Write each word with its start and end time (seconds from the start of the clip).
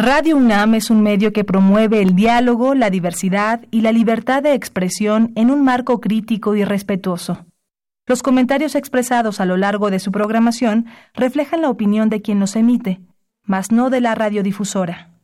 Radio 0.00 0.36
UNAM 0.36 0.76
es 0.76 0.90
un 0.90 1.02
medio 1.02 1.32
que 1.32 1.42
promueve 1.42 2.00
el 2.00 2.14
diálogo, 2.14 2.76
la 2.76 2.88
diversidad 2.88 3.62
y 3.72 3.80
la 3.80 3.90
libertad 3.90 4.44
de 4.44 4.54
expresión 4.54 5.32
en 5.34 5.50
un 5.50 5.64
marco 5.64 6.00
crítico 6.00 6.54
y 6.54 6.62
respetuoso. 6.62 7.46
Los 8.06 8.22
comentarios 8.22 8.76
expresados 8.76 9.40
a 9.40 9.44
lo 9.44 9.56
largo 9.56 9.90
de 9.90 9.98
su 9.98 10.12
programación 10.12 10.86
reflejan 11.14 11.62
la 11.62 11.68
opinión 11.68 12.10
de 12.10 12.22
quien 12.22 12.38
los 12.38 12.54
emite, 12.54 13.00
mas 13.42 13.72
no 13.72 13.90
de 13.90 14.00
la 14.00 14.14
radiodifusora. 14.14 15.17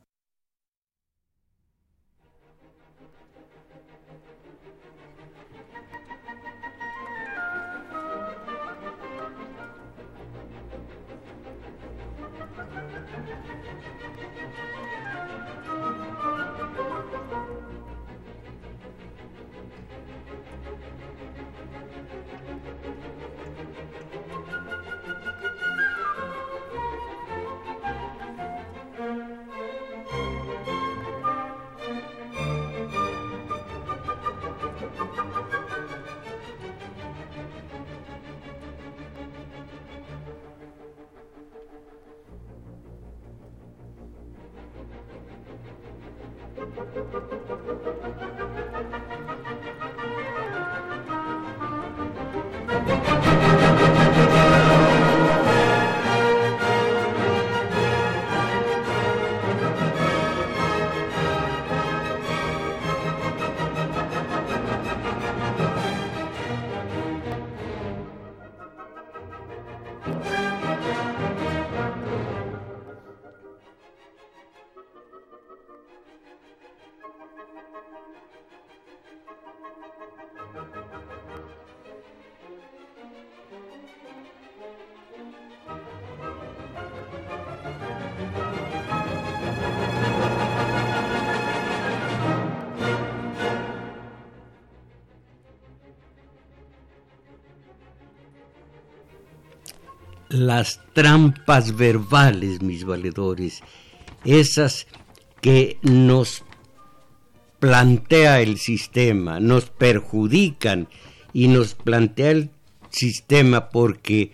Las 100.34 100.80
trampas 100.92 101.76
verbales, 101.76 102.60
mis 102.62 102.84
valedores, 102.84 103.62
esas 104.24 104.86
que 105.40 105.78
nos 105.82 106.44
plantea 107.60 108.40
el 108.40 108.58
sistema, 108.58 109.40
nos 109.40 109.70
perjudican 109.70 110.88
y 111.32 111.48
nos 111.48 111.74
plantea 111.74 112.30
el 112.30 112.50
sistema 112.90 113.70
porque 113.70 114.32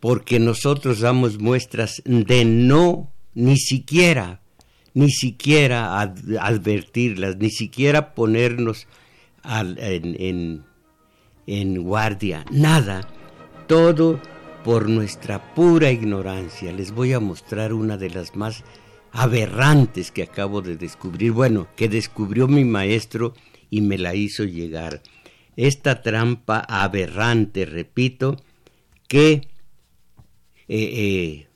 porque 0.00 0.38
nosotros 0.38 1.00
damos 1.00 1.38
muestras 1.38 2.02
de 2.04 2.44
no 2.44 3.10
ni 3.32 3.56
siquiera 3.56 4.42
ni 4.94 5.10
siquiera 5.10 6.00
advertirlas, 6.00 7.36
ni 7.36 7.50
siquiera 7.50 8.14
ponernos 8.14 8.86
en, 9.44 10.16
en, 10.20 10.64
en 11.46 11.82
guardia, 11.82 12.44
nada, 12.50 13.06
todo 13.66 14.20
por 14.64 14.88
nuestra 14.88 15.54
pura 15.54 15.92
ignorancia. 15.92 16.72
Les 16.72 16.90
voy 16.90 17.12
a 17.12 17.20
mostrar 17.20 17.74
una 17.74 17.98
de 17.98 18.10
las 18.10 18.34
más 18.34 18.64
aberrantes 19.12 20.10
que 20.10 20.22
acabo 20.22 20.62
de 20.62 20.76
descubrir, 20.76 21.32
bueno, 21.32 21.68
que 21.76 21.88
descubrió 21.88 22.48
mi 22.48 22.64
maestro 22.64 23.34
y 23.70 23.82
me 23.82 23.98
la 23.98 24.14
hizo 24.14 24.44
llegar. 24.44 25.02
Esta 25.56 26.02
trampa 26.02 26.60
aberrante, 26.60 27.66
repito, 27.66 28.36
que, 29.06 29.48
eh, 30.66 30.68
eh, 30.68 31.46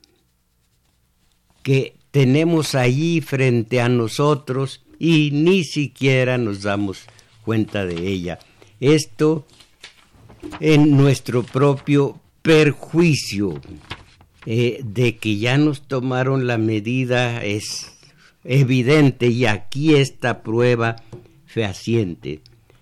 que 1.63 1.95
tenemos 2.11 2.75
allí 2.75 3.21
frente 3.21 3.81
a 3.81 3.89
nosotros 3.89 4.85
y 4.99 5.31
ni 5.31 5.63
siquiera 5.63 6.37
nos 6.37 6.61
damos 6.61 7.05
cuenta 7.43 7.85
de 7.85 8.07
ella. 8.07 8.37
Esto 8.79 9.45
en 10.59 10.95
nuestro 10.95 11.43
propio 11.43 12.21
perjuicio 12.49 13.61
eh, 14.47 14.81
de 14.83 15.17
que 15.17 15.37
ya 15.37 15.59
nos 15.59 15.87
tomaron 15.87 16.47
la 16.47 16.57
medida 16.57 17.45
es 17.45 17.95
evidente 18.43 19.27
y 19.27 19.45
aquí 19.45 19.93
está 19.93 20.41
prueba 20.41 20.95
fehaciente 21.45 22.41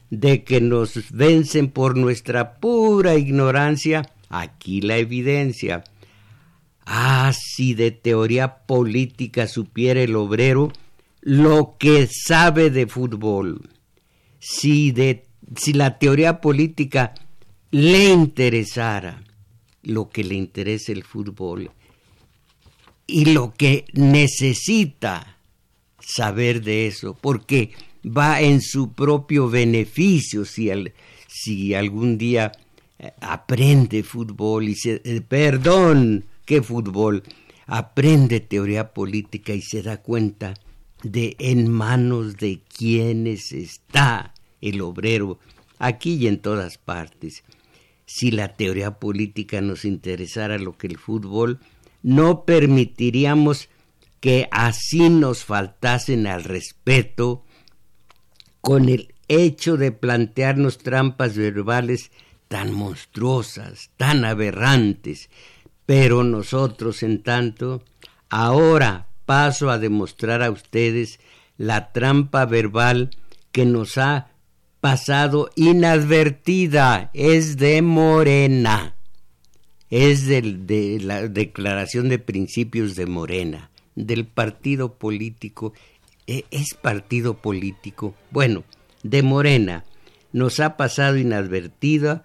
de 0.09 0.45
que 0.45 0.61
nos 0.61 1.11
vencen 1.11 1.67
por 1.69 1.97
nuestra 1.97 2.61
pura 2.61 3.16
ignorancia, 3.16 4.09
aquí 4.29 4.79
la 4.79 4.95
evidencia. 4.95 5.84
Ah, 6.85 7.34
si 7.38 7.73
de 7.73 7.91
teoría 7.91 8.59
política 8.59 9.47
supiera 9.47 10.01
el 10.01 10.16
obrero 10.16 10.72
lo 11.19 11.75
que 11.78 12.07
sabe 12.09 12.69
de 12.69 12.88
fútbol, 12.88 13.69
si, 14.39 14.94
de, 14.94 15.25
si 15.57 15.73
la 15.73 15.99
teoría 15.99 16.39
política 16.39 17.13
le 17.69 18.13
interesara, 18.13 19.26
lo 19.87 20.09
que 20.09 20.23
le 20.23 20.35
interesa 20.35 20.91
el 20.91 21.03
fútbol 21.03 21.71
y 23.07 23.25
lo 23.25 23.53
que 23.53 23.85
necesita 23.93 25.37
saber 25.99 26.61
de 26.61 26.87
eso, 26.87 27.17
porque 27.19 27.71
va 28.05 28.41
en 28.41 28.61
su 28.61 28.91
propio 28.91 29.49
beneficio 29.49 30.43
si, 30.43 30.69
si 31.27 31.73
algún 31.73 32.17
día 32.17 32.51
eh, 32.99 33.11
aprende 33.21 34.03
fútbol 34.03 34.67
y 34.67 34.75
se, 34.75 35.01
eh, 35.05 35.21
perdón, 35.21 36.25
¿qué 36.43 36.61
fútbol? 36.61 37.23
Aprende 37.65 38.41
teoría 38.41 38.93
política 38.93 39.53
y 39.53 39.61
se 39.61 39.81
da 39.83 40.01
cuenta 40.01 40.53
de 41.01 41.37
en 41.39 41.71
manos 41.71 42.35
de 42.35 42.59
quienes 42.77 43.53
está 43.53 44.33
el 44.59 44.81
obrero, 44.81 45.39
aquí 45.79 46.15
y 46.15 46.27
en 46.27 46.39
todas 46.39 46.77
partes 46.77 47.43
si 48.07 48.31
la 48.31 48.56
teoría 48.56 49.00
política 49.00 49.62
nos 49.62 49.85
interesara 49.85 50.57
lo 50.57 50.78
que 50.78 50.88
el 50.88 50.97
fútbol, 50.97 51.59
no 52.01 52.45
permitiríamos 52.45 53.69
que 54.22 54.47
así 54.51 55.09
nos 55.09 55.44
faltasen 55.44 56.25
al 56.25 56.44
respeto 56.46 57.44
con 58.62 58.90
el 58.90 59.13
hecho 59.28 59.75
de 59.75 59.91
plantearnos 59.91 60.78
trampas 60.78 61.35
verbales 61.35 62.12
tan 62.47 62.72
monstruosas, 62.72 63.91
tan 63.97 64.23
aberrantes. 64.23 65.29
Pero 65.85 66.23
nosotros, 66.23 67.03
en 67.03 67.22
tanto, 67.22 67.84
ahora 68.29 69.07
paso 69.25 69.69
a 69.69 69.78
demostrar 69.78 70.41
a 70.41 70.49
ustedes 70.49 71.20
la 71.58 71.91
trampa 71.91 72.46
verbal 72.46 73.09
que 73.52 73.66
nos 73.66 73.97
ha 73.97 74.29
pasado 74.79 75.50
inadvertida, 75.56 77.09
es 77.14 77.58
de 77.58 77.82
Morena, 77.82 78.96
es 79.90 80.28
de 80.28 81.00
la 81.02 81.28
declaración 81.28 82.09
de 82.09 82.20
principios 82.20 82.96
de 82.96 83.06
Morena, 83.06 83.72
del 83.96 84.26
partido 84.26 84.94
político, 84.94 85.74
e, 86.28 86.46
es 86.52 86.74
partido 86.74 87.35
político, 87.41 88.16
bueno, 88.32 88.64
de 89.03 89.24
Morena, 89.24 89.85
nos 90.34 90.59
ha 90.59 90.78
pasado 90.78 91.18
inadvertida 91.18 92.24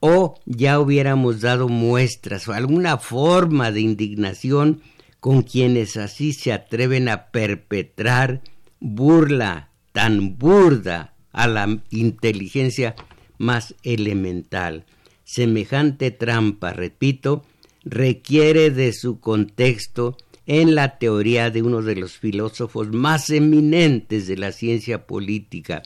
o 0.00 0.34
ya 0.46 0.80
hubiéramos 0.80 1.40
dado 1.40 1.68
muestras 1.68 2.48
o 2.48 2.52
alguna 2.52 2.98
forma 2.98 3.70
de 3.70 3.82
indignación 3.82 4.82
con 5.20 5.42
quienes 5.42 5.96
así 5.96 6.32
se 6.32 6.52
atreven 6.52 7.08
a 7.08 7.26
perpetrar 7.26 8.42
burla 8.80 9.68
tan 9.92 10.38
burda 10.38 11.11
a 11.32 11.46
la 11.46 11.82
inteligencia 11.90 12.94
más 13.38 13.74
elemental. 13.82 14.84
Semejante 15.24 16.10
trampa, 16.10 16.72
repito, 16.72 17.44
requiere 17.84 18.70
de 18.70 18.92
su 18.92 19.20
contexto 19.20 20.16
en 20.46 20.74
la 20.74 20.98
teoría 20.98 21.50
de 21.50 21.62
uno 21.62 21.82
de 21.82 21.96
los 21.96 22.18
filósofos 22.18 22.92
más 22.92 23.30
eminentes 23.30 24.26
de 24.26 24.36
la 24.36 24.52
ciencia 24.52 25.06
política, 25.06 25.82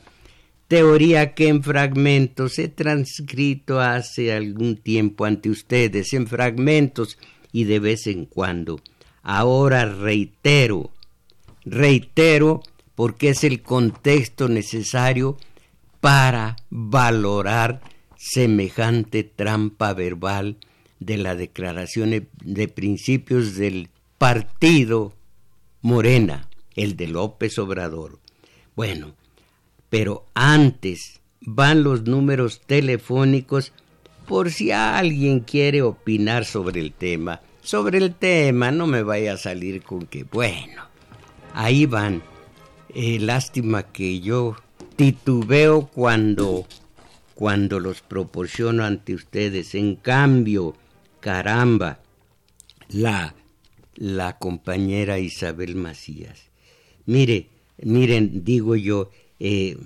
teoría 0.69 1.35
que 1.35 1.49
en 1.49 1.63
fragmentos 1.63 2.59
he 2.59 2.69
transcrito 2.69 3.81
hace 3.81 4.33
algún 4.33 4.77
tiempo 4.77 5.25
ante 5.25 5.51
ustedes, 5.51 6.13
en 6.13 6.27
fragmentos 6.27 7.19
y 7.53 7.65
de 7.65 7.79
vez 7.79 8.07
en 8.07 8.25
cuando. 8.25 8.81
Ahora 9.23 9.85
reitero, 9.85 10.91
reitero 11.65 12.63
porque 12.97 13.29
es 13.29 13.45
el 13.45 13.63
contexto 13.63 14.49
necesario 14.49 15.37
para 16.01 16.57
valorar 16.71 17.81
semejante 18.17 19.23
trampa 19.23 19.93
verbal 19.93 20.57
de 20.99 21.19
la 21.19 21.37
declaración 21.37 22.29
de 22.43 22.69
principios 22.69 23.55
del 23.55 23.91
partido 24.19 25.13
Morena, 25.83 26.49
el 26.75 26.97
de 26.97 27.07
López 27.07 27.59
Obrador. 27.59 28.19
Bueno, 28.75 29.15
pero 29.91 30.27
antes 30.35 31.21
van 31.41 31.83
los 31.83 32.05
números 32.05 32.63
telefónicos 32.67 33.73
por 34.27 34.51
si 34.51 34.73
alguien 34.73 35.41
quiere 35.41 35.83
opinar 35.83 36.45
sobre 36.45 36.81
el 36.81 36.93
tema. 36.93 37.41
Sobre 37.63 37.99
el 37.99 38.15
tema, 38.15 38.71
no 38.71 38.87
me 38.87 39.03
vaya 39.03 39.35
a 39.35 39.39
salir 39.39 39.83
con 39.83 40.07
que, 40.07 40.25
bueno, 40.25 40.83
ahí 41.55 41.87
van. 41.87 42.23
Eh, 42.99 43.19
lástima 43.19 43.83
que 43.83 44.21
yo 44.21 44.57
titubeo 44.97 45.87
cuando, 45.89 46.67
cuando 47.35 47.79
los 47.79 48.01
proporciono 48.01 48.85
ante 48.85 49.13
ustedes. 49.13 49.75
En 49.75 49.97
cambio, 49.97 50.75
caramba, 51.21 52.01
la, 52.89 53.35
la 53.97 54.39
compañera 54.39 55.19
Isabel 55.19 55.77
Macías. 55.77 56.49
Mire, 57.05 57.51
miren, 57.83 58.43
digo 58.45 58.77
yo, 58.77 59.11
eh, 59.41 59.77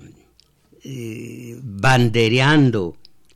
eh, 0.85 1.59
bandereando 1.61 2.95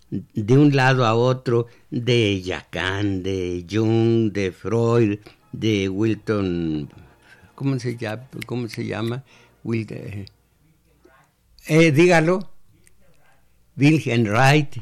de 0.10 0.58
un 0.58 0.74
lado 0.74 1.06
a 1.06 1.16
otro 1.16 1.68
de 1.92 2.42
Lacan, 2.46 3.24
de 3.24 3.66
Jung, 3.70 4.32
de 4.32 4.54
Freud, 4.54 5.20
de 5.52 5.90
Wilton, 5.90 6.90
¿cómo 7.56 7.78
se? 7.78 7.98
¿Cómo 8.46 8.70
se 8.70 8.86
llama? 8.86 9.26
Wilton, 9.66 10.26
eh, 11.68 11.92
dígalo. 11.92 12.52
Wilhelm 13.76 14.30
Wright, 14.30 14.78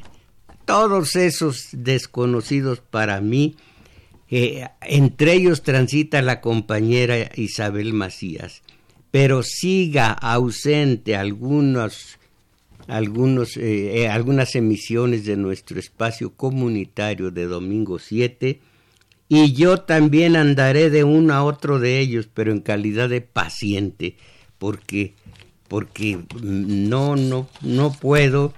todos 0.65 1.15
esos 1.15 1.69
desconocidos 1.71 2.79
para 2.79 3.19
mí, 3.21 3.55
entre 4.29 5.33
ellos 5.33 5.63
transita 5.63 6.21
la 6.21 6.41
compañera 6.41 7.31
Isabel 7.35 7.93
Macías 7.93 8.61
pero 9.13 9.43
siga 9.43 10.11
ausente 10.11 11.15
algunos, 11.15 12.17
eh, 12.87 13.91
eh, 14.01 14.07
algunas 14.09 14.55
emisiones 14.55 15.25
de 15.25 15.37
nuestro 15.37 15.77
espacio 15.79 16.33
comunitario 16.33 17.29
de 17.29 17.45
domingo 17.45 17.99
7 17.99 18.59
y 19.29 19.53
yo 19.53 19.81
también 19.81 20.35
andaré 20.35 20.89
de 20.89 21.03
uno 21.03 21.35
a 21.35 21.43
otro 21.43 21.77
de 21.77 21.99
ellos, 21.99 22.27
pero 22.33 22.51
en 22.51 22.61
calidad 22.61 23.07
de 23.07 23.21
paciente, 23.21 24.17
porque, 24.63 25.13
porque 25.67 26.23
no, 26.41 27.17
no, 27.17 27.49
no 27.59 27.91
puedo, 27.91 28.53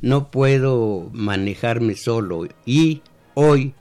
no 0.00 0.32
puedo 0.32 1.10
manejarme 1.12 1.94
solo 1.94 2.48
y 2.66 3.02
hoy 3.34 3.72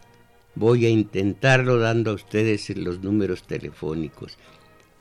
voy 0.53 0.85
a 0.85 0.89
intentarlo 0.89 1.79
dando 1.79 2.11
a 2.11 2.13
ustedes 2.13 2.69
los 2.77 3.01
números 3.01 3.41
telefónicos. 3.41 4.37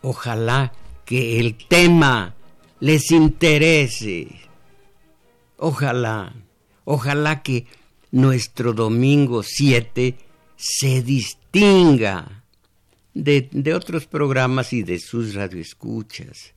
Ojalá 0.00 0.72
que 1.04 1.38
el 1.40 1.56
tema 1.56 2.34
les 2.78 3.10
interese. 3.10 4.28
Ojalá, 5.58 6.32
ojalá 6.86 7.42
que 7.42 7.66
nuestro 8.12 8.72
domingo 8.72 9.42
7 9.42 10.16
se 10.56 11.02
distinga 11.02 12.39
de, 13.14 13.74
otros 13.74 14.06
programas 14.06 14.72
y 14.72 14.82
de 14.82 14.98
sus 14.98 15.34
radioescuchas. 15.34 16.54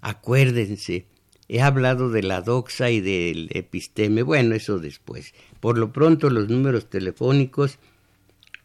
Acuérdense, 0.00 1.06
he 1.48 1.60
hablado 1.60 2.10
de 2.10 2.22
la 2.22 2.40
doxa 2.40 2.90
y 2.90 3.00
del 3.00 3.50
episteme, 3.52 4.22
bueno, 4.22 4.54
eso 4.54 4.78
después. 4.78 5.34
Por 5.60 5.78
lo 5.78 5.92
pronto 5.92 6.30
los 6.30 6.48
números 6.48 6.88
telefónicos 6.88 7.78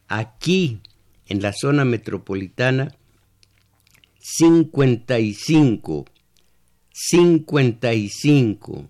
aquí 0.07 0.79
en 1.27 1.41
la 1.41 1.51
zona 1.53 1.83
metropolitana 1.83 2.95
55, 4.19 6.05
55, 6.93 8.87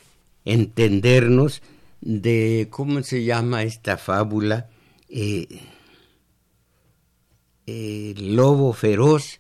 entendernos 0.45 1.63
de 2.01 2.67
cómo 2.71 3.01
se 3.05 3.23
llama 3.23 3.63
esta 3.63 3.99
fábula 3.99 4.69
eh, 5.09 5.47
lobo 8.17 8.73
feroz 8.73 9.39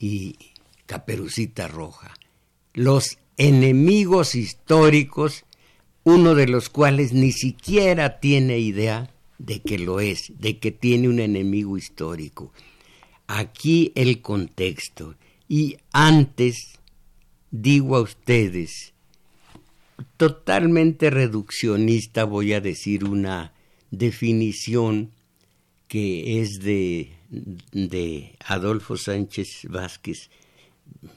y 0.00 0.36
caperucita 0.86 1.68
roja. 1.68 2.12
Los 2.74 3.18
enemigos 3.36 4.34
históricos 4.34 5.44
uno 6.04 6.34
de 6.34 6.48
los 6.48 6.68
cuales 6.68 7.12
ni 7.12 7.32
siquiera 7.32 8.20
tiene 8.20 8.58
idea 8.58 9.10
de 9.38 9.60
que 9.60 9.78
lo 9.78 10.00
es, 10.00 10.32
de 10.38 10.58
que 10.58 10.70
tiene 10.72 11.08
un 11.08 11.20
enemigo 11.20 11.76
histórico. 11.76 12.52
Aquí 13.26 13.92
el 13.94 14.20
contexto. 14.20 15.14
Y 15.48 15.76
antes 15.92 16.78
digo 17.50 17.96
a 17.96 18.02
ustedes, 18.02 18.92
totalmente 20.16 21.10
reduccionista 21.10 22.24
voy 22.24 22.52
a 22.52 22.60
decir 22.60 23.04
una 23.04 23.52
definición 23.90 25.12
que 25.86 26.40
es 26.40 26.60
de, 26.60 27.12
de 27.72 28.36
Adolfo 28.44 28.96
Sánchez 28.96 29.62
Vázquez, 29.68 30.30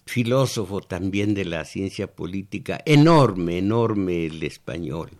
filósofo 0.05 0.81
también 0.81 1.33
de 1.33 1.45
la 1.45 1.65
ciencia 1.65 2.07
política, 2.07 2.81
enorme, 2.85 3.57
enorme 3.57 4.25
el 4.25 4.43
español. 4.43 5.11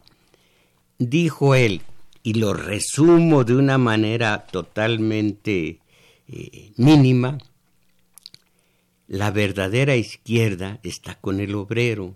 Dijo 0.98 1.56
él, 1.56 1.82
y 2.24 2.34
lo 2.36 2.53
resumo 2.53 3.44
de 3.44 3.56
una 3.56 3.77
manera 3.77 4.46
totalmente 4.46 5.80
eh, 6.27 6.72
mínima, 6.77 7.39
la 9.08 9.32
verdadera 9.32 9.96
izquierda 9.96 10.80
está 10.84 11.15
con 11.20 11.39
el 11.39 11.56
obrero, 11.56 12.15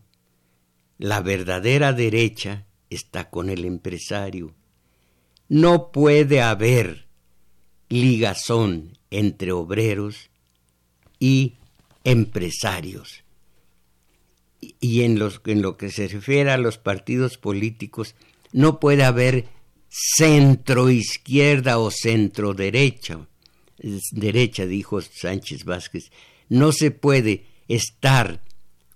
la 0.98 1.22
verdadera 1.22 1.92
derecha 1.92 2.66
está 2.90 3.30
con 3.30 3.50
el 3.50 3.66
empresario. 3.66 4.54
No 5.50 5.92
puede 5.92 6.42
haber 6.42 7.08
ligazón 7.90 8.98
entre 9.12 9.52
obreros 9.52 10.30
y 11.20 11.56
empresarios. 12.06 13.24
Y 14.80 15.02
en, 15.02 15.20
lo 15.20 15.78
que 15.78 15.90
se 15.92 16.08
refiere 16.08 16.52
a 16.52 16.58
los 16.58 16.78
partidos 16.78 17.38
políticos, 17.38 18.16
no 18.54 18.80
puede 18.80 19.04
haber 19.04 19.46
centro 19.90 20.90
izquierda 20.90 21.78
o 21.78 21.92
centro 21.92 22.54
derecha. 22.54 23.28
derecha, 24.12 24.66
dijo 24.66 25.02
Sánchez 25.02 25.66
Vázquez. 25.66 26.12
No 26.48 26.72
se 26.72 26.92
puede 26.92 27.46
estar 27.68 28.40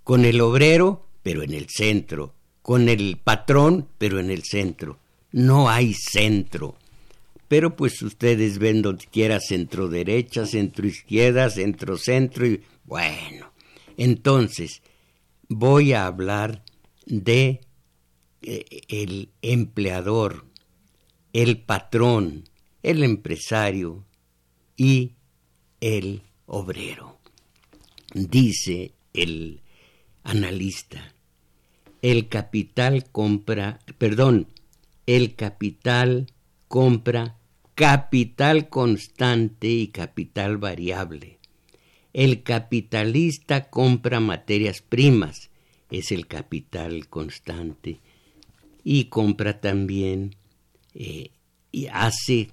con 0.03 0.23
el 0.23 0.39
obrero, 0.39 1.05
pero 1.23 1.43
en 1.43 1.53
el 1.53 1.67
centro, 1.69 2.33
con 2.61 2.87
el 2.89 3.17
patrón, 3.21 3.89
pero 3.97 4.19
en 4.19 4.29
el 4.31 4.43
centro. 4.43 4.99
No 5.31 5.69
hay 5.69 5.93
centro. 5.93 6.77
Pero 7.47 7.75
pues 7.75 8.01
ustedes 8.03 8.59
ven 8.59 8.83
donde 8.83 9.05
quiera 9.05 9.39
centro 9.39 9.87
derecha, 9.87 10.45
centro 10.45 10.87
izquierda, 10.87 11.49
centro 11.49 11.97
centro 11.97 12.45
y 12.45 12.61
bueno. 12.89 13.53
Entonces, 13.97 14.81
voy 15.47 15.93
a 15.93 16.07
hablar 16.07 16.63
de 17.05 17.61
eh, 18.41 18.81
el 18.89 19.29
empleador, 19.41 20.45
el 21.31 21.61
patrón, 21.61 22.43
el 22.83 23.03
empresario 23.03 24.05
y 24.75 25.13
el 25.79 26.23
obrero. 26.47 27.19
Dice 28.13 28.93
el 29.13 29.61
analista, 30.23 31.13
el 32.01 32.27
capital 32.27 33.11
compra, 33.11 33.79
perdón, 33.99 34.47
el 35.05 35.35
capital 35.35 36.27
compra 36.67 37.37
capital 37.75 38.67
constante 38.67 39.67
y 39.67 39.87
capital 39.87 40.57
variable. 40.57 41.38
El 42.13 42.43
capitalista 42.43 43.69
compra 43.69 44.19
materias 44.19 44.81
primas, 44.81 45.49
es 45.91 46.11
el 46.11 46.27
capital 46.27 47.07
constante, 47.07 47.99
y 48.83 49.05
compra 49.05 49.59
también 49.59 50.35
eh, 50.95 51.31
y 51.71 51.87
hace 51.87 52.49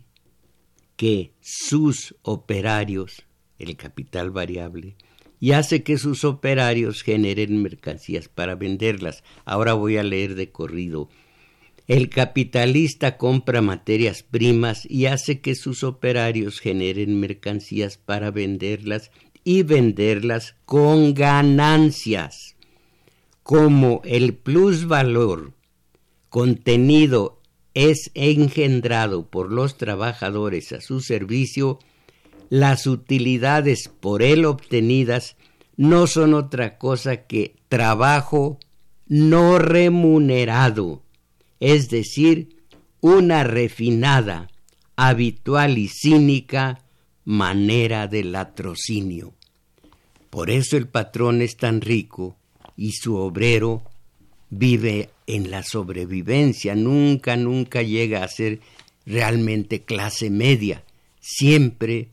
que 0.97 1.33
sus 1.41 2.15
operarios, 2.23 3.25
el 3.59 3.77
capital 3.77 4.31
variable, 4.31 4.97
y 5.41 5.53
hace 5.53 5.83
que 5.83 5.99
sus 5.99 6.25
operarios 6.25 7.03
generen 7.03 7.63
mercancías 7.63 8.29
para 8.29 8.55
venderlas. 8.55 9.23
Ahora 9.45 9.75
voy 9.75 9.97
a 9.97 10.03
leer 10.03 10.35
de 10.35 10.51
corrido. 10.51 11.09
El 11.87 12.09
capitalista 12.09 13.17
compra 13.17 13.63
materias 13.63 14.23
primas 14.23 14.85
y 14.91 15.07
hace 15.07 15.41
que 15.41 15.55
sus 15.55 15.85
operarios 15.85 16.59
generen 16.59 17.21
mercancías 17.21 17.97
para 17.97 18.31
venderlas 18.31 19.13
y 19.47 19.63
venderlas 19.63 20.57
con 20.65 21.15
ganancias. 21.15 22.57
Como 23.45 24.03
el 24.05 24.35
plusvalor 24.35 25.53
contenido 26.31 27.41
es 27.73 28.11
engendrado 28.15 29.25
por 29.31 29.53
los 29.53 29.79
trabajadores 29.79 30.73
a 30.73 30.81
su 30.81 31.01
servicio, 31.01 31.79
las 32.51 32.89
utilidades 32.89 33.89
por 33.89 34.25
él 34.25 34.47
obtenidas 34.47 35.37
no 35.77 36.09
son 36.09 36.35
otra 36.35 36.77
cosa 36.77 37.29
que 37.29 37.55
trabajo 37.69 38.59
no 39.07 39.61
remunerado, 39.61 41.05
es 41.61 41.89
decir, 41.89 42.65
una 43.01 43.45
refinada, 43.45 44.49
habitual 44.97 45.79
y 45.79 45.87
cínica 45.87 46.81
manera 47.27 48.07
de 48.07 48.25
latrocinio. 48.25 49.35
Por 50.31 50.49
eso 50.49 50.77
el 50.79 50.89
patrón 50.89 51.43
es 51.43 51.57
tan 51.57 51.83
rico 51.83 52.37
y 52.77 52.93
su 52.93 53.17
obrero 53.17 53.83
vive 54.49 55.11
en 55.27 55.51
la 55.51 55.63
sobrevivencia, 55.63 56.75
nunca, 56.75 57.37
nunca 57.37 57.83
llega 57.83 58.23
a 58.23 58.29
ser 58.29 58.61
realmente 59.05 59.83
clase 59.83 60.31
media, 60.31 60.85
siempre 61.21 62.09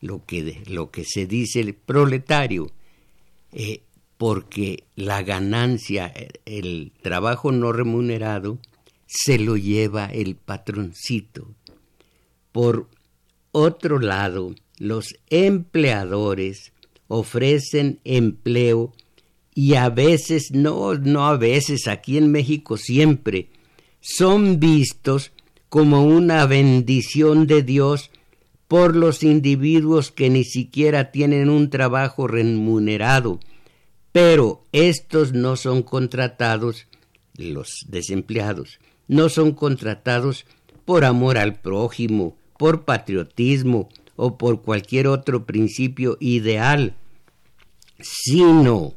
lo 0.00 0.24
que, 0.26 0.62
lo 0.66 0.90
que 0.90 1.04
se 1.04 1.26
dice 1.26 1.60
el 1.60 1.74
proletario, 1.74 2.70
eh, 3.52 3.82
porque 4.18 4.84
la 4.96 5.22
ganancia, 5.22 6.12
el 6.44 6.92
trabajo 7.02 7.52
no 7.52 7.72
remunerado, 7.72 8.58
se 9.06 9.38
lo 9.38 9.56
lleva 9.56 10.06
el 10.06 10.34
patroncito. 10.34 11.54
Por 12.50 12.88
otro 13.56 13.98
lado, 13.98 14.54
los 14.78 15.16
empleadores 15.30 16.74
ofrecen 17.08 18.00
empleo 18.04 18.92
y 19.54 19.76
a 19.76 19.88
veces, 19.88 20.50
no, 20.52 20.92
no 20.96 21.26
a 21.26 21.38
veces, 21.38 21.88
aquí 21.88 22.18
en 22.18 22.30
México 22.30 22.76
siempre, 22.76 23.48
son 24.00 24.60
vistos 24.60 25.32
como 25.70 26.04
una 26.04 26.44
bendición 26.44 27.46
de 27.46 27.62
Dios 27.62 28.10
por 28.68 28.94
los 28.94 29.22
individuos 29.22 30.10
que 30.10 30.28
ni 30.28 30.44
siquiera 30.44 31.10
tienen 31.10 31.48
un 31.48 31.70
trabajo 31.70 32.26
remunerado, 32.26 33.40
pero 34.12 34.64
estos 34.72 35.32
no 35.32 35.56
son 35.56 35.82
contratados, 35.82 36.88
los 37.38 37.86
desempleados, 37.88 38.80
no 39.08 39.30
son 39.30 39.52
contratados 39.52 40.44
por 40.84 41.06
amor 41.06 41.38
al 41.38 41.58
prójimo, 41.58 42.36
por 42.58 42.84
patriotismo 42.84 43.88
o 44.16 44.38
por 44.38 44.62
cualquier 44.62 45.06
otro 45.06 45.44
principio 45.44 46.16
ideal, 46.20 46.94
sino 48.00 48.94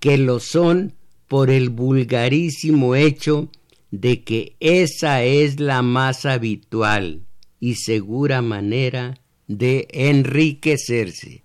que 0.00 0.18
lo 0.18 0.40
son 0.40 0.94
por 1.26 1.50
el 1.50 1.70
vulgarísimo 1.70 2.94
hecho 2.94 3.48
de 3.90 4.22
que 4.22 4.56
esa 4.60 5.22
es 5.22 5.60
la 5.60 5.82
más 5.82 6.26
habitual 6.26 7.22
y 7.60 7.76
segura 7.76 8.42
manera 8.42 9.18
de 9.46 9.88
enriquecerse. 9.90 11.42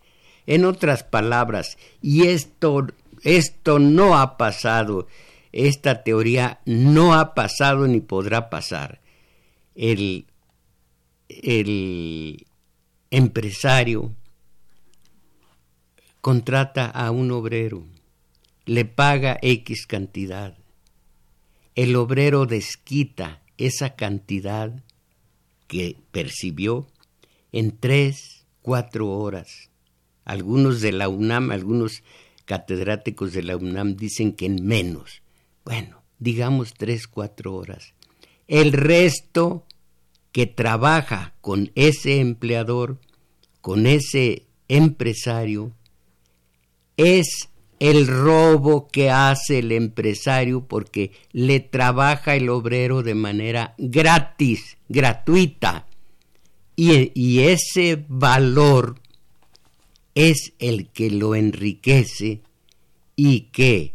En 0.47 0.65
otras 0.65 1.03
palabras, 1.03 1.77
y 2.01 2.27
esto, 2.27 2.87
esto 3.23 3.79
no 3.79 4.17
ha 4.17 4.37
pasado, 4.37 5.07
esta 5.51 6.03
teoría 6.03 6.59
no 6.65 7.13
ha 7.13 7.33
pasado 7.33 7.87
ni 7.87 8.01
podrá 8.01 8.49
pasar. 8.49 9.01
El, 9.75 10.25
el 11.43 12.45
empresario 13.09 14.13
contrata 16.21 16.85
a 16.85 17.11
un 17.11 17.31
obrero 17.31 17.85
le 18.65 18.85
paga 18.85 19.37
X 19.41 19.85
cantidad. 19.87 20.57
El 21.75 21.95
obrero 21.95 22.45
desquita 22.45 23.41
esa 23.57 23.95
cantidad 23.95 24.83
que 25.67 25.97
percibió 26.11 26.87
en 27.51 27.77
tres, 27.77 28.45
cuatro 28.61 29.09
horas. 29.09 29.69
Algunos 30.25 30.81
de 30.81 30.91
la 30.91 31.09
UNAM, 31.09 31.51
algunos 31.51 32.03
catedráticos 32.45 33.33
de 33.33 33.43
la 33.43 33.57
UNAM 33.57 33.95
dicen 33.95 34.33
que 34.33 34.45
en 34.45 34.65
menos. 34.65 35.21
Bueno, 35.65 36.03
digamos 36.19 36.73
tres, 36.73 37.07
cuatro 37.07 37.55
horas. 37.55 37.93
El 38.47 38.73
resto 38.73 39.65
que 40.31 40.47
trabaja 40.47 41.33
con 41.41 41.71
ese 41.75 42.19
empleador, 42.19 42.99
con 43.61 43.85
ese 43.85 44.45
empresario, 44.67 45.73
es 46.97 47.49
el 47.79 48.07
robo 48.07 48.87
que 48.87 49.09
hace 49.09 49.59
el 49.59 49.71
empresario 49.71 50.67
porque 50.67 51.11
le 51.31 51.59
trabaja 51.59 52.35
el 52.35 52.49
obrero 52.49 53.01
de 53.01 53.15
manera 53.15 53.73
gratis, 53.77 54.77
gratuita. 54.87 55.87
Y, 56.75 57.11
y, 57.15 57.39
ese 57.39 58.05
valor 58.07 58.99
es 60.15 60.53
el 60.59 60.89
que 60.89 61.09
lo 61.09 61.35
enriquece 61.35 62.41
y 63.15 63.41
que 63.51 63.93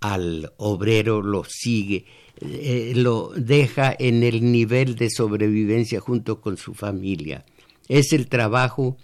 al 0.00 0.52
obrero 0.56 1.22
lo 1.22 1.44
sigue, 1.44 2.06
eh, 2.40 2.92
lo 2.96 3.30
deja 3.36 3.94
en 3.98 4.22
el 4.22 4.50
nivel 4.50 4.96
de 4.96 5.10
sobrevivencia 5.10 6.00
junto 6.00 6.40
con 6.40 6.56
su 6.56 6.74
familia. 6.74 7.44
Es 7.88 8.12
el 8.12 8.28
trabajo 8.28 8.96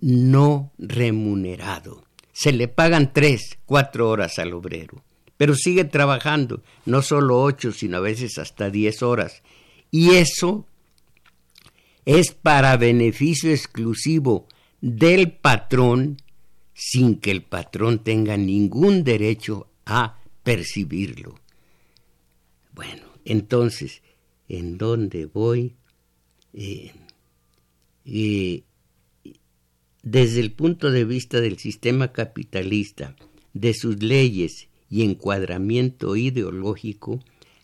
no 0.00 0.72
remunerado 0.78 2.04
se 2.34 2.52
le 2.52 2.66
pagan 2.66 3.12
tres, 3.12 3.58
cuatro 3.64 4.10
horas 4.10 4.38
al 4.40 4.52
obrero, 4.52 5.02
pero 5.36 5.54
sigue 5.54 5.84
trabajando, 5.84 6.62
no 6.84 7.00
solo 7.00 7.40
ocho, 7.40 7.72
sino 7.72 7.98
a 7.98 8.00
veces 8.00 8.38
hasta 8.38 8.70
diez 8.70 9.02
horas. 9.02 9.42
Y 9.92 10.10
eso 10.16 10.66
es 12.04 12.32
para 12.32 12.76
beneficio 12.76 13.52
exclusivo 13.52 14.48
del 14.80 15.32
patrón 15.32 16.18
sin 16.74 17.20
que 17.20 17.30
el 17.30 17.44
patrón 17.44 18.00
tenga 18.00 18.36
ningún 18.36 19.04
derecho 19.04 19.68
a 19.86 20.18
percibirlo. 20.42 21.36
Bueno, 22.74 23.02
entonces, 23.24 24.02
¿en 24.48 24.76
dónde 24.78 25.26
voy? 25.26 25.76
Eh, 26.52 26.90
desde 30.02 30.40
el 30.40 30.50
punto 30.52 30.90
de 30.90 31.04
vista 31.04 31.40
del 31.40 31.58
sistema 31.58 32.10
capitalista, 32.12 33.14
de 33.52 33.74
sus 33.74 34.02
leyes 34.02 34.68
y 34.90 35.04
encuadramiento 35.04 36.16
ideológico, 36.16 37.20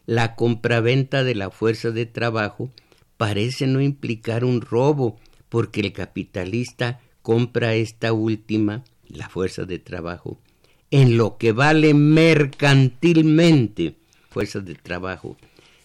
la 0.07 0.37
compraventa 0.37 1.25
de 1.25 1.35
la 1.35 1.50
fuerza 1.50 1.90
de 1.90 2.07
trabajo 2.07 2.71
parece 3.17 3.67
no 3.67 3.81
implicar 3.81 4.45
un 4.45 4.61
robo, 4.61 5.19
porque 5.49 5.81
el 5.81 5.93
capitalista 5.93 7.00
compra 7.23 7.75
esta 7.75 8.12
última, 8.12 8.85
la 9.09 9.29
fuerza 9.29 9.64
de 9.64 9.81
trabajo, 9.81 10.38
en 10.93 11.17
lo 11.17 11.37
que 11.37 11.50
vale 11.52 11.95
mercantilmente 11.95 14.00
fuerza 14.30 14.60
de 14.60 14.75
trabajo, 14.75 15.37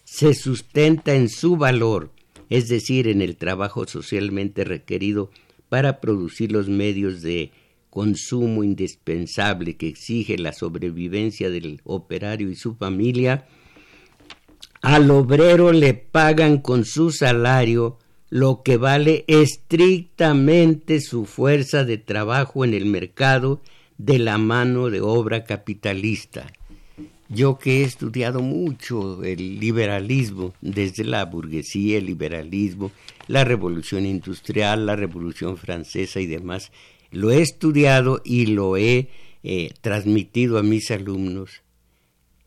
se 0.03 0.33
sustenta 0.33 1.15
en 1.15 1.29
su 1.29 1.57
valor, 1.57 2.11
es 2.49 2.67
decir, 2.67 3.07
en 3.07 3.21
el 3.21 3.35
trabajo 3.35 3.87
socialmente 3.87 4.63
requerido 4.63 5.31
para 5.67 5.99
producir 5.99 6.51
los 6.51 6.69
medios 6.69 7.21
de 7.21 7.51
consumo 7.89 8.63
indispensable 8.63 9.77
que 9.77 9.87
exige 9.87 10.37
la 10.37 10.53
sobrevivencia 10.53 11.49
del 11.49 11.81
operario 11.85 12.49
y 12.49 12.55
su 12.55 12.75
familia, 12.75 13.47
al 14.81 15.09
obrero 15.09 15.71
le 15.71 15.93
pagan 15.93 16.59
con 16.59 16.85
su 16.85 17.11
salario 17.11 17.97
lo 18.29 18.63
que 18.63 18.77
vale 18.77 19.23
estrictamente 19.27 20.99
su 20.99 21.25
fuerza 21.25 21.83
de 21.85 21.97
trabajo 21.97 22.65
en 22.65 22.73
el 22.73 22.85
mercado 22.85 23.61
de 23.97 24.19
la 24.19 24.37
mano 24.37 24.89
de 24.89 25.01
obra 25.01 25.45
capitalista. 25.45 26.47
Yo 27.27 27.57
que 27.57 27.81
he 27.81 27.83
estudiado 27.83 28.41
mucho 28.41 29.23
el 29.23 29.59
liberalismo, 29.59 30.53
desde 30.61 31.03
la 31.03 31.25
burguesía, 31.25 31.97
el 31.97 32.05
liberalismo, 32.05 32.91
la 33.27 33.43
revolución 33.43 34.05
industrial, 34.05 34.85
la 34.85 34.95
revolución 34.95 35.57
francesa 35.57 36.19
y 36.19 36.27
demás, 36.27 36.71
lo 37.11 37.31
he 37.31 37.41
estudiado 37.41 38.21
y 38.23 38.47
lo 38.47 38.77
he 38.77 39.09
eh, 39.43 39.69
transmitido 39.81 40.59
a 40.59 40.63
mis 40.63 40.91
alumnos. 40.91 41.63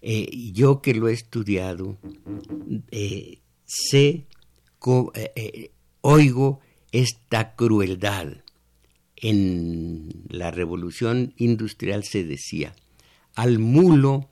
Eh, 0.00 0.28
yo 0.52 0.80
que 0.80 0.94
lo 0.94 1.08
he 1.08 1.12
estudiado, 1.12 1.98
eh, 2.92 3.38
sé, 3.64 4.26
oigo 6.02 6.60
esta 6.92 7.56
crueldad 7.56 8.28
en 9.16 10.08
la 10.28 10.52
revolución 10.52 11.34
industrial 11.36 12.04
se 12.04 12.22
decía, 12.22 12.74
al 13.34 13.58
mulo 13.58 14.28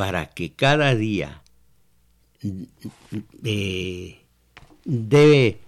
para 0.00 0.30
que 0.30 0.54
cada 0.54 0.94
día 0.94 1.42
eh, 3.44 4.18
dé, 4.86 5.58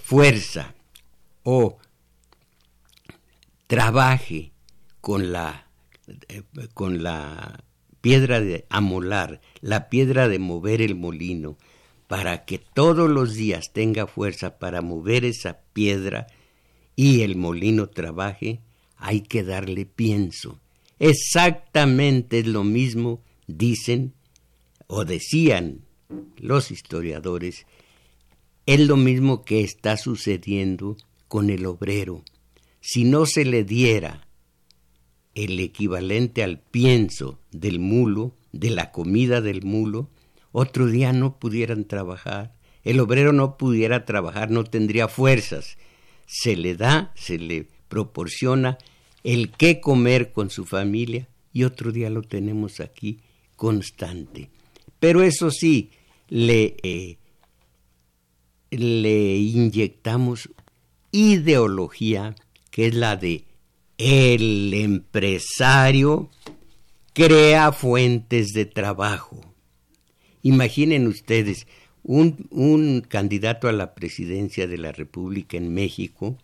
fuerza 0.00 0.76
o 1.42 1.78
trabaje 3.66 4.52
con 5.00 5.32
la, 5.32 5.66
eh, 6.28 6.44
con 6.72 7.02
la 7.02 7.64
piedra 8.00 8.40
de 8.40 8.64
amolar, 8.68 9.40
la 9.60 9.88
piedra 9.88 10.28
de 10.28 10.38
mover 10.38 10.82
el 10.82 10.94
molino, 10.94 11.58
para 12.06 12.44
que 12.44 12.58
todos 12.60 13.10
los 13.10 13.34
días 13.34 13.72
tenga 13.72 14.06
fuerza 14.06 14.60
para 14.60 14.82
mover 14.82 15.24
esa 15.24 15.62
piedra, 15.72 16.28
y 16.94 17.22
el 17.22 17.34
molino 17.34 17.88
trabaje, 17.88 18.60
hay 18.96 19.22
que 19.22 19.42
darle 19.42 19.84
pienso. 19.84 20.60
Exactamente 20.98 22.42
lo 22.44 22.64
mismo 22.64 23.22
dicen 23.46 24.14
o 24.86 25.04
decían 25.04 25.82
los 26.36 26.70
historiadores, 26.70 27.66
es 28.66 28.80
lo 28.80 28.96
mismo 28.96 29.44
que 29.44 29.62
está 29.62 29.96
sucediendo 29.96 30.96
con 31.28 31.50
el 31.50 31.66
obrero. 31.66 32.24
Si 32.80 33.04
no 33.04 33.26
se 33.26 33.44
le 33.44 33.64
diera 33.64 34.26
el 35.34 35.58
equivalente 35.60 36.42
al 36.42 36.60
pienso 36.60 37.40
del 37.50 37.78
mulo, 37.78 38.34
de 38.52 38.70
la 38.70 38.92
comida 38.92 39.40
del 39.40 39.62
mulo, 39.62 40.08
otro 40.52 40.86
día 40.86 41.12
no 41.12 41.38
pudieran 41.38 41.84
trabajar. 41.84 42.54
El 42.84 43.00
obrero 43.00 43.32
no 43.32 43.56
pudiera 43.58 44.04
trabajar, 44.04 44.50
no 44.50 44.64
tendría 44.64 45.08
fuerzas 45.08 45.76
se 46.26 46.56
le 46.56 46.74
da, 46.74 47.12
se 47.14 47.38
le 47.38 47.68
proporciona 47.88 48.78
el 49.26 49.50
qué 49.50 49.80
comer 49.80 50.32
con 50.32 50.50
su 50.50 50.64
familia 50.64 51.28
y 51.52 51.64
otro 51.64 51.90
día 51.90 52.10
lo 52.10 52.22
tenemos 52.22 52.78
aquí 52.80 53.18
constante. 53.56 54.50
Pero 55.00 55.22
eso 55.22 55.50
sí, 55.50 55.90
le, 56.28 56.76
eh, 56.82 57.18
le 58.70 59.36
inyectamos 59.36 60.48
ideología 61.10 62.36
que 62.70 62.86
es 62.86 62.94
la 62.94 63.16
de 63.16 63.44
el 63.98 64.72
empresario 64.74 66.30
crea 67.14 67.72
fuentes 67.72 68.52
de 68.52 68.66
trabajo. 68.66 69.40
Imaginen 70.42 71.06
ustedes, 71.08 71.66
un, 72.04 73.02
candidato 73.08 73.66
a 73.66 73.72
la 73.72 73.94
presidencia 73.94 74.68
de 74.68 74.78
la 74.78 74.92
República 74.92 75.56
en 75.56 75.74
México 75.74 76.36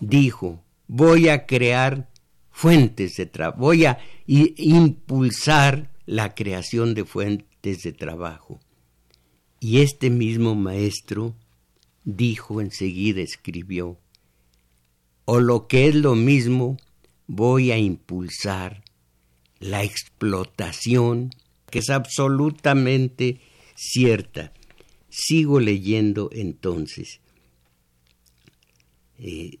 dijo, 0.00 0.62
voy 0.88 1.28
a 1.28 1.46
crear 1.46 2.08
fuentes 2.50 3.16
de 3.16 3.26
trabajo, 3.26 3.60
voy 3.60 3.84
a 3.84 3.98
impulsar 4.26 5.90
la 6.06 6.34
creación 6.34 6.94
de 6.94 7.04
fuentes 7.04 7.82
de 7.82 7.92
trabajo. 7.92 8.60
Y 9.60 9.80
este 9.80 10.10
mismo 10.10 10.54
maestro 10.54 11.34
dijo 12.04 12.60
enseguida, 12.60 13.20
escribió, 13.20 13.98
o 15.24 15.40
lo 15.40 15.66
que 15.66 15.88
es 15.88 15.94
lo 15.94 16.14
mismo, 16.14 16.76
voy 17.26 17.72
a 17.72 17.78
impulsar 17.78 18.84
la 19.58 19.82
explotación, 19.82 21.30
que 21.68 21.80
es 21.80 21.90
absolutamente 21.90 23.40
cierta. 23.74 24.52
Sigo 25.08 25.58
leyendo 25.58 26.30
entonces. 26.32 27.20
Eh, 29.18 29.58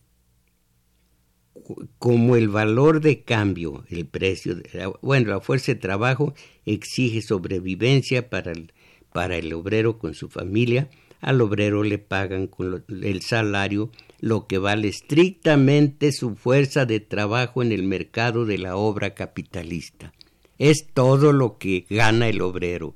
como 1.98 2.36
el 2.36 2.48
valor 2.48 3.00
de 3.00 3.22
cambio, 3.22 3.84
el 3.88 4.06
precio, 4.06 4.56
bueno, 5.02 5.30
la 5.30 5.40
fuerza 5.40 5.72
de 5.72 5.80
trabajo 5.80 6.34
exige 6.64 7.22
sobrevivencia 7.22 8.28
para 8.28 8.52
el, 8.52 8.72
para 9.12 9.36
el 9.36 9.52
obrero 9.52 9.98
con 9.98 10.14
su 10.14 10.28
familia, 10.28 10.88
al 11.20 11.40
obrero 11.40 11.82
le 11.82 11.98
pagan 11.98 12.46
con 12.46 12.84
el 12.88 13.22
salario 13.22 13.90
lo 14.20 14.46
que 14.46 14.58
vale 14.58 14.88
estrictamente 14.88 16.12
su 16.12 16.36
fuerza 16.36 16.86
de 16.86 17.00
trabajo 17.00 17.62
en 17.62 17.72
el 17.72 17.82
mercado 17.82 18.44
de 18.44 18.58
la 18.58 18.76
obra 18.76 19.14
capitalista. 19.14 20.12
Es 20.58 20.86
todo 20.92 21.32
lo 21.32 21.58
que 21.58 21.86
gana 21.90 22.28
el 22.28 22.40
obrero, 22.40 22.94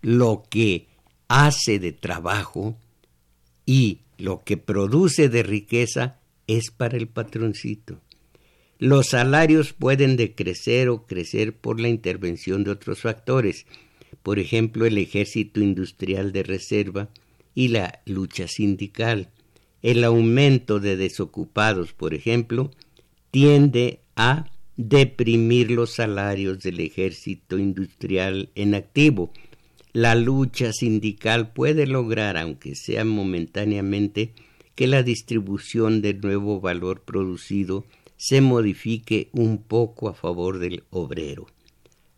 lo 0.00 0.44
que 0.48 0.86
hace 1.28 1.78
de 1.78 1.92
trabajo 1.92 2.76
y 3.66 4.00
lo 4.18 4.42
que 4.44 4.56
produce 4.56 5.28
de 5.28 5.42
riqueza 5.42 6.18
es 6.46 6.70
para 6.70 6.96
el 6.96 7.08
patroncito. 7.08 8.00
Los 8.78 9.08
salarios 9.08 9.72
pueden 9.72 10.16
decrecer 10.16 10.88
o 10.88 11.06
crecer 11.06 11.56
por 11.56 11.80
la 11.80 11.88
intervención 11.88 12.64
de 12.64 12.72
otros 12.72 13.00
factores, 13.00 13.66
por 14.22 14.38
ejemplo 14.38 14.86
el 14.86 14.98
ejército 14.98 15.60
industrial 15.60 16.32
de 16.32 16.42
reserva 16.42 17.08
y 17.54 17.68
la 17.68 18.02
lucha 18.06 18.48
sindical. 18.48 19.30
El 19.82 20.02
aumento 20.02 20.80
de 20.80 20.96
desocupados, 20.96 21.92
por 21.92 22.14
ejemplo, 22.14 22.70
tiende 23.30 24.00
a 24.16 24.50
deprimir 24.76 25.70
los 25.70 25.94
salarios 25.94 26.60
del 26.60 26.80
ejército 26.80 27.58
industrial 27.58 28.50
en 28.54 28.74
activo, 28.74 29.30
la 29.94 30.16
lucha 30.16 30.72
sindical 30.72 31.52
puede 31.52 31.86
lograr, 31.86 32.36
aunque 32.36 32.74
sea 32.74 33.04
momentáneamente, 33.04 34.32
que 34.74 34.86
la 34.86 35.02
distribución 35.02 36.02
del 36.02 36.20
nuevo 36.20 36.60
valor 36.60 37.02
producido 37.02 37.84
se 38.16 38.40
modifique 38.40 39.28
un 39.32 39.58
poco 39.58 40.08
a 40.08 40.14
favor 40.14 40.58
del 40.58 40.84
obrero. 40.90 41.46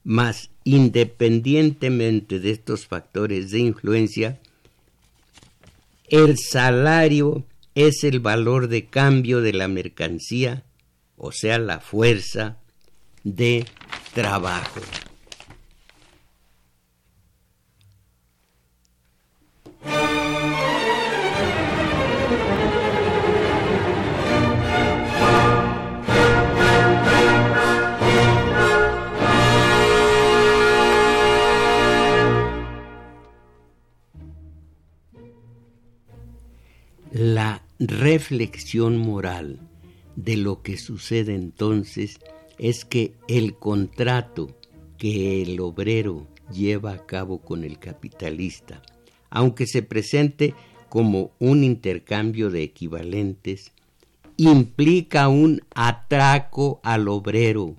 Mas, 0.05 0.51
independientemente 0.65 2.39
de 2.39 2.53
estos 2.53 2.87
factores 2.87 3.51
de 3.51 3.59
influencia, 3.59 4.39
el 6.09 6.37
salario 6.39 7.45
es 7.75 8.05
el 8.05 8.21
valor 8.21 8.69
de 8.69 8.87
cambio 8.87 9.41
de 9.41 9.53
la 9.53 9.69
mercancía, 9.69 10.65
o 11.17 11.33
sea, 11.33 11.59
la 11.59 11.81
fuerza 11.81 12.59
de 13.25 13.67
trabajo. 14.15 14.81
La 37.19 37.63
reflexión 37.79 38.99
moral 38.99 39.59
de 40.17 40.37
lo 40.37 40.61
que 40.61 40.77
sucede 40.77 41.35
entonces 41.35 42.19
es 42.59 42.85
que 42.85 43.15
el 43.27 43.55
contrato 43.55 44.55
que 44.99 45.41
el 45.41 45.59
obrero 45.61 46.27
lleva 46.53 46.93
a 46.93 47.07
cabo 47.07 47.39
con 47.39 47.65
el 47.65 47.79
capitalista, 47.79 48.83
aunque 49.31 49.67
se 49.67 49.81
presente 49.81 50.53
como 50.91 51.31
un 51.39 51.65
intercambio 51.65 52.51
de 52.51 52.63
equivalentes, 52.65 53.73
implica 54.37 55.29
un 55.29 55.63
atraco 55.75 56.83
al 56.83 57.09
obrero, 57.09 57.77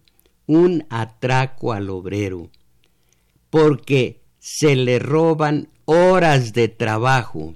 un 0.47 0.83
atraco 0.89 1.73
al 1.73 1.91
obrero, 1.91 2.49
porque 3.51 4.19
se 4.39 4.75
le 4.75 4.97
roban 4.97 5.69
horas 5.85 6.53
de 6.53 6.69
trabajo, 6.69 7.53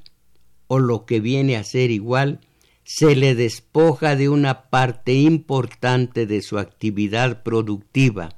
o 0.73 0.79
lo 0.79 1.05
que 1.05 1.19
viene 1.19 1.57
a 1.57 1.65
ser 1.65 1.91
igual, 1.91 2.39
se 2.85 3.17
le 3.17 3.35
despoja 3.35 4.15
de 4.15 4.29
una 4.29 4.69
parte 4.69 5.15
importante 5.15 6.25
de 6.25 6.41
su 6.41 6.59
actividad 6.59 7.43
productiva. 7.43 8.37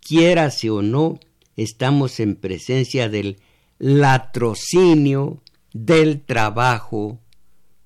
Quiérase 0.00 0.70
o 0.70 0.80
no, 0.80 1.20
estamos 1.54 2.18
en 2.18 2.36
presencia 2.36 3.10
del 3.10 3.36
latrocinio 3.78 5.42
del 5.74 6.22
trabajo 6.22 7.18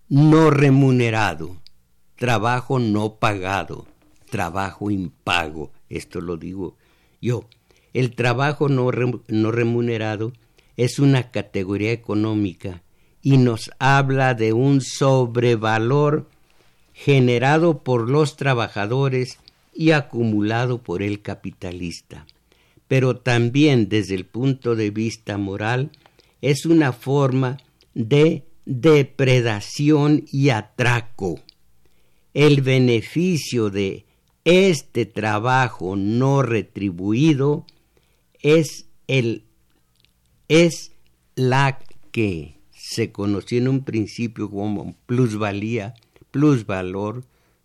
no 0.08 0.50
remunerado, 0.50 1.56
trabajo 2.14 2.78
no 2.78 3.16
pagado, 3.16 3.88
trabajo 4.30 4.92
impago. 4.92 5.72
Esto 5.88 6.20
lo 6.20 6.36
digo 6.36 6.76
yo. 7.20 7.48
El 7.92 8.14
trabajo 8.14 8.68
no, 8.68 8.92
remunerado 8.92 10.32
es 10.76 11.00
una 11.00 11.32
categoría 11.32 11.90
económica 11.90 12.84
y 13.28 13.36
nos 13.36 13.70
habla 13.78 14.32
de 14.32 14.54
un 14.54 14.80
sobrevalor 14.80 16.30
generado 16.94 17.82
por 17.82 18.08
los 18.08 18.36
trabajadores 18.36 19.38
y 19.74 19.90
acumulado 19.90 20.78
por 20.82 21.02
el 21.02 21.20
capitalista. 21.20 22.26
Pero 22.86 23.18
también 23.18 23.90
desde 23.90 24.14
el 24.14 24.24
punto 24.24 24.76
de 24.76 24.90
vista 24.90 25.36
moral 25.36 25.90
es 26.40 26.64
una 26.64 26.94
forma 26.94 27.58
de 27.92 28.46
depredación 28.64 30.24
y 30.32 30.48
atraco. 30.48 31.38
El 32.32 32.62
beneficio 32.62 33.68
de 33.68 34.06
este 34.44 35.04
trabajo 35.04 35.96
no 35.96 36.40
retribuido 36.40 37.66
es 38.40 38.86
el 39.06 39.44
es 40.48 40.92
la 41.34 41.78
que 42.10 42.57
se 42.88 43.12
conoció 43.12 43.58
en 43.58 43.68
un 43.68 43.84
principio 43.84 44.48
como 44.48 44.96
plusvalía, 45.04 45.92
plusvalor, 46.30 47.22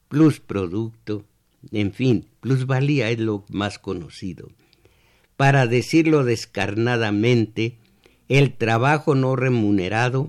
plusproducto, 0.10 1.24
en 1.72 1.94
fin, 1.94 2.28
plusvalía 2.42 3.10
es 3.10 3.20
lo 3.20 3.46
más 3.48 3.80
conocido. 3.80 4.50
Para 5.38 5.66
decirlo 5.66 6.26
descarnadamente, 6.26 7.78
el 8.28 8.58
trabajo 8.58 9.16
no 9.16 9.38
remunerado 9.38 10.28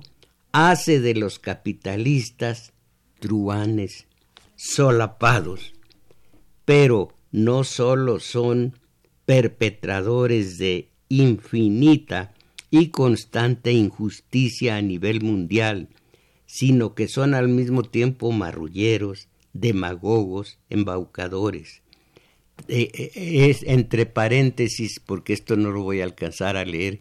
hace 0.52 1.00
de 1.00 1.16
los 1.16 1.40
capitalistas 1.40 2.72
truanes, 3.18 4.07
solapados, 4.54 5.74
pero 6.64 7.12
no 7.33 7.64
sólo 7.64 8.20
son 8.20 8.78
perpetradores 9.26 10.57
de 10.59 10.88
infinita 11.09 12.33
y 12.81 12.89
constante 12.89 13.73
injusticia 13.73 14.77
a 14.77 14.83
nivel 14.83 15.23
mundial, 15.23 15.91
sino 16.45 16.95
que 16.95 17.07
son 17.07 17.35
al 17.35 17.49
mismo 17.49 17.85
tiempo 17.85 18.33
marrulleros, 18.33 19.29
demagogos, 19.53 20.59
embaucadores. 20.71 21.83
Eh, 22.67 22.91
eh, 22.93 23.49
es 23.49 23.63
entre 23.63 24.07
paréntesis, 24.07 24.99
porque 24.99 25.35
esto 25.35 25.57
no 25.57 25.71
lo 25.71 25.83
voy 25.83 26.01
a 26.01 26.05
alcanzar 26.05 26.57
a 26.57 26.65
leer, 26.65 26.99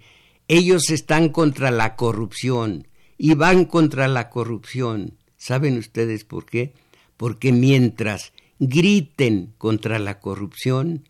ellos 0.48 0.92
están 0.92 1.30
contra 1.30 1.72
la 1.72 1.96
corrupción 1.96 2.88
y 3.18 3.34
van 3.34 3.66
contra 3.66 4.08
la 4.08 4.30
corrupción. 4.30 5.18
¿Saben 5.38 5.80
ustedes 5.80 6.24
por 6.24 6.46
qué? 6.46 6.74
Porque 7.18 7.52
mientras 7.52 8.32
griten 8.60 9.56
contra 9.58 9.98
la 9.98 10.20
corrupción, 10.20 11.10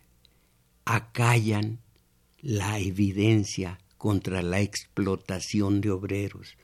acallan 0.86 1.80
la 2.40 2.78
evidencia 2.78 3.78
contra 4.04 4.42
la 4.42 4.60
explotación 4.60 5.80
de 5.80 5.90
obreros. 5.90 6.58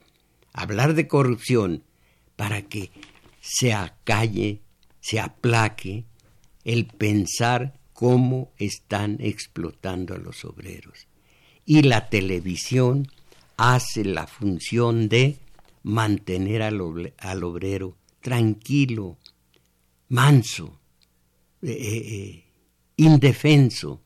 Hablar 0.53 0.93
de 0.93 1.09
corrupción 1.09 1.85
para 2.37 2.61
que 2.61 2.91
se 3.41 3.73
acalle, 3.73 4.61
se 5.01 5.21
aplaque 5.21 6.05
el 6.65 6.85
pensar 6.85 7.81
cómo 7.95 8.53
están 8.59 9.17
explotando 9.21 10.13
a 10.13 10.19
los 10.19 10.45
obreros. 10.45 11.07
Y 11.65 11.81
la 11.81 12.11
televisión 12.11 13.09
hace 13.57 14.05
la 14.05 14.27
función 14.27 15.09
de 15.09 15.39
mantener 15.83 16.61
al, 16.61 16.83
obrero 16.83 17.97
tranquilo, 18.21 19.17
manso, 20.11 20.79
eh, 21.63 21.71
eh, 21.71 22.03
eh, 22.07 22.45
indefenso, 22.97 24.03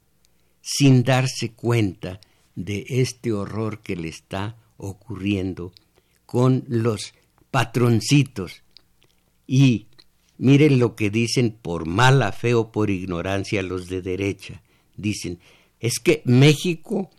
sin 0.61 1.03
darse 1.03 1.51
cuenta 1.51 2.20
de 2.55 2.85
este 2.88 3.33
horror 3.33 3.81
que 3.81 3.97
le 3.97 4.09
está 4.09 4.57
ocurriendo 4.77 5.73
con 6.27 6.64
los 6.69 7.14
patroncitos. 7.51 8.62
Y 9.47 9.87
miren 10.38 10.79
lo 10.79 10.97
que 10.97 11.11
dicen 11.11 11.57
por 11.61 11.87
mala 11.87 12.33
fe 12.33 12.55
o 12.55 12.73
por 12.73 12.90
ignorancia 12.90 13.62
los 13.62 13.88
de 13.88 14.03
derecha. 14.03 14.62
Dicen, 14.97 15.38
es 15.81 15.99
que 15.99 16.23
México, 16.25 17.11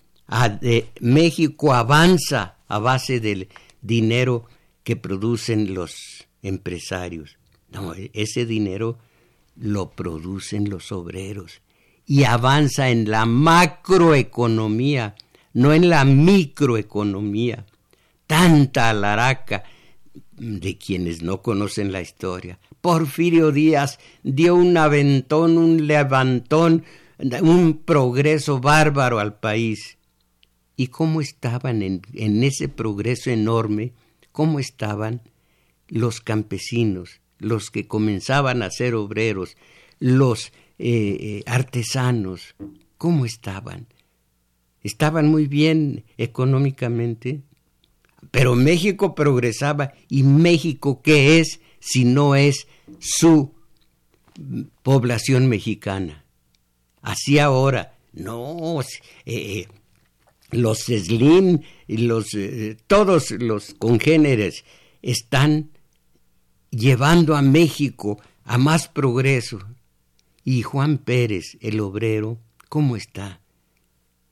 México 1.00 1.74
avanza 1.74 2.58
a 2.67 2.80
base 2.80 3.19
del 3.19 3.50
dinero 3.82 4.45
que 4.84 4.95
producen 4.95 5.74
los 5.74 5.95
empresarios. 6.41 7.38
No, 7.69 7.93
ese 8.13 8.45
dinero 8.45 8.98
lo 9.56 9.91
producen 9.91 10.69
los 10.69 10.91
obreros 10.91 11.62
y 12.06 12.24
avanza 12.24 12.89
en 12.89 13.10
la 13.10 13.26
macroeconomía 13.26 15.15
no 15.56 15.74
en 15.74 15.89
la 15.89 16.06
microeconomía. 16.06 17.65
Tanta 18.28 18.89
alaraca 18.89 19.63
de 20.34 20.78
quienes 20.78 21.24
no 21.24 21.41
conocen 21.41 21.91
la 21.91 22.02
historia. 22.02 22.60
Porfirio 22.82 23.52
Díaz 23.52 23.98
dio 24.22 24.54
un 24.54 24.76
aventón, 24.76 25.58
un 25.58 25.88
levantón, 25.88 26.84
un 27.41 27.82
progreso 27.84 28.60
bárbaro 28.60 29.20
al 29.20 29.39
país. 29.39 29.98
¿Y 30.76 30.88
cómo 30.88 31.22
estaban 31.22 31.82
en, 31.82 32.44
ese 32.44 32.68
progreso 32.68 33.30
enorme? 33.30 33.94
¿Cómo 34.34 34.60
estaban 34.60 35.22
los 35.88 36.20
campesinos, 36.20 37.22
los 37.39 37.72
que 37.72 37.88
comenzaban 37.88 38.62
a 38.62 38.70
ser 38.70 38.94
obreros, 38.94 39.56
los 40.00 40.48
eh, 40.80 41.18
eh, 41.20 41.44
artesanos? 41.46 42.56
¿Cómo 42.98 43.26
estaban? 43.26 43.88
Estaban 44.86 45.28
muy 45.28 45.48
bien 45.48 46.06
económicamente, 46.15 47.41
pero 48.30 48.56
México 48.56 49.15
progresaba 49.15 49.93
y 50.10 50.21
México 50.21 51.02
qué 51.02 51.39
es 51.39 51.60
si 51.80 52.06
no 52.06 52.36
es 52.36 52.67
su 53.00 53.52
población 54.84 55.48
mexicana. 55.48 56.24
Así 57.02 57.39
ahora, 57.39 57.98
no, 58.13 58.80
eh, 58.82 58.86
eh, 59.26 59.67
los 60.52 60.84
Slim, 60.84 61.62
los, 61.88 62.36
eh, 62.36 62.78
todos 62.86 63.32
los 63.32 63.74
congéneres 63.74 64.65
están 65.02 65.71
llevando 66.69 67.36
a 67.36 67.41
México 67.41 68.21
a 68.43 68.60
más 68.60 68.88
progreso. 68.88 69.58
Y 70.43 70.62
Juan 70.62 71.00
Pérez, 71.00 71.58
el 71.62 71.80
obrero, 71.80 72.38
¿cómo 72.69 72.95
está? 72.95 73.41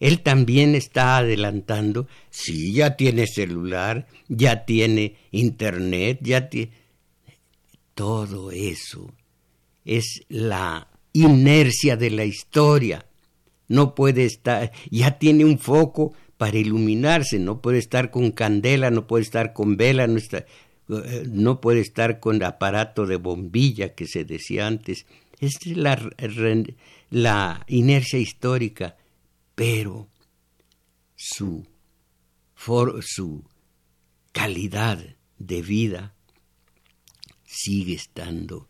Él 0.04 0.20
también 0.20 0.76
está 0.76 1.20
adelantando. 1.20 2.08
Sí, 2.30 2.74
ya 2.74 2.98
tiene 2.98 3.26
celular, 3.26 4.06
ya 4.28 4.66
tiene 4.66 5.16
internet, 5.32 6.20
ya 6.22 6.50
tiene... 6.50 6.74
Todo 7.94 8.52
eso 8.52 9.14
es 9.86 10.26
la 10.28 10.90
inercia 11.14 11.96
de 11.96 12.10
la 12.10 12.26
historia. 12.26 13.06
No 13.70 13.96
puede 13.96 14.26
estar, 14.26 14.74
ya 14.92 15.20
tiene 15.20 15.46
un 15.46 15.58
foco 15.58 16.12
para 16.36 16.58
iluminarse, 16.58 17.40
no 17.40 17.62
puede 17.62 17.78
estar 17.78 18.12
con 18.12 18.32
candela, 18.32 18.92
no 18.92 19.08
puede 19.08 19.24
estar 19.24 19.54
con 19.54 19.78
vela, 19.78 20.06
no, 21.30 21.62
puede 21.62 21.80
estar 21.80 22.20
con 22.20 22.44
aparato 22.44 23.06
de 23.06 23.16
bombilla 23.16 23.96
que 23.96 24.06
se 24.08 24.26
decía 24.26 24.68
antes. 24.68 25.06
Es 25.40 25.66
la, 25.66 25.98
la 27.10 27.64
inercia 27.70 28.20
histórica 28.20 28.98
pero 29.56 30.10
su, 31.16 31.66
su 33.02 33.44
calidad 34.32 35.00
de 35.38 35.62
vida 35.62 36.14
sigue 37.46 37.96
estando 37.96 38.68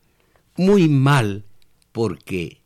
muy 0.56 0.88
mal 0.88 1.46
porque 1.92 2.62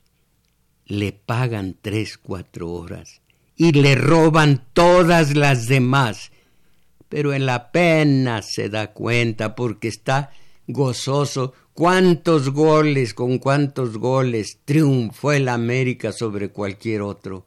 le 0.86 1.12
pagan 1.12 1.78
tres, 1.82 2.18
cuatro 2.18 2.72
horas 2.72 3.22
y 3.56 3.72
le 3.72 3.96
roban 3.96 4.68
todas 4.74 5.36
las 5.36 5.68
demás 5.68 6.32
pero 7.10 7.34
en 7.34 7.46
la 7.46 7.72
pena 7.72 8.42
se 8.42 8.70
da 8.70 8.94
cuenta 8.94 9.56
porque 9.56 9.88
está 9.88 10.32
gozoso. 10.68 11.54
¿Cuántos 11.74 12.50
goles, 12.50 13.14
con 13.14 13.38
cuántos 13.38 13.98
goles 13.98 14.60
triunfó 14.66 15.32
el 15.32 15.48
América 15.48 16.12
sobre 16.12 16.50
cualquier 16.50 17.02
otro? 17.02 17.46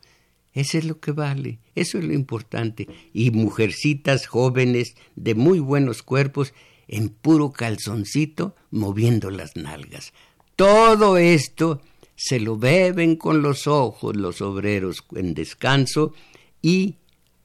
Eso 0.52 0.78
es 0.78 0.84
lo 0.84 0.98
que 0.98 1.12
vale, 1.12 1.60
eso 1.74 1.98
es 1.98 2.04
lo 2.04 2.12
importante. 2.12 2.88
Y 3.12 3.30
mujercitas 3.30 4.26
jóvenes 4.26 4.94
de 5.16 5.34
muy 5.34 5.60
buenos 5.60 6.02
cuerpos 6.02 6.52
en 6.88 7.08
puro 7.08 7.52
calzoncito 7.52 8.56
moviendo 8.70 9.30
las 9.30 9.56
nalgas. 9.56 10.12
Todo 10.56 11.18
esto 11.18 11.80
se 12.16 12.40
lo 12.40 12.56
beben 12.56 13.16
con 13.16 13.42
los 13.42 13.66
ojos 13.66 14.16
los 14.16 14.42
obreros 14.42 15.04
en 15.14 15.34
descanso 15.34 16.12
y 16.60 16.96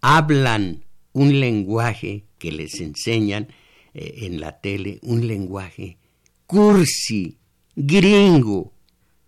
hablan 0.02 0.84
un 1.14 1.40
lenguaje 1.40 2.26
que 2.40 2.52
les 2.52 2.82
enseñan 2.82 3.48
eh, 3.94 4.16
en 4.24 4.42
la 4.42 4.60
tele, 4.60 5.00
un 5.04 5.28
lenguaje 5.28 5.98
cursi, 6.46 7.38
gringo, 7.76 8.74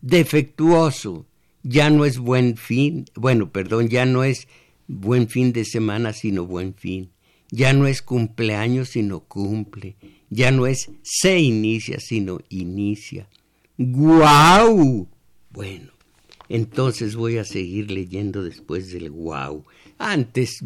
defectuoso. 0.01 1.26
Ya 1.69 1.89
no 1.89 2.05
es 2.05 2.17
buen 2.17 2.55
fin, 2.55 3.03
bueno, 3.13 3.51
perdón, 3.51 3.89
ya 3.89 4.05
no 4.05 4.23
es 4.23 4.47
buen 4.87 5.27
fin 5.27 5.51
de 5.51 5.65
semana, 5.65 6.13
sino 6.13 6.45
buen 6.45 6.73
fin. 6.73 7.11
Ya 7.51 7.73
no 7.73 7.87
es 7.87 8.01
cumpleaños, 8.01 8.89
sino 8.89 9.19
cumple. 9.19 9.97
Ya 10.29 10.51
no 10.51 10.65
es 10.65 10.89
se 11.01 11.39
inicia, 11.39 11.99
sino 11.99 12.39
inicia. 12.47 13.27
¡Guau! 13.77 15.09
Bueno, 15.49 15.91
entonces 16.47 17.17
voy 17.17 17.37
a 17.37 17.43
seguir 17.43 17.91
leyendo 17.91 18.45
después 18.45 18.91
del 18.93 19.11
guau. 19.11 19.65
Antes, 19.97 20.63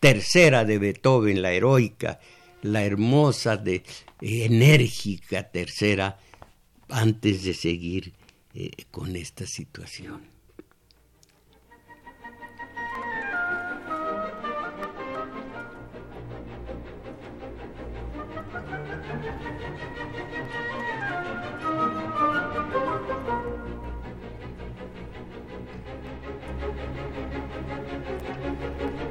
tercera 0.00 0.64
de 0.64 0.78
Beethoven, 0.78 1.42
la 1.42 1.52
heroica, 1.52 2.18
la 2.62 2.84
hermosa, 2.84 3.56
de, 3.56 3.84
enérgica 4.20 5.48
tercera, 5.48 6.18
antes 6.88 7.44
de 7.44 7.54
seguir 7.54 8.14
eh, 8.52 8.70
con 8.90 9.14
esta 9.14 9.46
situación. 9.46 10.39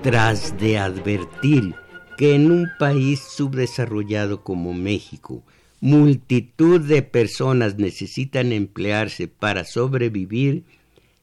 Tras 0.02 0.58
de 0.58 0.78
advertir 0.78 1.76
que 2.18 2.36
en 2.36 2.52
un 2.52 2.70
país 2.80 3.20
subdesarrollado 3.20 4.44
como 4.44 4.74
México, 4.74 5.44
multitud 5.82 6.82
de 6.82 7.02
personas 7.02 7.78
necesitan 7.78 8.54
emplearse 8.54 9.28
para 9.28 9.66
sobrevivir, 9.66 10.64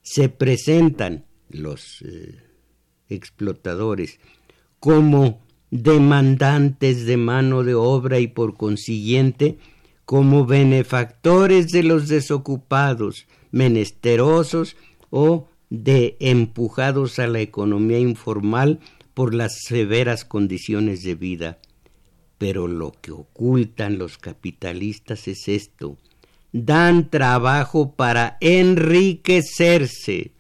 se 0.03 0.29
presentan 0.29 1.25
los 1.49 2.03
eh, 2.03 2.37
explotadores 3.09 4.21
como 4.79 5.41
demandantes 5.71 7.07
de 7.07 7.17
mano 7.17 7.65
de 7.65 7.75
obra 7.75 8.19
y 8.19 8.27
por 8.27 8.57
consiguiente 8.57 9.59
como 10.05 10.47
benefactores 10.47 11.73
de 11.73 11.83
los 11.83 12.09
desocupados, 12.09 13.27
menesterosos 13.51 14.77
o 15.11 15.49
de 15.71 16.17
empujados 16.21 17.19
a 17.19 17.27
la 17.27 17.41
economía 17.41 17.99
informal 17.99 18.81
por 19.15 19.35
las 19.35 19.61
severas 19.67 20.25
condiciones 20.25 21.03
de 21.03 21.15
vida. 21.15 21.59
Pero 22.39 22.69
lo 22.69 22.93
que 23.01 23.13
ocultan 23.13 23.99
los 23.99 24.19
capitalistas 24.19 25.27
es 25.27 25.49
esto. 25.49 25.97
Dan 26.53 27.11
trabajo 27.11 27.93
para 27.93 28.37
enriquecerse. 28.41 30.33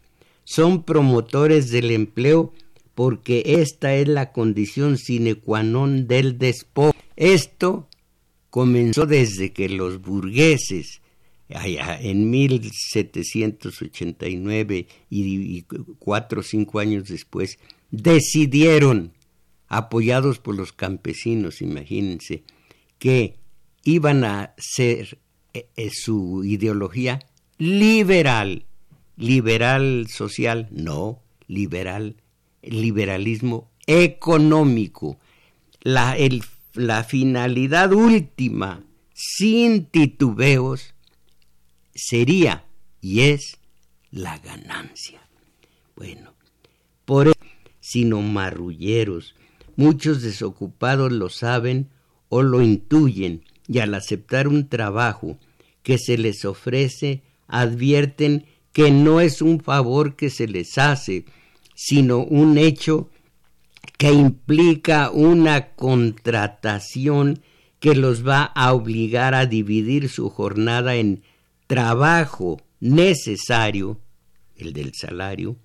Son 0.44 0.84
promotores 0.84 1.70
del 1.70 1.90
empleo 1.90 2.52
porque 2.94 3.42
esta 3.60 3.94
es 3.94 4.08
la 4.08 4.32
condición 4.32 4.96
sine 4.96 5.34
qua 5.34 5.62
non 5.62 6.06
del 6.06 6.38
despojo. 6.38 6.94
Esto 7.16 7.88
comenzó 8.50 9.06
desde 9.06 9.52
que 9.52 9.68
los 9.68 10.00
burgueses 10.00 11.02
allá 11.54 12.00
en 12.00 12.30
1789 12.30 14.88
y, 15.10 15.62
cuatro 15.98 16.40
o 16.40 16.44
cinco 16.44 16.78
años 16.80 17.08
después, 17.08 17.58
decidieron, 17.90 19.12
apoyados 19.68 20.38
por 20.38 20.56
los 20.56 20.72
campesinos, 20.72 21.60
imagínense, 21.62 22.42
que 22.98 23.36
iban 23.84 24.24
a 24.24 24.54
ser 24.58 25.18
eh, 25.54 25.68
eh, 25.76 25.90
su 25.92 26.44
ideología 26.44 27.20
liberal, 27.58 28.66
liberal 29.16 30.06
social, 30.08 30.68
no, 30.70 31.22
liberal, 31.46 32.16
liberalismo 32.62 33.70
económico. 33.86 35.18
La, 35.82 36.16
la 36.74 37.04
finalidad 37.04 37.92
última, 37.92 38.84
sin 39.14 39.86
titubeos, 39.86 40.95
sería 41.96 42.64
y 43.00 43.22
es 43.22 43.58
la 44.10 44.38
ganancia. 44.38 45.20
Bueno, 45.96 46.34
por 47.04 47.28
eso, 47.28 47.36
sino 47.80 48.20
marrulleros, 48.22 49.34
muchos 49.76 50.22
desocupados 50.22 51.12
lo 51.12 51.28
saben 51.28 51.88
o 52.28 52.42
lo 52.42 52.62
intuyen 52.62 53.44
y 53.68 53.78
al 53.78 53.94
aceptar 53.94 54.48
un 54.48 54.68
trabajo 54.68 55.38
que 55.82 55.98
se 55.98 56.18
les 56.18 56.44
ofrece, 56.44 57.22
advierten 57.46 58.46
que 58.72 58.90
no 58.90 59.20
es 59.20 59.40
un 59.40 59.60
favor 59.60 60.16
que 60.16 60.30
se 60.30 60.48
les 60.48 60.78
hace, 60.78 61.24
sino 61.74 62.18
un 62.18 62.58
hecho 62.58 63.10
que 63.96 64.12
implica 64.12 65.10
una 65.10 65.68
contratación 65.74 67.40
que 67.80 67.94
los 67.94 68.26
va 68.26 68.42
a 68.42 68.72
obligar 68.72 69.34
a 69.34 69.46
dividir 69.46 70.08
su 70.08 70.28
jornada 70.28 70.96
en 70.96 71.22
trabajo 71.66 72.60
necesario, 72.80 74.00
el 74.56 74.72
del 74.72 74.92
salario, 74.94 75.56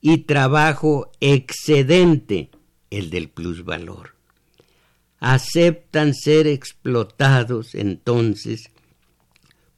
y 0.00 0.18
trabajo 0.18 1.10
excedente, 1.20 2.50
el 2.90 3.10
del 3.10 3.28
plusvalor. 3.28 4.16
Aceptan 5.20 6.14
ser 6.14 6.46
explotados 6.46 7.74
entonces 7.74 8.72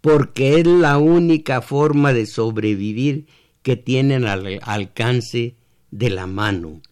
porque 0.00 0.60
es 0.60 0.66
la 0.66 0.98
única 0.98 1.62
forma 1.62 2.12
de 2.12 2.26
sobrevivir 2.26 3.26
que 3.62 3.76
tienen 3.76 4.26
al 4.26 4.60
alcance 4.62 5.54
de 5.90 6.10
la 6.10 6.26
mano. 6.26 6.82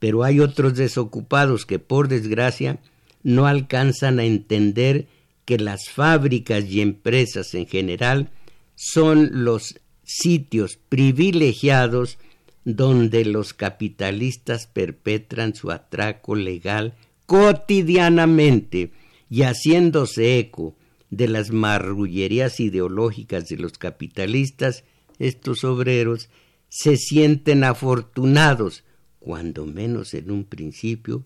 Pero 0.00 0.24
hay 0.24 0.40
otros 0.40 0.74
desocupados 0.74 1.64
que 1.64 1.78
por 1.78 2.08
desgracia 2.08 2.80
no 3.22 3.46
alcanzan 3.46 4.18
a 4.18 4.24
entender 4.24 5.06
que 5.46 5.58
las 5.58 5.88
fábricas 5.88 6.66
y 6.66 6.82
empresas 6.82 7.54
en 7.54 7.66
general 7.66 8.30
son 8.74 9.44
los 9.44 9.80
sitios 10.04 10.76
privilegiados 10.76 12.18
donde 12.64 13.24
los 13.24 13.54
capitalistas 13.54 14.66
perpetran 14.66 15.54
su 15.54 15.70
atraco 15.70 16.34
legal 16.34 16.94
cotidianamente 17.24 18.90
y 19.30 19.42
haciéndose 19.42 20.38
eco 20.38 20.74
de 21.10 21.28
las 21.28 21.50
marrullerías 21.50 22.60
ideológicas 22.60 23.48
de 23.48 23.56
los 23.56 23.78
capitalistas, 23.78 24.84
estos 25.18 25.64
obreros 25.64 26.28
se 26.68 26.96
sienten 26.96 27.64
afortunados, 27.64 28.84
cuando 29.20 29.64
menos 29.66 30.14
en 30.14 30.30
un 30.30 30.44
principio, 30.44 31.24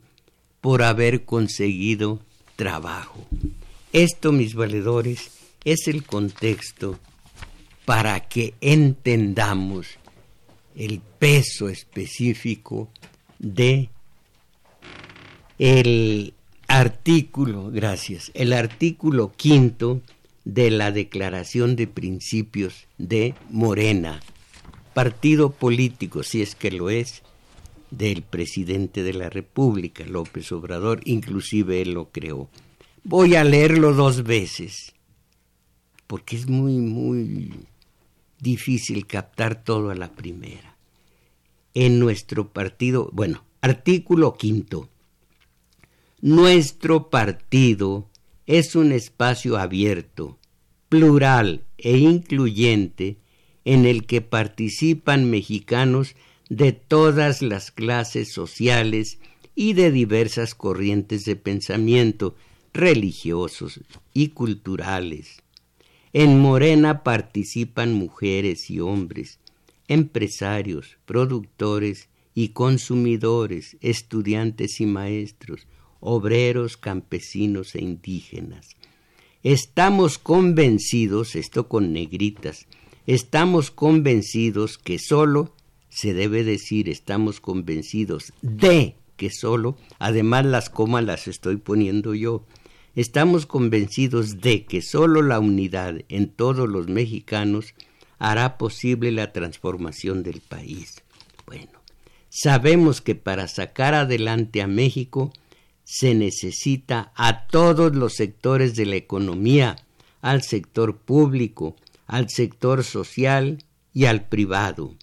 por 0.60 0.82
haber 0.82 1.24
conseguido 1.24 2.20
trabajo. 2.56 3.26
Esto, 3.92 4.30
mis 4.30 4.54
valedores, 4.54 5.32
es 5.64 5.88
el 5.88 6.04
contexto 6.04 6.98
para 7.84 8.20
que 8.28 8.54
entendamos 8.60 9.88
el 10.76 11.00
peso 11.18 11.68
específico 11.68 12.88
de 13.38 13.90
el 15.58 16.34
artículo, 16.68 17.70
gracias, 17.70 18.30
el 18.34 18.52
artículo 18.52 19.32
quinto 19.36 20.00
de 20.44 20.70
la 20.70 20.92
Declaración 20.92 21.74
de 21.74 21.86
Principios 21.86 22.86
de 22.96 23.34
Morena, 23.50 24.20
partido 24.94 25.50
político, 25.50 26.22
si 26.22 26.42
es 26.42 26.54
que 26.54 26.70
lo 26.70 26.90
es, 26.90 27.22
del 27.90 28.22
presidente 28.22 29.02
de 29.02 29.14
la 29.14 29.30
República, 29.30 30.04
López 30.04 30.52
Obrador, 30.52 31.00
inclusive 31.04 31.82
él 31.82 31.94
lo 31.94 32.08
creó. 32.10 32.48
Voy 33.02 33.34
a 33.34 33.44
leerlo 33.44 33.94
dos 33.94 34.24
veces, 34.24 34.92
porque 36.06 36.36
es 36.36 36.48
muy, 36.48 36.76
muy 36.76 37.50
difícil 38.38 39.06
captar 39.06 39.64
todo 39.64 39.90
a 39.90 39.94
la 39.94 40.12
primera. 40.12 40.76
En 41.72 41.98
nuestro 41.98 42.52
partido, 42.52 43.08
bueno, 43.12 43.42
artículo 43.62 44.36
quinto. 44.36 44.90
Nuestro 46.20 47.08
partido 47.08 48.06
es 48.46 48.76
un 48.76 48.92
espacio 48.92 49.56
abierto, 49.56 50.38
plural 50.90 51.64
e 51.78 51.96
incluyente 51.96 53.16
en 53.64 53.86
el 53.86 54.04
que 54.04 54.20
participan 54.20 55.30
mexicanos 55.30 56.16
de 56.50 56.72
todas 56.72 57.40
las 57.40 57.70
clases 57.70 58.30
sociales 58.30 59.18
y 59.54 59.72
de 59.72 59.90
diversas 59.90 60.54
corrientes 60.54 61.24
de 61.24 61.36
pensamiento 61.36 62.34
religiosos 62.72 63.80
y 64.12 64.28
culturales. 64.28 65.42
En 66.12 66.38
Morena 66.38 67.02
participan 67.02 67.92
mujeres 67.92 68.70
y 68.70 68.80
hombres, 68.80 69.38
empresarios, 69.88 70.96
productores 71.04 72.08
y 72.34 72.48
consumidores, 72.48 73.76
estudiantes 73.80 74.80
y 74.80 74.86
maestros, 74.86 75.66
obreros, 76.00 76.76
campesinos 76.76 77.74
e 77.74 77.82
indígenas. 77.82 78.76
Estamos 79.42 80.18
convencidos, 80.18 81.34
esto 81.34 81.68
con 81.68 81.92
negritas, 81.92 82.66
estamos 83.06 83.70
convencidos 83.70 84.78
que 84.78 84.98
solo, 84.98 85.54
se 85.88 86.14
debe 86.14 86.44
decir, 86.44 86.88
estamos 86.88 87.40
convencidos 87.40 88.32
de 88.42 88.96
que 89.16 89.30
solo, 89.30 89.76
además 89.98 90.46
las 90.46 90.70
comas 90.70 91.04
las 91.04 91.28
estoy 91.28 91.56
poniendo 91.56 92.14
yo, 92.14 92.44
estamos 92.94 93.46
convencidos 93.46 94.40
de 94.40 94.64
que 94.64 94.82
solo 94.82 95.22
la 95.22 95.38
unidad 95.40 95.96
en 96.08 96.28
todos 96.28 96.68
los 96.68 96.88
mexicanos 96.88 97.74
hará 98.18 98.58
posible 98.58 99.12
la 99.12 99.32
transformación 99.32 100.22
del 100.22 100.40
país. 100.40 101.02
Bueno, 101.46 101.80
sabemos 102.28 103.00
que 103.00 103.14
para 103.14 103.48
sacar 103.48 103.94
adelante 103.94 104.62
a 104.62 104.66
México 104.66 105.32
se 105.84 106.14
necesita 106.14 107.12
a 107.16 107.46
todos 107.46 107.96
los 107.96 108.14
sectores 108.14 108.76
de 108.76 108.86
la 108.86 108.96
economía, 108.96 109.76
al 110.20 110.42
sector 110.42 110.98
público, 110.98 111.74
al 112.06 112.28
sector 112.28 112.84
social 112.84 113.64
y 113.92 114.04
al 114.04 114.28
privado. 114.28 114.94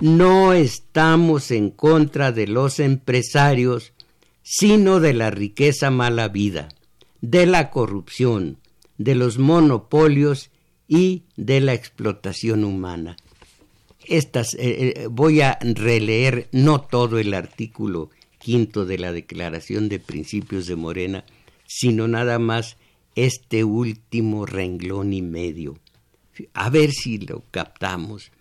No 0.00 0.52
estamos 0.52 1.50
en 1.50 1.70
contra 1.70 2.32
de 2.32 2.46
los 2.46 2.80
empresarios, 2.80 3.92
sino 4.42 5.00
de 5.00 5.14
la 5.14 5.30
riqueza 5.30 5.90
mala 5.90 6.28
vida, 6.28 6.68
de 7.24 7.46
la 7.46 7.70
corrupción, 7.70 8.58
de 8.98 9.14
los 9.14 9.38
monopolios 9.38 10.50
y 10.86 11.22
de 11.36 11.60
la 11.62 11.72
explotación 11.72 12.64
humana. 12.64 13.16
Estas, 14.04 14.52
eh, 14.52 14.58
eh, 14.96 15.06
voy 15.10 15.40
a 15.40 15.58
releer 15.62 16.48
no 16.52 16.82
todo 16.82 17.18
el 17.18 17.32
artículo 17.32 18.10
quinto 18.38 18.84
de 18.84 18.98
la 18.98 19.10
Declaración 19.10 19.88
de 19.88 20.00
Principios 20.00 20.66
de 20.66 20.76
Morena, 20.76 21.24
sino 21.66 22.08
nada 22.08 22.38
más 22.38 22.76
este 23.14 23.64
último 23.64 24.44
renglón 24.44 25.14
y 25.14 25.22
medio. 25.22 25.78
A 26.52 26.68
ver 26.68 26.90
si 26.90 27.16
lo 27.16 27.42
captamos. 27.50 28.32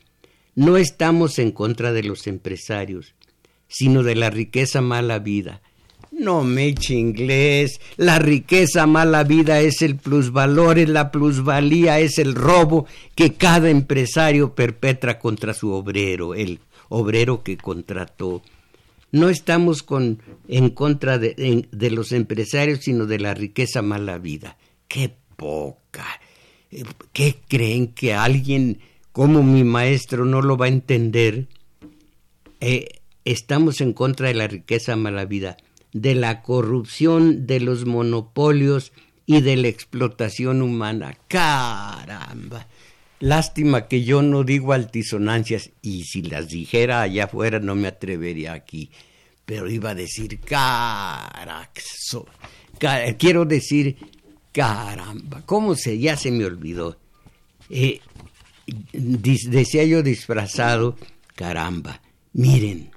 No 0.55 0.75
estamos 0.75 1.39
en 1.39 1.51
contra 1.51 1.93
de 1.93 2.03
los 2.03 2.27
empresarios, 2.27 3.15
sino 3.69 4.03
de 4.03 4.15
la 4.15 4.29
riqueza 4.29 4.81
mala 4.81 5.19
vida. 5.19 5.61
No 6.19 6.43
me 6.43 6.67
eche 6.67 6.93
inglés. 6.95 7.79
La 7.97 8.19
riqueza 8.19 8.87
mala 8.87 9.23
vida 9.23 9.59
es 9.59 9.81
el 9.81 9.97
plusvalor, 9.97 10.77
la 10.87 11.11
plusvalía, 11.11 11.99
es 11.99 12.19
el 12.19 12.35
robo 12.35 12.85
que 13.15 13.33
cada 13.33 13.69
empresario 13.69 14.53
perpetra 14.55 15.19
contra 15.19 15.53
su 15.53 15.71
obrero, 15.71 16.33
el 16.35 16.59
obrero 16.89 17.43
que 17.43 17.57
contrató 17.57 18.41
no 19.13 19.29
estamos 19.29 19.85
en 20.47 20.69
contra 20.71 21.19
de, 21.19 21.67
de 21.71 21.91
los 21.91 22.11
empresarios, 22.11 22.79
sino 22.79 23.05
de 23.05 23.19
la 23.19 23.35
riqueza 23.35 23.83
mala 23.83 24.17
vida. 24.17 24.57
¡Qué 24.87 25.13
poca! 25.35 26.19
Eh, 26.71 26.83
¿Qué 27.13 27.35
creen 27.47 27.87
que 27.89 28.15
alguien 28.15 28.79
como 29.11 29.43
mi 29.43 29.63
maestro 29.63 30.25
no 30.25 30.41
lo 30.41 30.57
va 30.57 30.65
a 30.65 30.69
entender? 30.69 31.47
Eh, 32.59 33.01
estamos 33.23 33.81
en 33.81 33.93
contra 33.93 34.29
de 34.29 34.33
la 34.33 34.47
riqueza 34.47 34.95
mala 34.95 35.25
vida, 35.25 35.57
de 35.93 36.15
la 36.15 36.41
corrupción, 36.41 37.45
de 37.47 37.59
los 37.59 37.85
monopolios 37.85 38.91
y 39.25 39.41
de 39.41 39.55
la 39.55 39.67
explotación 39.67 40.61
humana. 40.61 41.17
¡Caramba! 41.27 42.67
Lástima 43.19 43.87
que 43.87 44.03
yo 44.03 44.21
no 44.21 44.43
digo 44.43 44.73
altisonancias 44.73 45.69
y 45.81 46.03
si 46.03 46.23
las 46.23 46.49
dijera 46.49 47.01
allá 47.01 47.25
afuera 47.25 47.59
no 47.59 47.75
me 47.75 47.87
atrevería 47.87 48.53
aquí. 48.53 48.91
Pero 49.45 49.69
iba 49.69 49.91
a 49.91 49.95
decir 49.95 50.39
caraxo. 50.39 52.27
quiero 53.17 53.45
decir 53.45 53.95
caramba. 54.51 55.41
¿Cómo 55.45 55.75
se? 55.75 55.99
Ya 55.99 56.17
se 56.17 56.31
me 56.31 56.45
olvidó. 56.45 56.97
Eh, 57.69 58.01
decía 58.93 59.85
yo 59.85 60.03
disfrazado, 60.03 60.97
caramba. 61.35 62.01
Miren, 62.33 62.92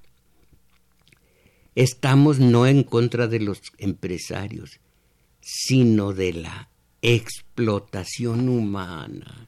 estamos 1.76 2.40
no 2.40 2.66
en 2.66 2.82
contra 2.82 3.28
de 3.28 3.38
los 3.38 3.62
empresarios, 3.78 4.80
sino 5.40 6.12
de 6.12 6.32
la 6.32 6.68
explotación 7.00 8.48
humana 8.48 9.46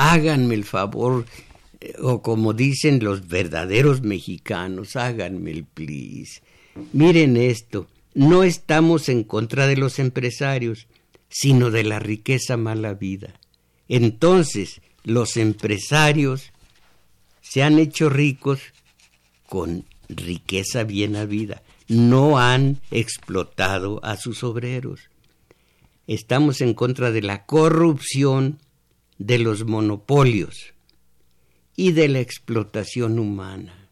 háganme 0.00 0.54
el 0.54 0.64
favor, 0.64 1.26
eh, 1.80 1.94
o 2.00 2.22
como 2.22 2.54
dicen 2.54 3.04
los 3.04 3.28
verdaderos 3.28 4.00
mexicanos, 4.02 4.96
háganme 4.96 5.50
el 5.50 5.64
please. 5.64 6.40
Miren 6.92 7.36
esto, 7.36 7.86
no 8.14 8.42
estamos 8.42 9.08
en 9.08 9.24
contra 9.24 9.66
de 9.66 9.76
los 9.76 9.98
empresarios, 9.98 10.86
sino 11.28 11.70
de 11.70 11.84
la 11.84 11.98
riqueza 11.98 12.56
mala 12.56 12.94
vida. 12.94 13.38
Entonces, 13.88 14.80
los 15.04 15.36
empresarios 15.36 16.52
se 17.42 17.62
han 17.62 17.78
hecho 17.78 18.08
ricos 18.08 18.60
con 19.46 19.84
riqueza 20.16 20.84
bien 20.84 21.16
habida, 21.16 21.62
no 21.88 22.38
han 22.38 22.80
explotado 22.90 24.04
a 24.04 24.16
sus 24.16 24.44
obreros. 24.44 25.10
Estamos 26.06 26.60
en 26.60 26.74
contra 26.74 27.10
de 27.10 27.22
la 27.22 27.46
corrupción 27.46 28.58
de 29.18 29.38
los 29.38 29.64
monopolios 29.64 30.74
y 31.76 31.92
de 31.92 32.08
la 32.08 32.20
explotación 32.20 33.18
humana. 33.18 33.88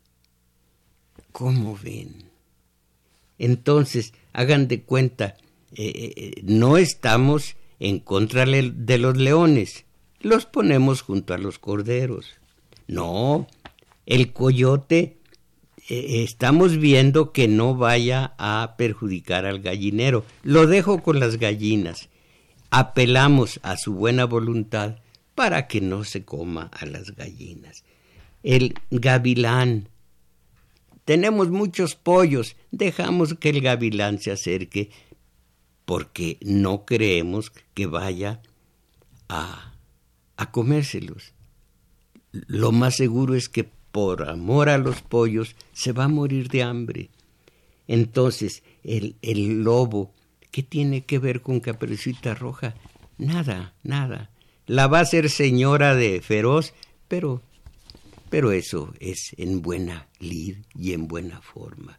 ¿Cómo 1.33 1.79
ven? 1.83 2.31
Entonces, 3.39 4.13
hagan 4.33 4.67
de 4.67 4.83
cuenta, 4.83 5.37
eh, 5.77 5.93
eh, 5.95 6.13
eh, 6.17 6.41
no 6.43 6.77
estamos 6.77 7.57
en 7.79 8.01
contra 8.01 8.45
de 8.47 8.99
los 8.99 9.17
leones, 9.17 9.85
los 10.21 10.47
ponemos 10.47 11.03
junto 11.03 11.35
a 11.35 11.39
los 11.39 11.59
corderos. 11.59 12.33
No, 12.89 13.47
el 14.07 14.33
coyote 14.33 15.18
estamos 15.89 16.77
viendo 16.77 17.33
que 17.33 17.49
no 17.49 17.75
vaya 17.75 18.35
a 18.39 18.75
perjudicar 18.77 19.47
al 19.47 19.61
gallinero. 19.61 20.25
Lo 20.43 20.67
dejo 20.67 21.03
con 21.03 21.19
las 21.19 21.39
gallinas. 21.39 22.11
Apelamos 22.71 23.59
a 23.63 23.77
su 23.79 23.95
buena 23.95 24.27
voluntad 24.27 24.97
para 25.35 25.67
que 25.67 25.81
no 25.81 26.05
se 26.05 26.25
coma 26.25 26.71
a 26.73 26.85
las 26.85 27.17
gallinas. 27.17 27.85
El 28.43 28.75
gavilán. 28.91 29.89
Tenemos 31.07 31.49
muchos 31.49 31.95
pollos, 31.95 32.57
dejamos 32.71 33.35
que 33.35 33.49
el 33.49 33.63
gavilán 33.63 34.19
se 34.19 34.31
acerque 34.31 34.91
porque 35.87 36.37
no 36.43 36.85
creemos 36.85 37.51
que 37.73 37.87
vaya 37.87 38.43
a, 39.31 39.73
a 40.37 40.51
comérselos. 40.51 41.33
Lo 42.31 42.73
más 42.73 42.97
seguro 42.97 43.35
es 43.35 43.49
que 43.49 43.71
por 43.93 44.29
amor 44.29 44.69
a 44.69 44.79
los 44.79 45.03
pollos 45.03 45.57
se 45.73 45.93
va 45.93 46.05
a 46.05 46.09
morir 46.09 46.49
de 46.49 46.63
hambre. 46.63 47.11
Entonces, 47.87 48.63
el, 48.85 49.17
el 49.23 49.63
lobo, 49.63 50.13
¿qué 50.51 50.63
tiene 50.63 51.05
que 51.05 51.19
ver 51.19 51.41
con 51.43 51.61
Caperucita 51.61 52.35
Roja? 52.35 52.75
Nada, 53.17 53.75
nada 53.83 54.31
la 54.69 54.87
va 54.87 55.01
a 55.01 55.07
ser 55.07 55.31
señora 55.31 55.97
de 55.97 56.21
feroz, 56.21 56.75
pero, 57.09 57.43
pero 58.29 58.53
eso 58.53 58.95
es 59.01 59.35
en 59.39 59.63
buena 59.63 60.07
lid 60.21 60.59
y 60.79 60.93
en 60.93 61.09
buena 61.09 61.41
forma. 61.41 61.99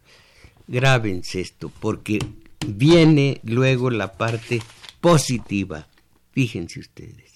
Grábense 0.68 1.40
esto, 1.40 1.70
porque 1.80 2.20
viene 2.66 3.40
luego 3.42 3.90
la 3.90 4.12
parte 4.12 4.62
positiva. 5.00 5.88
Fíjense 6.30 6.78
ustedes, 6.78 7.29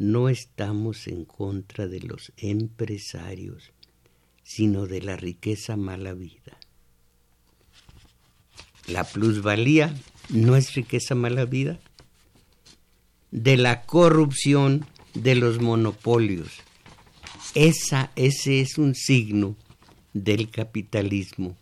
no 0.00 0.30
estamos 0.30 1.08
en 1.08 1.26
contra 1.26 1.86
de 1.86 2.00
los 2.00 2.32
empresarios, 2.38 3.70
sino 4.42 4.86
de 4.86 5.02
la 5.02 5.14
riqueza 5.14 5.76
mala 5.76 6.14
vida. 6.14 6.56
La 8.86 9.04
plusvalía 9.04 9.94
no 10.30 10.56
es 10.56 10.72
riqueza 10.72 11.14
mala 11.14 11.44
vida 11.44 11.78
de 13.30 13.58
la 13.58 13.82
corrupción 13.82 14.86
de 15.12 15.34
los 15.34 15.60
monopolios. 15.60 16.48
Esa, 17.54 18.10
ese 18.16 18.62
es 18.62 18.78
un 18.78 18.94
signo 18.94 19.54
del 20.14 20.50
capitalismo 20.50 21.58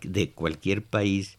de 0.00 0.30
cualquier 0.30 0.82
país 0.82 1.36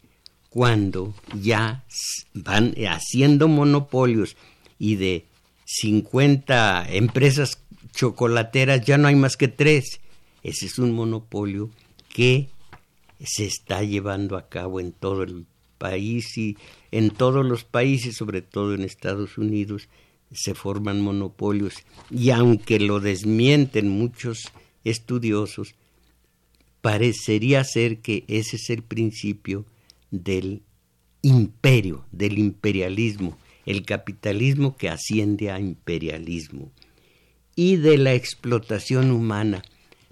cuando 0.50 1.14
ya 1.34 1.84
van 2.32 2.76
haciendo 2.86 3.48
monopolios 3.48 4.36
y 4.78 4.94
de 4.94 5.26
50 5.64 6.86
empresas 6.90 7.62
chocolateras 7.92 8.84
ya 8.84 8.98
no 8.98 9.08
hay 9.08 9.16
más 9.16 9.36
que 9.36 9.48
tres. 9.48 10.00
Ese 10.42 10.66
es 10.66 10.78
un 10.78 10.92
monopolio 10.92 11.70
que 12.08 12.50
se 13.20 13.46
está 13.46 13.82
llevando 13.82 14.36
a 14.36 14.48
cabo 14.48 14.80
en 14.80 14.92
todo 14.92 15.22
el 15.22 15.46
país 15.78 16.36
y 16.36 16.56
en 16.90 17.10
todos 17.10 17.44
los 17.44 17.64
países, 17.64 18.16
sobre 18.16 18.42
todo 18.42 18.74
en 18.74 18.82
Estados 18.82 19.38
Unidos, 19.38 19.88
se 20.32 20.54
forman 20.54 21.00
monopolios 21.00 21.74
y 22.10 22.30
aunque 22.30 22.80
lo 22.80 23.00
desmienten 23.00 23.88
muchos 23.88 24.52
estudiosos, 24.84 25.74
parecería 26.80 27.64
ser 27.64 28.00
que 28.00 28.24
ese 28.28 28.56
es 28.56 28.68
el 28.70 28.82
principio 28.82 29.64
del 30.10 30.62
imperio, 31.22 32.04
del 32.12 32.38
imperialismo, 32.38 33.38
el 33.66 33.84
capitalismo 33.84 34.76
que 34.76 34.88
asciende 34.88 35.50
a 35.50 35.58
imperialismo 35.58 36.70
y 37.56 37.76
de 37.76 37.98
la 37.98 38.14
explotación 38.14 39.10
humana. 39.10 39.62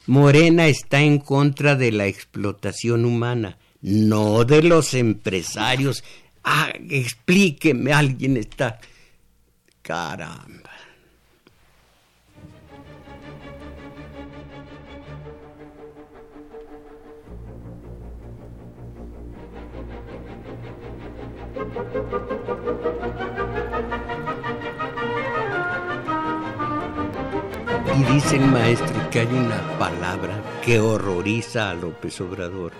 Morena 0.06 0.66
está 0.66 1.00
en 1.00 1.18
contra 1.18 1.76
de 1.76 1.92
la 1.92 2.06
explotación 2.06 3.04
humana, 3.04 3.58
no 3.80 4.44
de 4.44 4.62
los 4.62 4.94
empresarios. 4.94 6.02
Ah, 6.44 6.72
explíqueme, 6.88 7.92
alguien 7.92 8.36
está... 8.36 8.80
Caramba. 9.82 10.70
Y 27.94 28.04
dice 28.04 28.36
el 28.36 28.46
maestro 28.46 29.10
que 29.10 29.20
hay 29.20 29.26
una 29.26 29.78
palabra 29.78 30.42
que 30.64 30.80
horroriza 30.80 31.70
a 31.70 31.74
López 31.74 32.18
Obrador. 32.22 32.72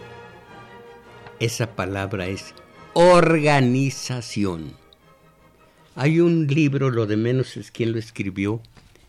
Esa 1.38 1.76
palabra 1.76 2.28
es 2.28 2.54
organización. 2.94 4.72
Hay 5.96 6.20
un 6.20 6.46
libro, 6.46 6.90
lo 6.90 7.06
de 7.06 7.18
menos 7.18 7.58
es 7.58 7.70
quien 7.70 7.92
lo 7.92 7.98
escribió, 7.98 8.62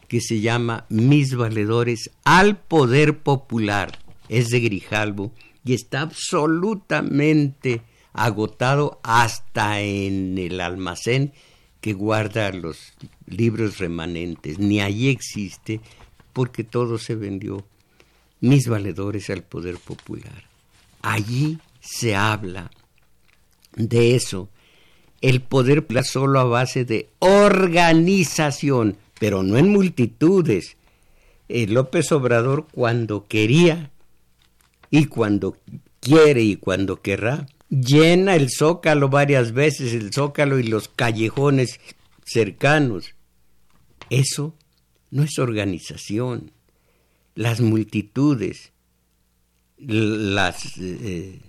que 0.09 0.19
se 0.19 0.41
llama 0.41 0.85
Mis 0.89 1.35
valedores 1.35 2.11
al 2.25 2.57
poder 2.57 3.19
popular. 3.19 3.99
Es 4.27 4.49
de 4.49 4.59
Grijalbo 4.59 5.31
y 5.63 5.73
está 5.73 6.01
absolutamente 6.01 7.81
agotado 8.11 8.99
hasta 9.03 9.79
en 9.79 10.37
el 10.37 10.59
almacén 10.59 11.31
que 11.83 11.91
guarda 11.91 12.49
los 12.53 12.93
libros 13.27 13.77
remanentes, 13.77 14.57
ni 14.57 14.79
allí 14.79 15.09
existe, 15.09 15.81
porque 16.31 16.63
todo 16.63 16.97
se 16.97 17.13
vendió. 17.13 17.65
Mis 18.39 18.69
valedores 18.69 19.29
al 19.29 19.43
poder 19.43 19.75
popular. 19.75 20.45
Allí 21.01 21.59
se 21.81 22.15
habla 22.15 22.71
de 23.75 24.15
eso. 24.15 24.47
El 25.19 25.41
poder 25.41 25.85
solo 26.05 26.39
a 26.39 26.45
base 26.45 26.85
de 26.85 27.09
organización, 27.19 28.95
pero 29.19 29.43
no 29.43 29.57
en 29.57 29.67
multitudes. 29.67 30.77
El 31.49 31.71
eh, 31.71 31.73
López 31.73 32.13
Obrador 32.13 32.65
cuando 32.71 33.27
quería 33.27 33.91
y 34.89 35.07
cuando 35.07 35.57
quiere 35.99 36.43
y 36.43 36.55
cuando 36.55 37.01
querrá, 37.01 37.45
llena 37.81 38.35
el 38.35 38.49
zócalo 38.49 39.09
varias 39.09 39.51
veces, 39.51 39.93
el 39.93 40.13
zócalo 40.13 40.59
y 40.59 40.63
los 40.63 40.87
callejones 40.89 41.79
cercanos. 42.25 43.15
Eso 44.09 44.55
no 45.09 45.23
es 45.23 45.39
organización. 45.39 46.51
Las 47.35 47.61
multitudes, 47.61 48.71
las... 49.77 50.77
Eh, 50.77 51.39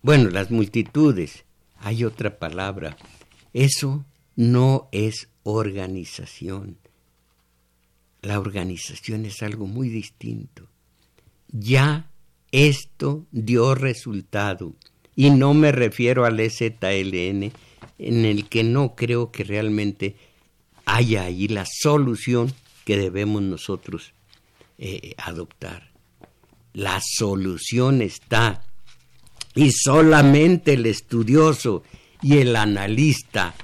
bueno, 0.00 0.30
las 0.30 0.50
multitudes, 0.50 1.44
hay 1.78 2.04
otra 2.04 2.38
palabra. 2.38 2.96
Eso 3.52 4.06
no 4.34 4.88
es 4.92 5.28
organización. 5.42 6.78
La 8.22 8.38
organización 8.40 9.26
es 9.26 9.42
algo 9.42 9.66
muy 9.66 9.88
distinto. 9.88 10.68
Ya 11.48 12.10
esto 12.52 13.26
dio 13.30 13.74
resultado. 13.74 14.74
Y 15.14 15.30
no 15.30 15.54
me 15.54 15.72
refiero 15.72 16.24
al 16.24 16.38
EZLN, 16.40 17.52
en 17.98 18.24
el 18.24 18.48
que 18.48 18.64
no 18.64 18.94
creo 18.94 19.32
que 19.32 19.44
realmente 19.44 20.16
haya 20.84 21.24
ahí 21.24 21.48
la 21.48 21.64
solución 21.66 22.52
que 22.84 22.96
debemos 22.96 23.42
nosotros 23.42 24.12
eh, 24.78 25.14
adoptar. 25.18 25.90
La 26.74 27.00
solución 27.02 28.02
está 28.02 28.62
y 29.54 29.72
solamente 29.72 30.74
el 30.74 30.84
estudioso 30.84 31.82
y 32.20 32.38
el 32.38 32.54
analista 32.54 33.54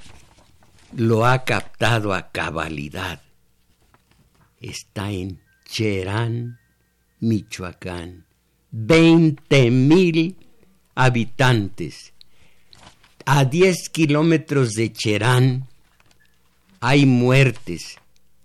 lo 0.95 1.25
ha 1.25 1.43
captado 1.43 2.13
a 2.13 2.31
cabalidad. 2.31 3.21
Está 4.59 5.11
en 5.11 5.39
Cherán, 5.65 6.59
Michoacán. 7.19 8.25
20 8.73 9.71
mil 9.71 10.35
habitantes. 10.95 12.11
A 13.25 13.45
10 13.45 13.89
kilómetros 13.89 14.73
de 14.73 14.91
Cherán 14.91 15.69
hay 16.81 17.05
muertes, 17.05 17.97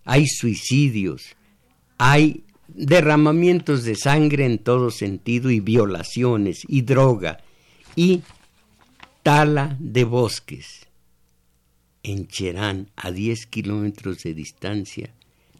hay 0.04 0.26
suicidios, 0.26 1.34
hay 1.96 2.44
derramamientos 2.68 3.82
de 3.82 3.96
sangre 3.96 4.44
en 4.44 4.58
todo 4.58 4.92
sentido 4.92 5.50
y 5.50 5.58
violaciones 5.58 6.62
y 6.68 6.82
droga 6.82 7.38
y 7.96 8.22
tala 9.24 9.76
de 9.80 10.04
bosques. 10.04 10.86
En 12.02 12.28
Cherán, 12.28 12.90
a 12.94 13.10
10 13.10 13.46
kilómetros 13.46 14.18
de 14.18 14.34
distancia, 14.34 15.10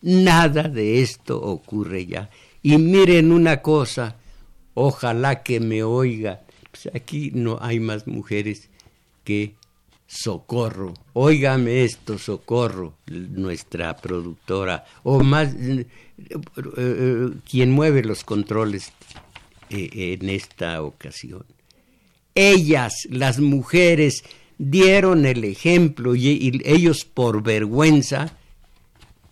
nada 0.02 0.64
de 0.64 1.02
esto 1.02 1.40
ocurre 1.40 2.06
ya. 2.06 2.30
Y 2.62 2.76
miren 2.78 3.32
una 3.32 3.60
cosa, 3.60 4.16
ojalá 4.78 5.42
que 5.42 5.60
me 5.60 5.82
oiga. 5.82 6.42
Pues 6.70 6.94
aquí 6.94 7.30
no 7.34 7.58
hay 7.60 7.80
más 7.80 8.06
mujeres 8.06 8.68
que 9.24 9.54
Socorro. 10.06 10.94
Óigame 11.12 11.84
esto, 11.84 12.18
Socorro, 12.18 12.94
nuestra 13.06 13.96
productora, 13.96 14.84
o 15.02 15.22
más, 15.22 15.54
eh, 15.54 15.86
eh, 16.76 17.30
quien 17.48 17.70
mueve 17.70 18.02
los 18.02 18.24
controles 18.24 18.92
eh, 19.68 20.16
en 20.20 20.30
esta 20.30 20.82
ocasión. 20.82 21.44
Ellas, 22.34 22.94
las 23.10 23.40
mujeres, 23.40 24.24
dieron 24.56 25.26
el 25.26 25.44
ejemplo 25.44 26.14
y 26.16 26.60
ellos 26.64 27.04
por 27.04 27.42
vergüenza 27.42 28.36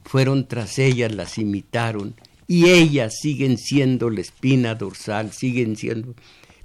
fueron 0.05 0.47
tras 0.47 0.79
ellas, 0.79 1.13
las 1.13 1.39
imitaron 1.39 2.15
y 2.47 2.69
ellas 2.69 3.17
siguen 3.21 3.59
siendo 3.59 4.11
la 4.11 4.21
espina 4.21 4.75
dorsal, 4.75 5.33
siguen 5.33 5.77
siendo 5.77 6.15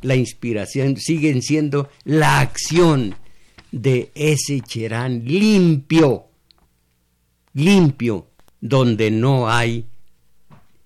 la 0.01 0.15
inspiración, 0.15 0.97
siguen 0.97 1.41
siendo 1.41 1.89
la 2.03 2.39
acción 2.39 3.15
de 3.71 4.11
ese 4.15 4.61
Cherán 4.61 5.23
limpio, 5.25 6.25
limpio, 7.53 8.27
donde 8.59 9.09
no 9.09 9.49
hay 9.49 9.85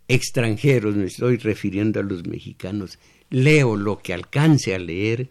extranjeros, 0.08 0.96
me 0.96 1.06
estoy 1.06 1.38
refiriendo 1.38 2.00
a 2.00 2.04
los 2.04 2.26
mexicanos. 2.26 3.00
Leo 3.30 3.76
lo 3.76 4.00
que 4.00 4.14
alcance 4.14 4.76
a 4.76 4.80
leer 4.80 5.30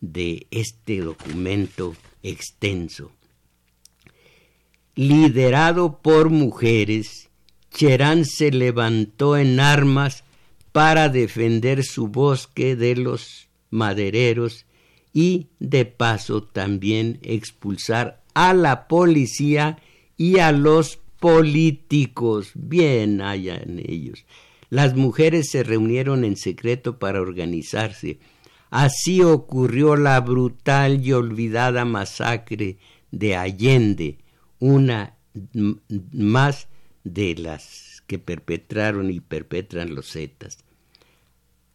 de 0.00 0.46
este 0.50 1.00
documento 1.00 1.96
extenso. 2.22 3.12
Liderado 4.94 6.00
por 6.00 6.30
mujeres, 6.30 7.29
Cherán 7.70 8.24
se 8.24 8.50
levantó 8.50 9.36
en 9.36 9.60
armas 9.60 10.24
para 10.72 11.08
defender 11.08 11.84
su 11.84 12.08
bosque 12.08 12.76
de 12.76 12.96
los 12.96 13.48
madereros 13.70 14.66
y 15.12 15.48
de 15.58 15.84
paso 15.86 16.42
también 16.42 17.18
expulsar 17.22 18.22
a 18.34 18.54
la 18.54 18.86
policía 18.86 19.78
y 20.16 20.38
a 20.38 20.52
los 20.52 20.98
políticos. 21.18 22.52
Bien 22.54 23.20
hayan 23.20 23.80
ellos. 23.84 24.24
Las 24.68 24.94
mujeres 24.94 25.50
se 25.50 25.64
reunieron 25.64 26.24
en 26.24 26.36
secreto 26.36 26.98
para 26.98 27.20
organizarse. 27.20 28.18
Así 28.70 29.20
ocurrió 29.22 29.96
la 29.96 30.20
brutal 30.20 31.04
y 31.04 31.12
olvidada 31.12 31.84
masacre 31.84 32.78
de 33.10 33.34
Allende, 33.36 34.18
una 34.60 35.16
más 36.12 36.68
de 37.04 37.34
las 37.36 38.02
que 38.06 38.18
perpetraron 38.18 39.10
y 39.10 39.20
perpetran 39.20 39.94
los 39.94 40.12
Zetas. 40.12 40.58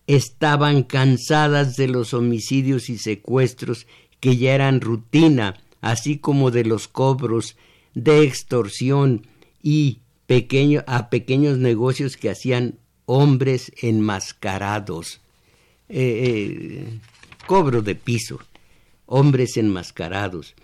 estaban 0.07 0.83
cansadas 0.83 1.75
de 1.77 1.87
los 1.87 2.13
homicidios 2.13 2.89
y 2.89 2.97
secuestros 2.99 3.87
que 4.19 4.37
ya 4.37 4.53
eran 4.53 4.81
rutina, 4.81 5.55
así 5.81 6.19
como 6.19 6.51
de 6.51 6.63
los 6.63 6.87
cobros 6.87 7.57
de 7.95 8.23
extorsión 8.23 9.25
y 9.63 9.99
a 10.87 11.09
pequeños 11.09 11.57
negocios 11.57 12.17
que 12.17 12.29
hacían 12.29 12.79
hombres 13.05 13.71
enmascarados. 13.81 15.21
Eh, 15.87 16.87
eh, 16.87 16.99
cobro 17.45 17.81
de 17.81 17.95
piso, 17.95 18.39
hombres 19.05 19.57
enmascarados. 19.57 20.55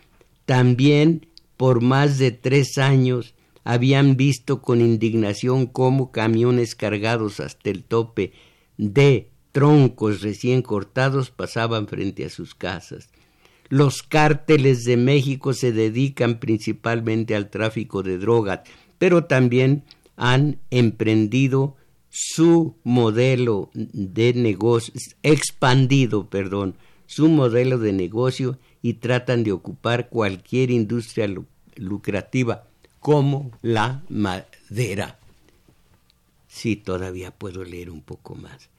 También 0.46 1.28
por 1.58 1.82
más 1.82 2.18
de 2.18 2.32
tres 2.32 2.78
años 2.80 3.36
habían 3.64 4.18
visto 4.18 4.62
con 4.62 4.82
indignación 4.82 5.68
cómo 5.68 6.12
camiones 6.12 6.76
cargados 6.76 7.40
hasta 7.40 7.70
el 7.70 7.84
tope 7.84 8.34
de 8.78 9.30
troncos 9.52 10.22
recién 10.22 10.62
cortados 10.62 11.30
pasaban 11.30 11.88
frente 11.88 12.26
a 12.26 12.30
sus 12.30 12.56
casas. 12.56 13.10
Los 13.70 14.04
cárteles 14.04 14.84
de 14.84 14.98
México 14.98 15.54
se 15.54 15.72
dedican 15.72 16.40
principalmente 16.40 17.36
al 17.36 17.50
tráfico 17.50 18.04
de 18.04 18.18
drogas, 18.18 18.62
pero 18.98 19.26
también 19.26 19.84
han 20.18 20.60
emprendido 20.72 21.76
su 22.10 22.76
modelo 22.84 23.70
de 23.74 24.34
negocio, 24.34 24.94
expandido, 25.24 26.30
perdón, 26.30 26.76
su 27.06 27.30
modelo 27.30 27.78
de 27.78 27.94
negocio 27.94 28.60
y 28.82 28.96
tratan 28.96 29.44
de 29.44 29.54
ocupar 29.54 30.10
cualquier 30.10 30.72
industria 30.72 31.30
lucrativa 31.76 32.71
como 33.02 33.52
la 33.62 34.04
madera. 34.08 35.20
Sí, 36.48 36.78
todavía 36.78 37.32
puedo 37.32 37.66
leer 37.66 37.90
un 37.90 38.02
poco 38.02 38.36
más. 38.36 38.70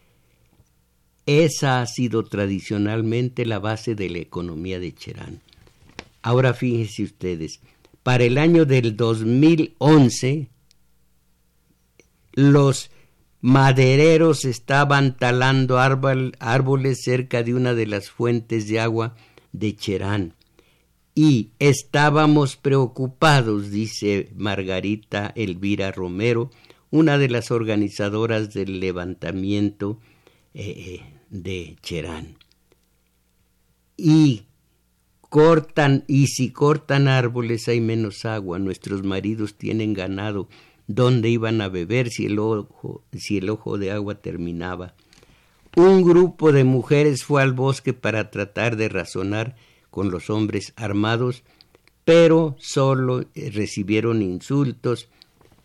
Esa 1.26 1.82
ha 1.82 1.86
sido 1.86 2.24
tradicionalmente 2.24 3.44
la 3.44 3.58
base 3.58 3.94
de 3.94 4.08
la 4.08 4.18
economía 4.18 4.78
de 4.78 4.94
Cherán. 4.94 5.40
Ahora 6.22 6.54
fíjense 6.54 7.02
ustedes, 7.02 7.60
para 8.02 8.24
el 8.24 8.38
año 8.38 8.64
del 8.64 8.96
2011, 8.96 10.48
los 12.32 12.90
madereros 13.40 14.44
estaban 14.44 15.16
talando 15.16 15.80
árboles 15.80 17.02
cerca 17.02 17.42
de 17.42 17.54
una 17.54 17.74
de 17.74 17.86
las 17.86 18.08
fuentes 18.08 18.68
de 18.68 18.78
agua 18.78 19.16
de 19.52 19.74
Cherán. 19.74 20.34
Y 21.14 21.50
estábamos 21.58 22.56
preocupados, 22.56 23.70
dice 23.70 24.30
Margarita 24.34 25.32
Elvira 25.36 25.92
Romero, 25.92 26.50
una 26.90 27.18
de 27.18 27.28
las 27.28 27.50
organizadoras 27.50 28.54
del 28.54 28.80
levantamiento 28.80 30.00
eh, 30.54 30.74
eh, 30.76 31.00
de 31.28 31.76
Cherán. 31.82 32.36
Y 33.96 34.44
cortan, 35.20 36.04
y 36.08 36.28
si 36.28 36.50
cortan 36.50 37.08
árboles 37.08 37.68
hay 37.68 37.80
menos 37.80 38.24
agua, 38.24 38.58
nuestros 38.58 39.02
maridos 39.02 39.56
tienen 39.56 39.92
ganado, 39.92 40.48
dónde 40.86 41.28
iban 41.28 41.60
a 41.60 41.68
beber 41.68 42.08
si 42.08 42.26
el 42.26 42.38
ojo, 42.38 43.04
si 43.12 43.38
el 43.38 43.50
ojo 43.50 43.78
de 43.78 43.90
agua 43.90 44.16
terminaba. 44.16 44.94
Un 45.76 46.02
grupo 46.02 46.52
de 46.52 46.64
mujeres 46.64 47.24
fue 47.24 47.42
al 47.42 47.52
bosque 47.52 47.94
para 47.94 48.30
tratar 48.30 48.76
de 48.76 48.90
razonar 48.90 49.56
con 49.92 50.10
los 50.10 50.30
hombres 50.30 50.72
armados, 50.74 51.44
pero 52.04 52.56
solo 52.58 53.26
eh, 53.34 53.50
recibieron 53.52 54.22
insultos, 54.22 55.10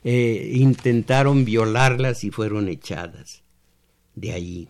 eh, 0.03 0.51
intentaron 0.53 1.45
violarlas 1.45 2.25
y 2.25 2.29
fueron 2.29 2.67
echadas 2.67 3.41
de 4.15 4.33
allí. 4.33 4.69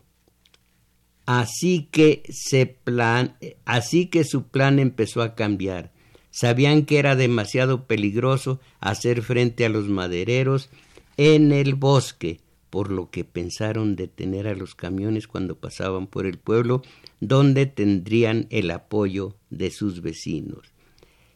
Así 1.25 1.89
que, 1.91 2.21
se 2.29 2.67
plan, 2.67 3.35
así 3.65 4.05
que 4.05 4.23
su 4.23 4.43
plan 4.43 4.77
empezó 4.77 5.23
a 5.23 5.33
cambiar. 5.33 5.91
Sabían 6.29 6.85
que 6.85 6.99
era 6.99 7.15
demasiado 7.15 7.87
peligroso 7.87 8.61
hacer 8.79 9.23
frente 9.23 9.65
a 9.65 9.69
los 9.69 9.89
madereros 9.89 10.69
en 11.17 11.51
el 11.51 11.73
bosque, 11.73 12.39
por 12.69 12.91
lo 12.91 13.09
que 13.09 13.23
pensaron 13.23 13.95
detener 13.95 14.47
a 14.47 14.53
los 14.53 14.75
camiones 14.75 15.27
cuando 15.27 15.55
pasaban 15.55 16.05
por 16.05 16.27
el 16.27 16.37
pueblo, 16.37 16.83
donde 17.19 17.65
tendrían 17.65 18.47
el 18.49 18.71
apoyo 18.71 19.35
de 19.49 19.71
sus 19.71 20.01
vecinos. 20.01 20.73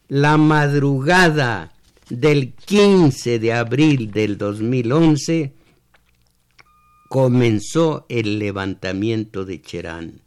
La 0.08 0.36
madrugada 0.36 1.72
del 2.08 2.52
15 2.52 3.38
de 3.38 3.52
abril 3.52 4.10
del 4.10 4.38
2011 4.38 5.52
comenzó 7.08 8.06
el 8.08 8.38
levantamiento 8.38 9.44
de 9.44 9.60
Cherán. 9.60 10.22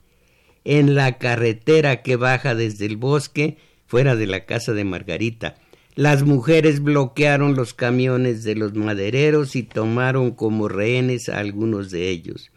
En 0.64 0.96
la 0.96 1.18
carretera 1.18 2.02
que 2.02 2.16
baja 2.16 2.56
desde 2.56 2.86
el 2.86 2.98
bosque 2.98 3.58
fuera 3.86 4.16
de 4.16 4.28
la 4.28 4.46
casa 4.46 4.74
de 4.74 4.84
Margarita. 4.84 5.56
Las 5.96 6.24
mujeres 6.24 6.82
bloquearon 6.82 7.56
los 7.56 7.74
camiones 7.74 8.44
de 8.44 8.56
los 8.56 8.74
madereros 8.74 9.56
y 9.56 9.64
tomaron 9.64 10.32
como 10.32 10.68
rehenes 10.68 11.30
a 11.30 11.40
algunos 11.40 11.92
de 11.92 12.10
ellos. 12.10 12.52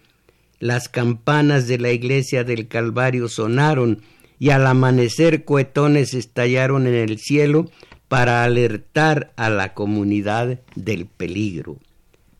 Las 0.60 0.88
campanas 0.88 1.68
de 1.68 1.78
la 1.78 1.92
iglesia 1.92 2.44
del 2.44 2.68
Calvario 2.68 3.28
sonaron 3.28 4.02
y 4.38 4.50
al 4.50 4.66
amanecer 4.66 5.44
cohetones 5.44 6.14
estallaron 6.14 6.86
en 6.86 6.94
el 6.94 7.18
cielo 7.18 7.70
para 8.08 8.44
alertar 8.44 9.32
a 9.36 9.50
la 9.50 9.74
comunidad 9.74 10.60
del 10.74 11.06
peligro. 11.06 11.78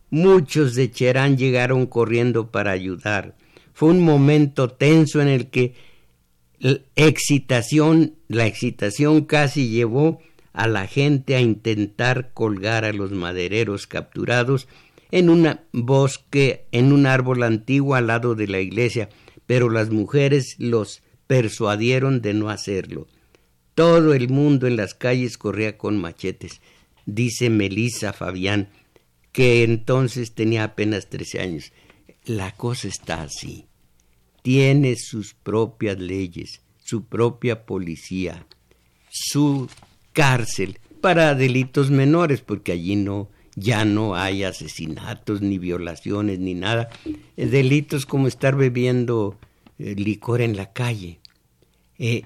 Muchos 0.09 0.75
de 0.75 0.91
Cherán 0.91 1.37
llegaron 1.37 1.85
corriendo 1.85 2.51
para 2.51 2.71
ayudar. 2.71 3.35
Fue 3.73 3.89
un 3.89 4.01
momento 4.01 4.69
tenso 4.69 5.21
en 5.21 5.27
el 5.27 5.49
que 5.49 5.75
excitación, 6.95 8.15
la 8.27 8.47
excitación 8.47 9.25
casi 9.25 9.69
llevó 9.69 10.19
a 10.51 10.67
la 10.67 10.87
gente 10.87 11.35
a 11.35 11.41
intentar 11.41 12.31
colgar 12.33 12.83
a 12.83 12.91
los 12.91 13.11
madereros 13.11 13.87
capturados 13.87 14.67
en 15.11 15.29
un 15.29 15.59
bosque, 15.71 16.65
en 16.71 16.91
un 16.91 17.05
árbol 17.05 17.43
antiguo 17.43 17.95
al 17.95 18.07
lado 18.07 18.35
de 18.35 18.47
la 18.47 18.59
iglesia, 18.59 19.09
pero 19.45 19.69
las 19.69 19.89
mujeres 19.89 20.55
los 20.59 21.01
persuadieron 21.27 22.21
de 22.21 22.33
no 22.33 22.49
hacerlo. 22.49 23.07
Todo 23.75 24.13
el 24.13 24.29
mundo 24.29 24.67
en 24.67 24.75
las 24.75 24.93
calles 24.93 25.37
corría 25.37 25.77
con 25.77 25.97
machetes, 25.97 26.61
dice 27.05 27.49
Melisa 27.49 28.13
Fabián, 28.13 28.69
que 29.31 29.63
entonces 29.63 30.33
tenía 30.33 30.63
apenas 30.63 31.09
trece 31.09 31.39
años. 31.39 31.71
La 32.25 32.51
cosa 32.51 32.87
está 32.87 33.21
así 33.21 33.69
tiene 34.41 34.95
sus 34.95 35.33
propias 35.33 35.99
leyes, 35.99 36.61
su 36.83 37.05
propia 37.05 37.65
policía, 37.65 38.45
su 39.09 39.69
cárcel 40.13 40.79
para 41.01 41.35
delitos 41.35 41.91
menores, 41.91 42.41
porque 42.41 42.71
allí 42.71 42.95
no 42.95 43.29
ya 43.59 43.85
no 43.85 44.15
hay 44.15 44.43
asesinatos 44.43 45.41
ni 45.41 45.57
violaciones 45.57 46.39
ni 46.39 46.53
nada, 46.53 46.89
eh, 47.05 47.45
delitos 47.45 48.05
como 48.05 48.27
estar 48.27 48.55
bebiendo 48.55 49.37
eh, 49.77 49.95
licor 49.95 50.41
en 50.41 50.55
la 50.55 50.71
calle. 50.71 51.19
Eh, 51.97 52.23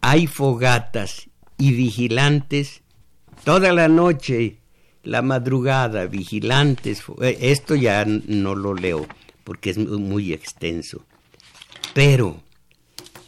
hay 0.00 0.26
fogatas 0.26 1.28
y 1.58 1.72
vigilantes 1.72 2.82
toda 3.44 3.72
la 3.72 3.88
noche, 3.88 4.58
la 5.02 5.22
madrugada, 5.22 6.06
vigilantes. 6.06 7.02
Esto 7.20 7.74
ya 7.74 8.04
no 8.04 8.54
lo 8.54 8.74
leo 8.74 9.06
porque 9.44 9.70
es 9.70 9.78
muy 9.78 10.32
extenso. 10.32 11.04
Pero 11.94 12.40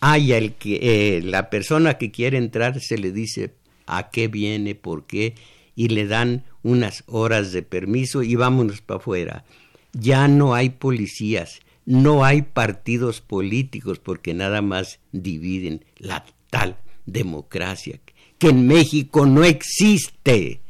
hay 0.01 0.33
el 0.33 0.55
que 0.55 0.79
eh, 1.17 1.23
la 1.23 1.51
persona 1.51 1.99
que 1.99 2.11
quiere 2.11 2.39
entrar 2.39 2.81
se 2.81 2.99
le 2.99 3.13
dice 3.13 3.55
a 3.87 4.11
qué 4.11 4.29
viene, 4.29 4.75
por 4.75 5.07
qué, 5.07 5.35
y 5.75 5.89
le 5.89 6.07
dan 6.07 6.45
unas 6.63 7.05
horas 7.07 7.53
de 7.53 7.63
permiso 7.63 8.23
y 8.23 8.35
vámonos 8.35 8.81
para 8.81 9.01
afuera. 9.01 9.45
Ya 9.93 10.29
no 10.29 10.55
hay 10.55 10.71
policías, 10.71 11.61
no 11.85 12.25
hay 12.25 12.43
partidos 12.43 13.21
políticos 13.21 13.99
porque 13.99 14.35
nada 14.35 14.63
más 14.63 15.01
dividen 15.13 15.85
la 15.99 16.25
tal 16.51 16.77
democracia 17.07 18.01
que 18.39 18.49
en 18.49 18.67
México 18.67 19.27
no 19.27 19.45
existe. 19.45 20.61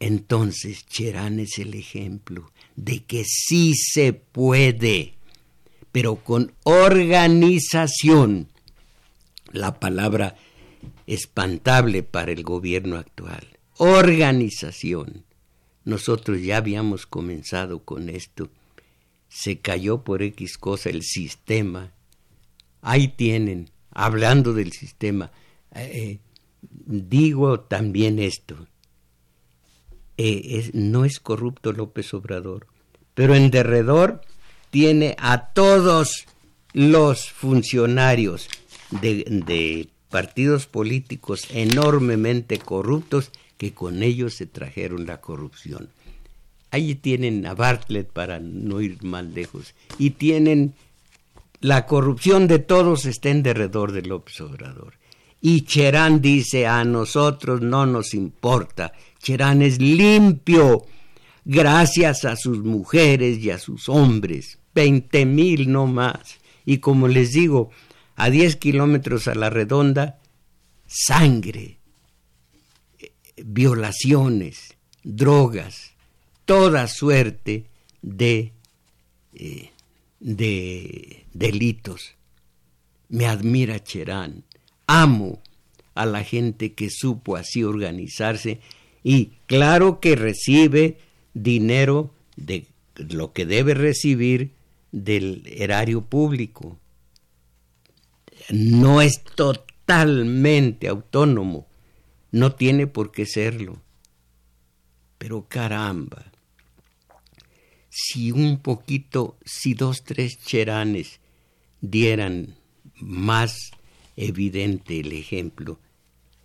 Entonces 0.00 0.86
Cherán 0.86 1.40
es 1.40 1.58
el 1.58 1.74
ejemplo 1.74 2.52
de 2.76 3.04
que 3.04 3.24
sí 3.24 3.74
se 3.74 4.12
puede 4.12 5.14
pero 5.94 6.16
con 6.16 6.52
organización, 6.64 8.48
la 9.52 9.78
palabra 9.78 10.34
espantable 11.06 12.02
para 12.02 12.32
el 12.32 12.42
gobierno 12.42 12.96
actual, 12.96 13.46
organización. 13.78 15.24
Nosotros 15.84 16.42
ya 16.42 16.58
habíamos 16.58 17.06
comenzado 17.06 17.80
con 17.80 18.08
esto. 18.08 18.48
Se 19.28 19.58
cayó 19.58 20.02
por 20.02 20.22
X 20.22 20.58
cosa 20.58 20.90
el 20.90 21.02
sistema. 21.02 21.92
Ahí 22.80 23.08
tienen, 23.08 23.70
hablando 23.90 24.52
del 24.52 24.72
sistema. 24.72 25.30
Eh, 25.74 26.18
digo 26.62 27.60
también 27.60 28.18
esto. 28.18 28.66
Eh, 30.16 30.70
no 30.74 31.04
es 31.04 31.18
corrupto 31.18 31.72
López 31.72 32.14
Obrador, 32.14 32.68
pero 33.14 33.34
en 33.34 33.50
derredor 33.50 34.20
tiene 34.70 35.16
a 35.18 35.52
todos 35.52 36.26
los 36.72 37.30
funcionarios 37.30 38.48
de, 38.90 39.88
partidos 40.10 40.66
políticos 40.66 41.46
enormemente 41.50 42.58
corruptos 42.58 43.32
que 43.56 43.72
con 43.72 44.02
ellos 44.02 44.34
se 44.34 44.46
trajeron 44.46 45.06
la 45.06 45.20
corrupción. 45.20 45.88
Allí 46.70 46.94
tienen 46.96 47.46
a 47.46 47.54
Bartlett 47.54 48.10
para 48.10 48.40
no 48.40 48.80
ir 48.80 49.02
más 49.04 49.24
lejos 49.24 49.74
y 49.98 50.10
tienen 50.10 50.74
la 51.60 51.86
corrupción 51.86 52.46
de 52.46 52.58
todos 52.58 53.06
está 53.06 53.30
en 53.30 53.42
derredor 53.42 53.92
de 53.92 54.02
López 54.02 54.40
Obrador. 54.40 54.94
Y 55.40 55.62
Cherán 55.62 56.20
dice 56.20 56.66
a 56.66 56.84
nosotros 56.84 57.60
no 57.60 57.86
nos 57.86 58.12
importa. 58.12 58.92
Cherán 59.18 59.62
es 59.62 59.80
limpio 59.80 60.84
gracias 61.44 62.24
a 62.24 62.36
sus 62.36 62.58
mujeres 62.58 63.38
y 63.38 63.50
a 63.50 63.58
sus 63.58 63.88
hombres. 63.88 64.58
Veinte 64.74 65.26
mil 65.26 65.70
no 65.70 65.86
más. 65.86 66.38
Y 66.66 66.78
como 66.78 67.08
les 67.08 67.32
digo, 67.32 67.70
a 68.16 68.30
diez 68.30 68.56
kilómetros 68.56 69.28
a 69.28 69.34
la 69.34 69.50
redonda, 69.50 70.18
sangre, 70.86 71.78
violaciones, 73.36 74.76
drogas, 75.02 75.92
toda 76.44 76.88
suerte 76.88 77.66
de, 78.02 78.52
eh, 79.34 79.70
de 80.20 81.26
delitos. 81.32 82.14
Me 83.08 83.26
admira 83.26 83.82
Cherán, 83.82 84.44
amo 84.86 85.42
a 85.94 86.06
la 86.06 86.24
gente 86.24 86.72
que 86.72 86.90
supo 86.90 87.36
así 87.36 87.62
organizarse 87.62 88.60
y 89.02 89.32
claro 89.46 90.00
que 90.00 90.16
recibe 90.16 90.98
dinero 91.34 92.14
de 92.36 92.66
lo 92.96 93.32
que 93.32 93.46
debe 93.46 93.74
recibir 93.74 94.52
del 94.92 95.42
erario 95.46 96.02
público. 96.02 96.78
No 98.50 99.00
es 99.00 99.22
totalmente 99.22 100.88
autónomo, 100.88 101.66
no 102.34 102.52
tiene 102.56 102.88
por 102.88 103.12
qué 103.12 103.26
serlo. 103.26 103.80
Pero 105.18 105.46
caramba, 105.46 106.32
si 107.88 108.32
un 108.32 108.58
poquito, 108.58 109.36
si 109.44 109.74
dos, 109.74 110.02
tres 110.02 110.44
cheranes 110.44 111.20
dieran 111.80 112.56
más 113.00 113.70
evidente 114.16 114.98
el 114.98 115.12
ejemplo, 115.12 115.78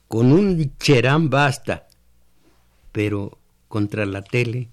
con 0.08 0.32
un 0.32 0.78
cherán 0.78 1.32
basta, 1.32 1.88
pero 2.92 3.40
contra 3.68 4.06
la 4.06 4.22
tele, 4.22 4.70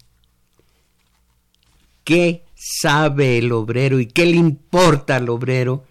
¿qué 2.04 2.44
sabe 2.54 3.38
el 3.38 3.52
obrero 3.52 4.00
y 4.00 4.06
qué 4.06 4.26
le 4.26 4.36
importa 4.36 5.16
al 5.16 5.30
obrero 5.30 5.86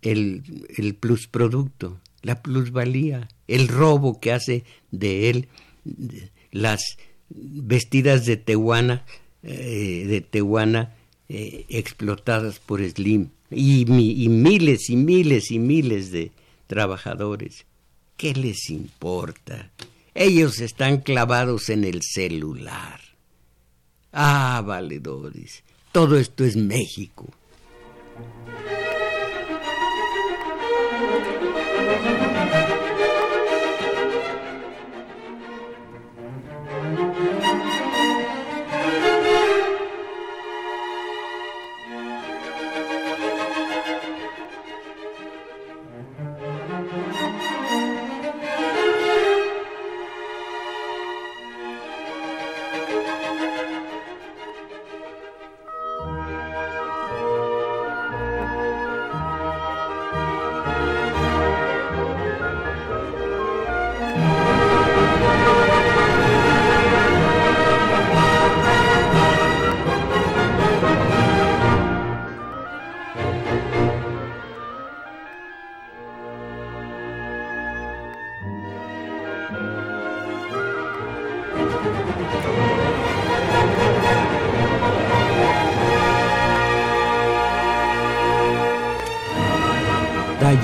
el, 0.00 0.66
el 0.78 0.94
plusproducto, 0.94 2.00
la 2.24 2.42
plusvalía, 2.42 3.28
el 3.46 3.68
robo 3.68 4.18
que 4.18 4.32
hace 4.32 4.64
de 4.90 5.30
él 5.30 5.48
las 6.50 6.82
vestidas 7.28 8.24
de 8.24 8.38
Tehuana, 8.38 9.04
eh, 9.42 10.04
de 10.06 10.96
eh, 11.28 11.66
explotadas 11.68 12.58
por 12.60 12.82
Slim 12.82 13.28
y, 13.50 13.82
y 13.82 14.28
miles 14.28 14.88
y 14.88 14.96
miles 14.96 15.50
y 15.50 15.58
miles 15.58 16.10
de 16.10 16.32
trabajadores. 16.66 17.66
¿Qué 18.16 18.32
les 18.32 18.70
importa? 18.70 19.70
Ellos 20.14 20.60
están 20.60 20.98
clavados 20.98 21.68
en 21.68 21.84
el 21.84 22.00
celular. 22.02 23.00
Ah, 24.12 24.62
valedores, 24.64 25.62
todo 25.92 26.18
esto 26.18 26.44
es 26.44 26.56
México. 26.56 27.26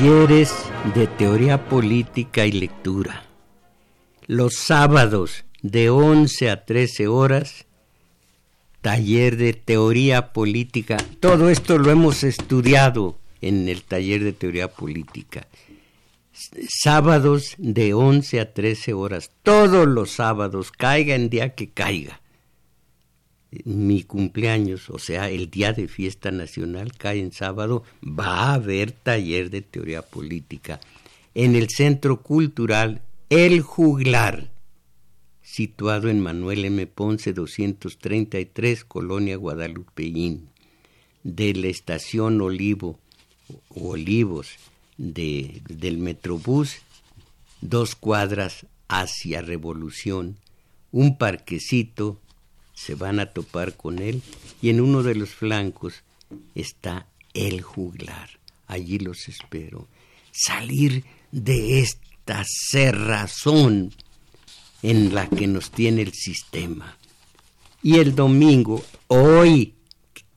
Talleres 0.00 0.54
de 0.94 1.06
teoría 1.06 1.68
política 1.68 2.46
y 2.46 2.52
lectura. 2.52 3.26
Los 4.26 4.54
sábados 4.54 5.44
de 5.60 5.90
11 5.90 6.48
a 6.48 6.64
13 6.64 7.06
horas, 7.06 7.66
taller 8.80 9.36
de 9.36 9.52
teoría 9.52 10.32
política. 10.32 10.96
Todo 11.20 11.50
esto 11.50 11.76
lo 11.76 11.90
hemos 11.90 12.24
estudiado 12.24 13.18
en 13.42 13.68
el 13.68 13.82
taller 13.82 14.24
de 14.24 14.32
teoría 14.32 14.68
política. 14.68 15.46
Sábados 16.66 17.54
de 17.58 17.92
11 17.92 18.40
a 18.40 18.54
13 18.54 18.94
horas, 18.94 19.32
todos 19.42 19.86
los 19.86 20.12
sábados, 20.12 20.72
caiga 20.72 21.14
en 21.14 21.28
día 21.28 21.54
que 21.54 21.68
caiga 21.68 22.22
mi 23.64 24.04
cumpleaños, 24.04 24.90
o 24.90 24.98
sea, 24.98 25.28
el 25.28 25.50
día 25.50 25.72
de 25.72 25.88
fiesta 25.88 26.30
nacional 26.30 26.92
cae 26.96 27.20
en 27.20 27.32
sábado, 27.32 27.82
va 28.02 28.50
a 28.50 28.54
haber 28.54 28.92
taller 28.92 29.50
de 29.50 29.62
teoría 29.62 30.02
política 30.02 30.80
en 31.34 31.56
el 31.56 31.68
Centro 31.68 32.22
Cultural 32.22 33.02
El 33.28 33.60
Juglar, 33.60 34.50
situado 35.42 36.08
en 36.08 36.20
Manuel 36.20 36.64
M. 36.64 36.86
Ponce 36.86 37.32
233, 37.32 38.84
Colonia 38.84 39.36
Guadalupeín, 39.36 40.48
de 41.24 41.52
la 41.54 41.66
estación 41.66 42.40
Olivo, 42.40 42.98
Olivos, 43.68 44.48
de, 44.96 45.60
del 45.68 45.98
Metrobús, 45.98 46.78
dos 47.60 47.94
cuadras 47.96 48.66
hacia 48.88 49.42
Revolución, 49.42 50.36
un 50.92 51.18
parquecito 51.18 52.20
se 52.80 52.94
van 52.94 53.20
a 53.20 53.26
topar 53.26 53.76
con 53.76 53.98
él 53.98 54.22
y 54.62 54.70
en 54.70 54.80
uno 54.80 55.02
de 55.02 55.14
los 55.14 55.30
flancos 55.30 56.02
está 56.54 57.06
el 57.34 57.60
juglar. 57.60 58.30
Allí 58.66 58.98
los 58.98 59.28
espero. 59.28 59.86
Salir 60.32 61.04
de 61.30 61.80
esta 61.80 62.42
cerrazón 62.46 63.92
en 64.82 65.14
la 65.14 65.28
que 65.28 65.46
nos 65.46 65.70
tiene 65.70 66.02
el 66.02 66.12
sistema. 66.14 66.96
Y 67.82 67.98
el 67.98 68.14
domingo, 68.14 68.82
hoy 69.08 69.74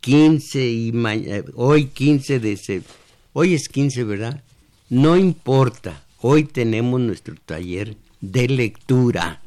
15 0.02 0.70
y 0.70 0.92
mañana, 0.92 1.44
hoy 1.56 1.86
15 1.86 2.40
de 2.40 2.84
hoy 3.32 3.54
es 3.54 3.70
15, 3.70 4.04
¿verdad? 4.04 4.44
No 4.90 5.16
importa, 5.16 6.04
hoy 6.20 6.44
tenemos 6.44 7.00
nuestro 7.00 7.36
taller 7.46 7.96
de 8.20 8.50
lectura. 8.50 9.42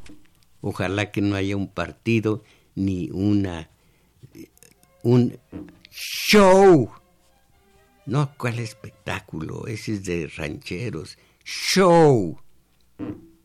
Ojalá 0.61 1.11
que 1.11 1.21
no 1.21 1.35
haya 1.35 1.55
un 1.55 1.67
partido 1.67 2.43
ni 2.77 3.09
una 3.11 3.69
un 5.03 5.37
show. 5.91 6.91
No, 8.05 8.33
¿cuál 8.37 8.59
espectáculo? 8.59 9.67
Ese 9.67 9.93
es 9.93 10.03
de 10.03 10.27
rancheros. 10.27 11.17
Show. 11.43 12.39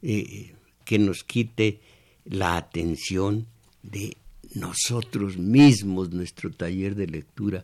Eh, 0.03 0.55
que 0.85 0.99
nos 0.99 1.25
quite 1.25 1.81
la 2.25 2.57
atención 2.57 3.47
de 3.83 4.17
nosotros 4.55 5.39
mismos, 5.39 6.11
nuestro 6.11 6.51
taller 6.51 6.95
de 6.95 7.07
lectura, 7.07 7.63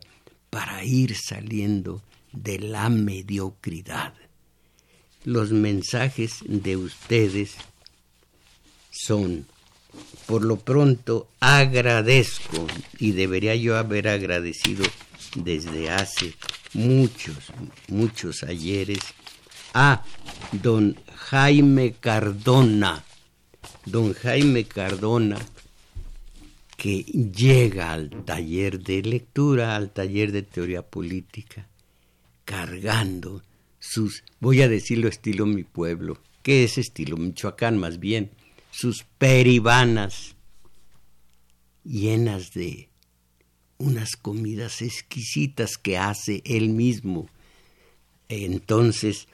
para 0.49 0.83
ir 0.83 1.15
saliendo 1.15 2.01
de 2.31 2.59
la 2.59 2.89
mediocridad. 2.89 4.13
Los 5.23 5.51
mensajes 5.51 6.39
de 6.47 6.77
ustedes 6.77 7.55
son 8.89 9.45
por 10.25 10.43
lo 10.43 10.57
pronto 10.57 11.27
agradezco 11.39 12.67
y 12.99 13.11
debería 13.11 13.55
yo 13.55 13.77
haber 13.77 14.07
agradecido 14.07 14.85
desde 15.35 15.89
hace 15.89 16.33
muchos, 16.73 17.51
muchos 17.87 18.43
ayeres 18.43 18.99
a 19.73 20.03
don 20.51 20.95
Jaime 21.15 21.95
Cardona. 21.99 23.03
Don 23.85 24.13
Jaime 24.13 24.65
Cardona, 24.65 25.37
que 26.77 27.03
llega 27.03 27.91
al 27.91 28.09
taller 28.23 28.79
de 28.79 29.01
lectura, 29.01 29.75
al 29.75 29.91
taller 29.91 30.31
de 30.31 30.43
teoría 30.43 30.81
política, 30.81 31.67
cargando 32.45 33.41
sus, 33.79 34.23
voy 34.39 34.61
a 34.61 34.69
decirlo 34.69 35.07
estilo 35.07 35.45
mi 35.45 35.63
pueblo, 35.63 36.19
que 36.43 36.63
es 36.63 36.77
estilo 36.77 37.17
Michoacán 37.17 37.77
más 37.77 37.99
bien, 37.99 38.31
sus 38.71 39.03
peribanas 39.17 40.35
llenas 41.83 42.51
de 42.53 42.89
unas 43.77 44.15
comidas 44.15 44.81
exquisitas 44.81 45.77
que 45.77 45.97
hace 45.97 46.41
él 46.45 46.69
mismo. 46.69 47.29
Entonces, 48.27 49.27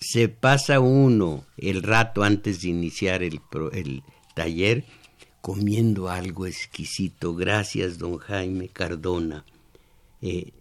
se 0.00 0.28
pasa 0.28 0.80
uno 0.80 1.44
el 1.56 1.82
rato 1.82 2.22
antes 2.22 2.62
de 2.62 2.68
iniciar 2.68 3.22
el, 3.22 3.40
el 3.72 4.02
taller 4.34 4.84
comiendo 5.40 6.08
algo 6.08 6.46
exquisito. 6.46 7.34
Gracias, 7.34 7.98
don 7.98 8.16
Jaime 8.16 8.68
Cardona. 8.68 9.44
Eh, 10.22 10.52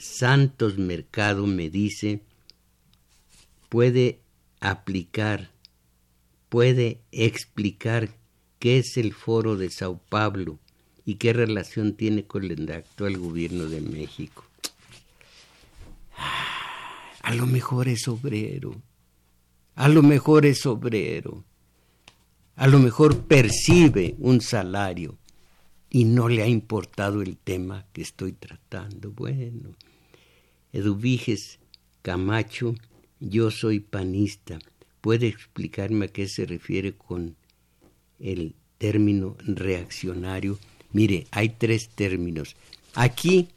Santos 0.00 0.76
Mercado 0.76 1.46
me 1.46 1.70
dice, 1.70 2.20
puede 3.68 4.20
aplicar, 4.60 5.50
puede 6.48 7.00
explicar 7.12 8.10
qué 8.58 8.78
es 8.78 8.96
el 8.96 9.12
foro 9.12 9.56
de 9.56 9.70
Sao 9.70 10.00
Paulo 10.08 10.58
y 11.04 11.14
qué 11.14 11.32
relación 11.32 11.94
tiene 11.94 12.24
con 12.24 12.44
el 12.44 12.70
actual 12.70 13.18
gobierno 13.18 13.66
de 13.66 13.80
México. 13.80 14.44
A 17.22 17.34
lo 17.34 17.46
mejor 17.46 17.88
es 17.88 18.08
obrero, 18.08 18.74
a 19.74 19.88
lo 19.88 20.02
mejor 20.02 20.46
es 20.46 20.66
obrero, 20.66 21.44
a 22.56 22.66
lo 22.66 22.78
mejor 22.78 23.22
percibe 23.24 24.16
un 24.18 24.40
salario 24.40 25.16
y 25.90 26.04
no 26.04 26.28
le 26.28 26.42
ha 26.42 26.48
importado 26.48 27.22
el 27.22 27.36
tema 27.36 27.86
que 27.92 28.02
estoy 28.02 28.32
tratando. 28.32 29.10
Bueno, 29.12 29.74
Eduviges 30.72 31.58
Camacho, 32.02 32.74
yo 33.20 33.50
soy 33.50 33.80
panista. 33.80 34.58
¿Puede 35.00 35.28
explicarme 35.28 36.06
a 36.06 36.08
qué 36.08 36.28
se 36.28 36.44
refiere 36.44 36.92
con 36.92 37.36
el 38.18 38.54
término 38.78 39.36
reaccionario? 39.40 40.58
Mire, 40.92 41.26
hay 41.30 41.50
tres 41.50 41.88
términos. 41.90 42.56
Aquí, 42.94 43.48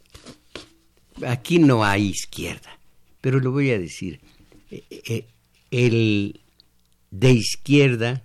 aquí 1.26 1.58
no 1.58 1.84
hay 1.84 2.08
izquierda, 2.08 2.78
pero 3.20 3.40
lo 3.40 3.50
voy 3.52 3.70
a 3.70 3.78
decir. 3.78 4.20
Eh, 4.70 4.84
eh, 4.90 5.26
el 5.70 6.40
de 7.10 7.32
izquierda 7.32 8.22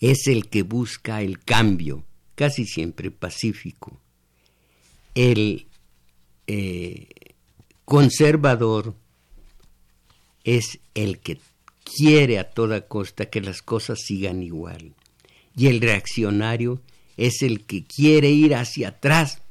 es 0.00 0.26
el 0.26 0.48
que 0.48 0.62
busca 0.62 1.22
el 1.22 1.40
cambio, 1.40 2.04
casi 2.34 2.64
siempre 2.66 3.10
pacífico. 3.10 4.00
El 5.14 5.66
eh, 6.46 7.08
conservador 7.84 8.94
es 10.48 10.78
el 10.94 11.18
que 11.18 11.38
quiere 11.84 12.38
a 12.38 12.48
toda 12.48 12.86
costa 12.88 13.26
que 13.26 13.42
las 13.42 13.60
cosas 13.60 14.00
sigan 14.00 14.42
igual. 14.42 14.94
Y 15.54 15.66
el 15.66 15.82
reaccionario 15.82 16.80
es 17.18 17.42
el 17.42 17.66
que 17.66 17.84
quiere 17.84 18.30
ir 18.30 18.54
hacia 18.54 18.88
atrás, 18.88 19.42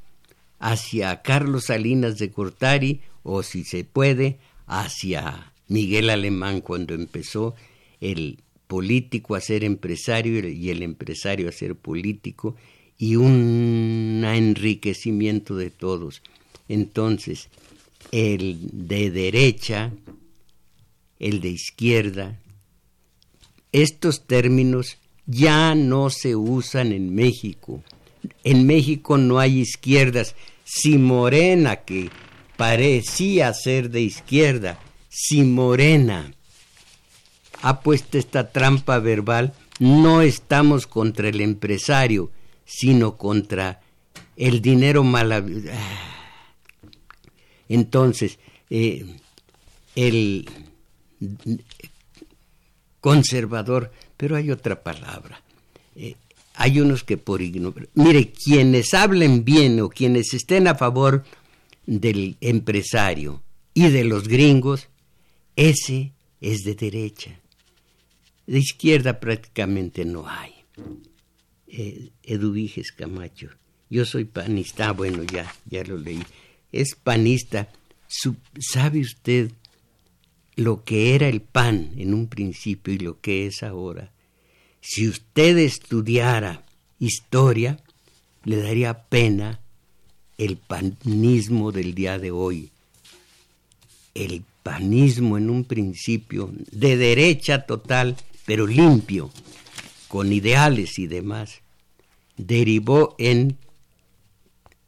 hacia 0.58 1.22
Carlos 1.22 1.66
Salinas 1.66 2.18
de 2.18 2.32
Cortari 2.32 3.00
o 3.22 3.44
si 3.44 3.62
se 3.62 3.84
puede, 3.84 4.38
hacia 4.66 5.52
Miguel 5.68 6.10
Alemán 6.10 6.62
cuando 6.62 6.94
empezó 6.94 7.54
el 8.00 8.40
político 8.66 9.36
a 9.36 9.40
ser 9.40 9.62
empresario 9.62 10.48
y 10.48 10.70
el 10.70 10.82
empresario 10.82 11.48
a 11.48 11.52
ser 11.52 11.76
político 11.76 12.56
y 12.98 13.14
un 13.14 14.24
enriquecimiento 14.26 15.54
de 15.54 15.70
todos. 15.70 16.22
Entonces, 16.68 17.50
el 18.10 18.58
de 18.72 19.12
derecha, 19.12 19.92
el 21.18 21.40
de 21.40 21.48
izquierda, 21.48 22.38
estos 23.72 24.26
términos 24.26 24.98
ya 25.26 25.74
no 25.74 26.10
se 26.10 26.36
usan 26.36 26.92
en 26.92 27.14
México. 27.14 27.82
En 28.44 28.66
México 28.66 29.18
no 29.18 29.38
hay 29.38 29.60
izquierdas. 29.60 30.34
Si 30.64 30.98
Morena, 30.98 31.76
que 31.76 32.10
parecía 32.56 33.52
ser 33.52 33.90
de 33.90 34.00
izquierda, 34.00 34.80
si 35.08 35.42
Morena 35.42 36.32
ha 37.62 37.80
puesto 37.80 38.18
esta 38.18 38.50
trampa 38.50 38.98
verbal, 38.98 39.52
no 39.78 40.22
estamos 40.22 40.86
contra 40.86 41.28
el 41.28 41.40
empresario, 41.40 42.30
sino 42.64 43.16
contra 43.16 43.80
el 44.36 44.60
dinero 44.60 45.04
mal... 45.04 45.70
Entonces, 47.68 48.38
eh, 48.70 49.04
el 49.94 50.48
conservador, 53.00 53.92
pero 54.16 54.36
hay 54.36 54.50
otra 54.50 54.82
palabra. 54.82 55.42
Eh, 55.94 56.16
hay 56.54 56.80
unos 56.80 57.04
que 57.04 57.16
por 57.16 57.40
ignorar. 57.40 57.88
Mire, 57.94 58.32
quienes 58.32 58.94
hablen 58.94 59.44
bien 59.44 59.80
o 59.80 59.88
quienes 59.88 60.34
estén 60.34 60.66
a 60.66 60.74
favor 60.74 61.24
del 61.86 62.36
empresario 62.40 63.42
y 63.74 63.88
de 63.88 64.04
los 64.04 64.26
gringos, 64.28 64.88
ese 65.56 66.12
es 66.40 66.64
de 66.64 66.74
derecha. 66.74 67.38
De 68.46 68.58
izquierda 68.58 69.20
prácticamente 69.20 70.04
no 70.04 70.28
hay 70.28 70.52
eh, 71.68 72.10
Eduviges 72.22 72.92
Camacho. 72.92 73.50
Yo 73.90 74.04
soy 74.04 74.24
panista, 74.24 74.88
ah, 74.88 74.92
bueno, 74.92 75.22
ya, 75.22 75.54
ya 75.66 75.84
lo 75.84 75.96
leí. 75.96 76.22
Es 76.72 76.94
panista. 76.94 77.68
¿Sabe 78.58 79.00
usted 79.00 79.52
lo 80.58 80.82
que 80.82 81.14
era 81.14 81.28
el 81.28 81.40
pan 81.40 81.92
en 81.96 82.12
un 82.12 82.26
principio 82.26 82.92
y 82.92 82.98
lo 82.98 83.20
que 83.20 83.46
es 83.46 83.62
ahora? 83.62 84.10
Si 84.80 85.06
usted 85.06 85.56
estudiara 85.56 86.66
historia, 86.98 87.78
le 88.42 88.56
daría 88.56 89.04
pena 89.04 89.60
el 90.36 90.56
panismo 90.56 91.70
del 91.70 91.94
día 91.94 92.18
de 92.18 92.32
hoy. 92.32 92.72
El 94.14 94.42
panismo 94.64 95.38
en 95.38 95.48
un 95.48 95.62
principio 95.62 96.52
de 96.72 96.96
derecha 96.96 97.64
total, 97.64 98.16
pero 98.44 98.66
limpio, 98.66 99.30
con 100.08 100.32
ideales 100.32 100.98
y 100.98 101.06
demás, 101.06 101.60
derivó 102.36 103.14
en 103.18 103.56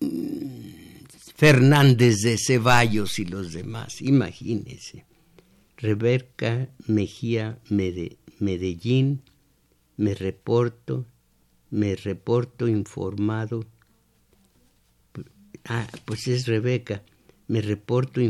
mm, 0.00 1.04
Fernández 1.36 2.22
de 2.22 2.36
Ceballos 2.38 3.20
y 3.20 3.24
los 3.24 3.52
demás. 3.52 4.02
Imagínese. 4.02 5.04
Rebeca 5.80 6.68
Mejía 6.86 7.58
Medellín, 7.70 9.22
me 9.96 10.14
reporto, 10.14 11.06
me 11.70 11.96
reporto 11.96 12.68
informado. 12.68 13.64
Ah, 15.64 15.88
pues 16.04 16.28
es 16.28 16.46
Rebeca, 16.46 17.02
me 17.48 17.62
reporto 17.62 18.20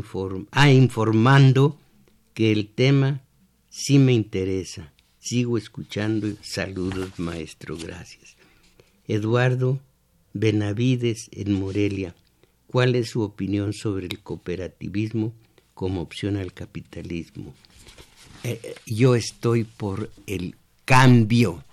ah, 0.52 0.70
informando 0.70 1.78
que 2.34 2.52
el 2.52 2.68
tema 2.68 3.22
sí 3.68 3.98
me 3.98 4.12
interesa. 4.12 4.92
Sigo 5.18 5.58
escuchando. 5.58 6.28
Saludos, 6.42 7.18
maestro. 7.18 7.76
Gracias. 7.76 8.36
Eduardo 9.06 9.80
Benavides 10.32 11.28
en 11.32 11.52
Morelia. 11.52 12.14
¿Cuál 12.68 12.94
es 12.94 13.10
su 13.10 13.22
opinión 13.22 13.72
sobre 13.72 14.06
el 14.06 14.20
cooperativismo 14.20 15.34
como 15.80 16.02
opción 16.02 16.36
al 16.36 16.52
capitalismo? 16.52 17.54
Eh, 18.44 18.74
yo 18.84 19.14
estoy 19.14 19.64
por 19.64 20.10
el 20.26 20.56
cambio, 20.84 21.64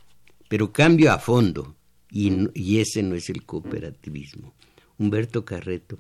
pero 0.48 0.72
cambio 0.72 1.12
a 1.12 1.20
fondo, 1.20 1.76
y, 2.10 2.80
ese 2.80 3.04
no 3.04 3.16
es 3.16 3.30
el 3.30 3.44
cooperativismo. 3.44 4.54
Humberto 4.98 5.44
Carreto, 5.44 6.00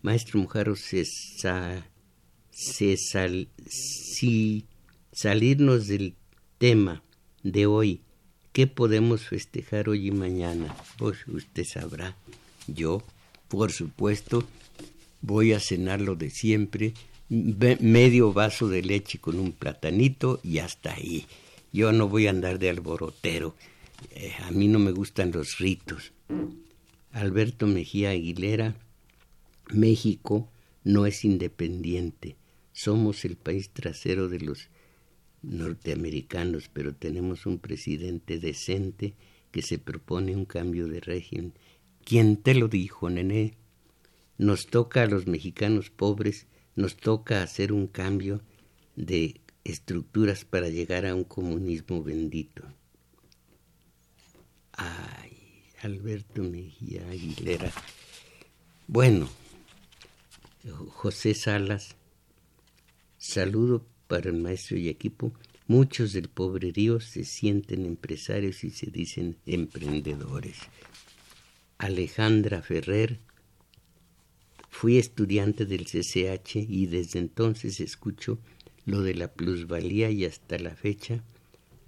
maestro 0.00 0.40
Mujaro, 0.40 0.76
se, 0.76 1.04
se 1.04 2.96
sal, 2.96 3.48
si 3.68 4.64
salirnos 5.12 5.88
del 5.88 6.14
tema 6.56 7.02
de 7.42 7.66
hoy, 7.66 8.00
¿qué 8.54 8.66
podemos 8.66 9.28
festejar 9.28 9.90
hoy 9.90 10.06
y 10.06 10.10
mañana? 10.10 10.74
Pues 10.96 11.28
usted 11.28 11.64
sabrá. 11.70 12.16
Yo, 12.66 13.02
por 13.48 13.72
supuesto, 13.72 14.42
voy 15.20 15.52
a 15.52 15.60
cenar 15.60 16.00
lo 16.00 16.16
de 16.16 16.30
siempre, 16.30 16.94
medio 17.32 18.32
vaso 18.32 18.68
de 18.68 18.82
leche 18.82 19.18
con 19.18 19.38
un 19.38 19.52
platanito 19.52 20.40
y 20.42 20.58
hasta 20.58 20.92
ahí. 20.92 21.26
Yo 21.72 21.90
no 21.92 22.08
voy 22.08 22.26
a 22.26 22.30
andar 22.30 22.58
de 22.58 22.68
alborotero. 22.68 23.54
eh, 24.10 24.32
a 24.42 24.50
mí 24.50 24.68
no 24.68 24.78
me 24.78 24.90
gustan 24.92 25.32
los 25.32 25.58
ritos. 25.58 26.12
Alberto 27.12 27.66
Mejía 27.66 28.10
Aguilera, 28.10 28.74
México 29.70 30.50
no 30.84 31.06
es 31.06 31.24
independiente. 31.24 32.36
Somos 32.72 33.24
el 33.24 33.36
país 33.36 33.70
trasero 33.70 34.28
de 34.28 34.40
los 34.40 34.68
norteamericanos, 35.42 36.68
pero 36.72 36.94
tenemos 36.94 37.46
un 37.46 37.58
presidente 37.58 38.38
decente 38.38 39.14
que 39.50 39.62
se 39.62 39.78
propone 39.78 40.36
un 40.36 40.44
cambio 40.44 40.86
de 40.88 41.00
régimen. 41.00 41.54
¿Quién 42.04 42.36
te 42.36 42.54
lo 42.54 42.68
dijo, 42.68 43.08
nené? 43.08 43.54
Nos 44.36 44.66
toca 44.66 45.02
a 45.02 45.06
los 45.06 45.26
mexicanos 45.26 45.90
pobres, 45.90 46.46
nos 46.76 46.96
toca 46.96 47.42
hacer 47.42 47.72
un 47.72 47.86
cambio 47.86 48.40
de 48.96 49.40
estructuras 49.64 50.44
para 50.44 50.68
llegar 50.68 51.06
a 51.06 51.14
un 51.14 51.24
comunismo 51.24 52.02
bendito. 52.02 52.62
Ay, 54.72 55.64
Alberto 55.82 56.42
Mejía 56.42 57.08
Aguilera. 57.08 57.70
Bueno, 58.86 59.28
José 60.88 61.34
Salas, 61.34 61.96
saludo 63.18 63.84
para 64.06 64.30
el 64.30 64.36
maestro 64.36 64.76
y 64.76 64.88
equipo. 64.88 65.32
Muchos 65.66 66.12
del 66.12 66.28
pobrerío 66.28 67.00
se 67.00 67.24
sienten 67.24 67.86
empresarios 67.86 68.64
y 68.64 68.70
se 68.70 68.90
dicen 68.90 69.36
emprendedores. 69.46 70.58
Alejandra 71.78 72.62
Ferrer, 72.62 73.18
fui 74.72 74.98
estudiante 74.98 75.66
del 75.66 75.84
CCH 75.84 76.56
y 76.56 76.86
desde 76.86 77.20
entonces 77.20 77.78
escucho 77.78 78.40
lo 78.84 79.02
de 79.02 79.14
la 79.14 79.28
plusvalía 79.28 80.10
y 80.10 80.24
hasta 80.24 80.58
la 80.58 80.74
fecha 80.74 81.22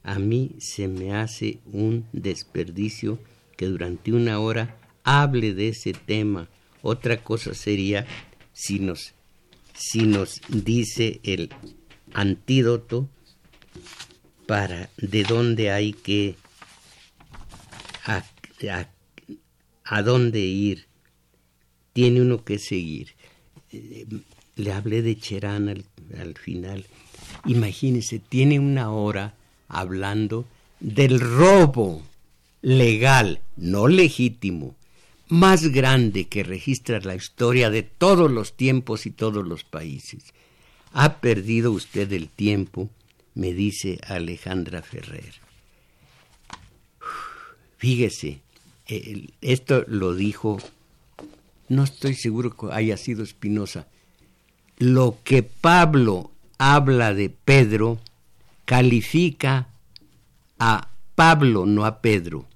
a 0.04 0.18
mí 0.18 0.54
se 0.58 0.86
me 0.86 1.14
hace 1.14 1.60
un 1.72 2.06
desperdicio 2.12 3.18
que 3.56 3.66
durante 3.66 4.12
una 4.12 4.38
hora 4.38 4.76
hable 5.02 5.54
de 5.54 5.68
ese 5.68 5.94
tema. 5.94 6.48
Otra 6.82 7.24
cosa 7.24 7.54
sería 7.54 8.06
si 8.52 8.78
nos, 8.80 9.14
si 9.74 10.02
nos 10.02 10.42
dice 10.48 11.20
el 11.22 11.48
antídoto 12.12 13.08
para 14.46 14.90
de 14.98 15.22
dónde 15.24 15.70
hay 15.70 15.94
que 15.94 16.36
a, 18.04 18.24
a, 19.84 20.02
dónde 20.02 20.40
ir. 20.40 20.86
Tiene 21.94 22.20
uno 22.20 22.44
que 22.44 22.58
seguir. 22.58 23.14
Eh, 23.72 24.04
le 24.56 24.72
hablé 24.72 25.00
de 25.00 25.16
Cherán 25.16 25.70
al, 25.70 25.84
al 26.20 26.36
final. 26.36 26.84
Imagínese, 27.46 28.18
tiene 28.18 28.58
una 28.58 28.90
hora 28.90 29.34
hablando 29.68 30.44
del 30.80 31.18
robo 31.20 32.02
legal, 32.60 33.40
no 33.56 33.88
legítimo, 33.88 34.74
más 35.28 35.68
grande 35.68 36.26
que 36.26 36.42
registra 36.42 37.00
la 37.00 37.14
historia 37.14 37.70
de 37.70 37.82
todos 37.82 38.30
los 38.30 38.56
tiempos 38.56 39.06
y 39.06 39.10
todos 39.10 39.46
los 39.46 39.64
países. 39.64 40.34
Ha 40.92 41.20
perdido 41.20 41.72
usted 41.72 42.12
el 42.12 42.28
tiempo, 42.28 42.88
me 43.34 43.52
dice 43.52 43.98
Alejandra 44.06 44.82
Ferrer. 44.82 45.34
Fíjese, 47.78 48.40
esto 49.40 49.84
lo 49.88 50.14
dijo, 50.14 50.58
no 51.68 51.84
estoy 51.84 52.14
seguro 52.14 52.56
que 52.56 52.72
haya 52.72 52.96
sido 52.96 53.22
Espinosa. 53.22 53.86
Lo 54.78 55.18
que 55.24 55.42
Pablo 55.42 56.30
habla 56.58 57.14
de 57.14 57.30
Pedro 57.30 57.98
califica 58.64 59.68
a 60.58 60.88
Pablo, 61.14 61.66
no 61.66 61.84
a 61.84 62.00
Pedro. 62.00 62.46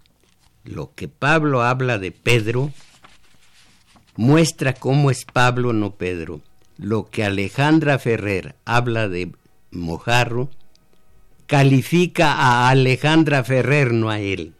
Lo 0.65 0.95
que 0.95 1.09
Pablo 1.09 1.63
habla 1.63 1.99
de 1.99 2.13
Pedro 2.13 2.73
muestra 4.17 4.75
cómo 4.75 5.11
es 5.11 5.25
Pablo, 5.25 5.73
no 5.73 5.95
Pedro. 5.95 6.41
Lo 6.77 7.09
que 7.11 7.25
Alejandra 7.25 7.99
Ferrer 7.99 8.57
habla 8.65 9.09
de 9.09 9.33
Mojarro 9.71 10.51
califica 11.47 12.33
a 12.35 12.69
Alejandra 12.69 13.43
Ferrer, 13.43 13.93
no 13.93 14.11
a 14.11 14.21
él. 14.21 14.53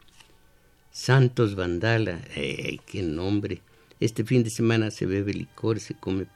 Santos 0.91 1.55
Vandala, 1.55 2.21
eh, 2.35 2.79
qué 2.87 3.03
nombre. 3.03 3.61
Este 4.01 4.25
fin 4.25 4.45
de 4.45 4.51
semana 4.51 4.91
se 4.91 5.07
bebe 5.07 5.33
licor, 5.33 5.81
se 5.81 5.95
come 5.95 6.27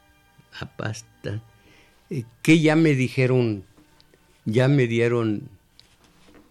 a 0.60 0.76
pasta. 0.76 1.42
Eh, 2.10 2.24
¿Qué 2.42 2.60
ya 2.60 2.76
me 2.76 2.94
dijeron 2.94 3.64
ya 4.44 4.68
me 4.68 4.86
dieron, 4.86 5.48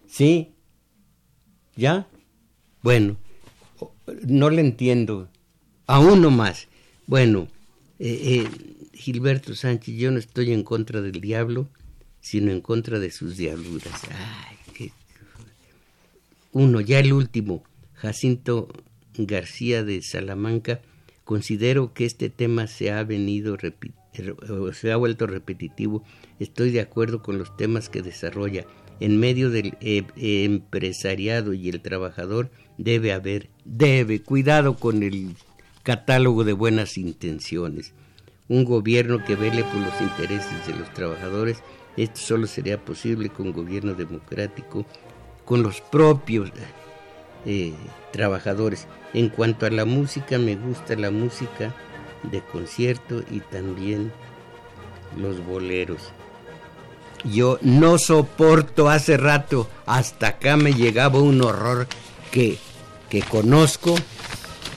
¿sí? 0.06 0.52
¿Ya? 1.76 2.08
Bueno, 2.82 3.16
no 4.26 4.50
le 4.50 4.60
entiendo. 4.60 5.28
A 5.86 6.00
uno 6.00 6.30
más. 6.30 6.68
Bueno, 7.06 7.48
eh, 7.98 8.46
eh, 8.46 8.48
Gilberto 8.94 9.54
Sánchez, 9.54 9.96
yo 9.96 10.10
no 10.10 10.18
estoy 10.18 10.52
en 10.52 10.62
contra 10.62 11.02
del 11.02 11.20
diablo, 11.20 11.68
sino 12.20 12.50
en 12.50 12.60
contra 12.60 12.98
de 12.98 13.10
sus 13.10 13.36
diabluras. 13.36 14.02
Ay, 14.10 14.92
Uno, 16.52 16.80
ya 16.80 16.98
el 17.00 17.12
último, 17.12 17.62
Jacinto 17.94 18.68
García 19.16 19.82
de 19.84 20.02
Salamanca, 20.02 20.80
considero 21.24 21.92
que 21.92 22.04
este 22.04 22.30
tema 22.30 22.66
se 22.66 22.90
ha 22.90 23.02
venido 23.04 23.56
se 24.72 24.92
ha 24.92 24.96
vuelto 24.96 25.26
repetitivo 25.26 26.02
estoy 26.42 26.70
de 26.70 26.80
acuerdo 26.80 27.22
con 27.22 27.38
los 27.38 27.56
temas 27.56 27.88
que 27.88 28.02
desarrolla. 28.02 28.66
En 29.00 29.18
medio 29.18 29.50
del 29.50 29.76
eh, 29.80 30.04
empresariado 30.16 31.54
y 31.54 31.68
el 31.68 31.80
trabajador 31.80 32.50
debe 32.78 33.12
haber, 33.12 33.48
debe, 33.64 34.22
cuidado 34.22 34.76
con 34.76 35.02
el 35.02 35.34
catálogo 35.82 36.44
de 36.44 36.52
buenas 36.52 36.98
intenciones. 36.98 37.94
Un 38.48 38.64
gobierno 38.64 39.24
que 39.24 39.34
vele 39.34 39.64
por 39.64 39.80
los 39.80 40.00
intereses 40.00 40.66
de 40.66 40.74
los 40.74 40.92
trabajadores, 40.92 41.62
esto 41.96 42.20
solo 42.20 42.46
sería 42.46 42.84
posible 42.84 43.28
con 43.28 43.52
gobierno 43.52 43.94
democrático, 43.94 44.86
con 45.44 45.62
los 45.62 45.80
propios 45.80 46.52
eh, 47.46 47.74
trabajadores. 48.12 48.86
En 49.14 49.28
cuanto 49.28 49.66
a 49.66 49.70
la 49.70 49.84
música, 49.84 50.38
me 50.38 50.56
gusta 50.56 50.96
la 50.96 51.10
música 51.10 51.74
de 52.24 52.40
concierto 52.40 53.22
y 53.30 53.40
también 53.40 54.12
los 55.16 55.44
boleros. 55.44 56.12
Yo 57.24 57.58
no 57.62 57.98
soporto 57.98 58.88
hace 58.88 59.16
rato, 59.16 59.68
hasta 59.86 60.28
acá 60.28 60.56
me 60.56 60.72
llegaba 60.74 61.20
un 61.20 61.40
horror 61.42 61.86
que, 62.30 62.58
que 63.08 63.22
conozco 63.22 63.94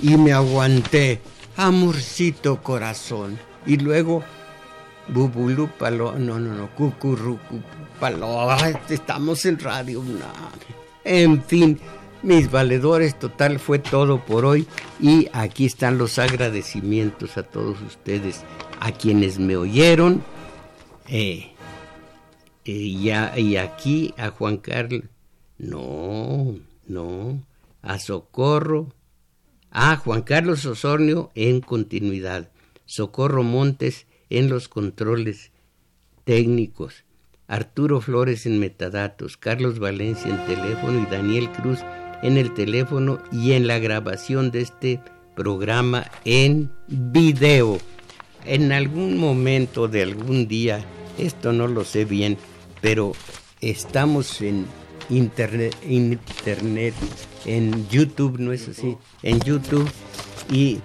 y 0.01 0.17
me 0.17 0.33
aguanté. 0.33 1.21
Amorcito 1.57 2.61
corazón. 2.61 3.39
Y 3.65 3.77
luego, 3.77 4.23
bubulú 5.07 5.69
palo, 5.79 6.13
no, 6.19 6.37
no, 6.39 6.53
no, 6.53 6.69
cucurrucu 6.75 7.61
palo, 7.99 8.47
estamos 8.89 9.45
en 9.45 9.57
radio. 9.57 10.03
En 11.03 11.43
fin, 11.43 11.79
mis 12.25 12.49
valedores, 12.49 13.17
total 13.17 13.59
fue 13.59 13.79
todo 13.79 14.25
por 14.25 14.45
hoy. 14.45 14.67
Y 14.99 15.29
aquí 15.31 15.65
están 15.65 15.97
los 15.97 16.19
agradecimientos 16.19 17.37
a 17.37 17.43
todos 17.43 17.81
ustedes, 17.81 18.43
a 18.79 18.91
quienes 18.91 19.39
me 19.39 19.55
oyeron. 19.55 20.23
Eh, 21.07 21.51
eh, 22.65 22.71
y, 22.71 23.57
aquí 23.57 24.13
a 24.17 24.29
Juan 24.29 24.57
Carlos, 24.57 25.03
no, 25.59 26.55
no, 26.87 27.45
a 27.83 27.99
Socorro, 27.99 28.91
a 29.69 29.95
Juan 29.97 30.23
Carlos 30.23 30.65
Osornio 30.65 31.31
en 31.35 31.61
continuidad, 31.61 32.49
Socorro 32.85 33.43
Montes 33.43 34.07
en 34.31 34.49
los 34.49 34.67
controles 34.67 35.51
técnicos, 36.23 37.03
Arturo 37.47 38.01
Flores 38.01 38.47
en 38.47 38.59
metadatos, 38.59 39.37
Carlos 39.37 39.77
Valencia 39.77 40.31
en 40.31 40.43
teléfono 40.47 40.99
y 40.99 41.05
Daniel 41.05 41.51
Cruz 41.51 41.81
en 42.21 42.37
el 42.37 42.53
teléfono 42.53 43.19
y 43.31 43.53
en 43.53 43.67
la 43.67 43.79
grabación 43.79 44.51
de 44.51 44.61
este 44.61 45.01
programa 45.35 46.09
en 46.23 46.71
video. 46.87 47.79
En 48.45 48.71
algún 48.71 49.17
momento 49.17 49.87
de 49.87 50.03
algún 50.03 50.47
día, 50.47 50.85
esto 51.17 51.51
no 51.51 51.67
lo 51.67 51.83
sé 51.83 52.05
bien, 52.05 52.37
pero 52.81 53.13
estamos 53.61 54.41
en 54.41 54.65
internet, 55.09 55.75
internet, 55.87 56.93
en 57.45 57.87
YouTube, 57.89 58.39
¿no 58.39 58.51
es 58.51 58.67
así? 58.67 58.97
En 59.23 59.39
YouTube 59.39 59.89
y 60.51 60.79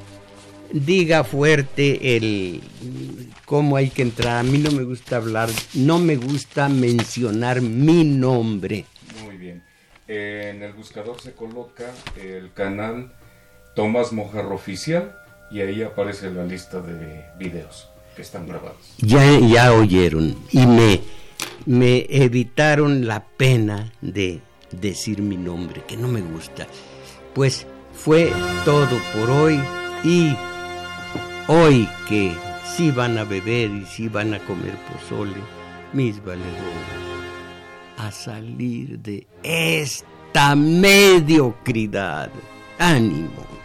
diga 0.73 1.25
fuerte 1.25 2.17
el 2.17 2.61
cómo 3.45 3.77
hay 3.77 3.91
que 3.91 4.03
entrar. 4.03 4.39
A 4.39 4.43
mí 4.43 4.59
no 4.59 4.71
me 4.71 4.85
gusta 4.85 5.17
hablar, 5.17 5.51
no 5.75 5.99
me 5.99 6.17
gusta 6.17 6.69
mencionar 6.69 7.61
mi 7.61 8.05
nombre. 8.05 8.87
En 10.13 10.61
el 10.65 10.73
buscador 10.73 11.21
se 11.21 11.35
coloca 11.35 11.85
el 12.21 12.53
canal 12.53 13.13
Tomás 13.77 14.13
Mojarro 14.13 14.57
Oficial 14.57 15.17
y 15.53 15.61
ahí 15.61 15.85
aparece 15.85 16.31
la 16.31 16.45
lista 16.45 16.81
de 16.81 17.27
videos 17.39 17.89
que 18.17 18.23
están 18.23 18.49
grabados. 18.49 18.95
Ya, 18.99 19.39
ya 19.39 19.73
oyeron 19.73 20.37
y 20.51 20.67
me 20.67 21.01
me 21.67 22.07
evitaron 22.09 23.07
la 23.07 23.25
pena 23.25 23.93
de 24.01 24.41
decir 24.73 25.23
mi 25.23 25.37
nombre, 25.37 25.83
que 25.87 25.97
no 25.97 26.09
me 26.09 26.21
gusta. 26.21 26.67
Pues 27.33 27.65
fue 27.93 28.33
todo 28.65 28.99
por 29.15 29.31
hoy 29.31 29.61
y 30.03 30.35
hoy 31.47 31.89
que 32.09 32.33
sí 32.77 32.91
van 32.91 33.17
a 33.17 33.25
beber 33.25 33.71
y 33.71 33.87
sí 33.87 34.09
van 34.09 34.35
a 34.35 34.41
comer 34.41 34.75
pozole, 34.91 35.37
mis 35.93 36.19
valedores, 36.25 37.10
a 38.07 38.11
salir 38.11 38.99
de 39.01 39.27
esta 39.43 40.55
mediocridad. 40.57 42.31
Ánimo. 42.79 43.60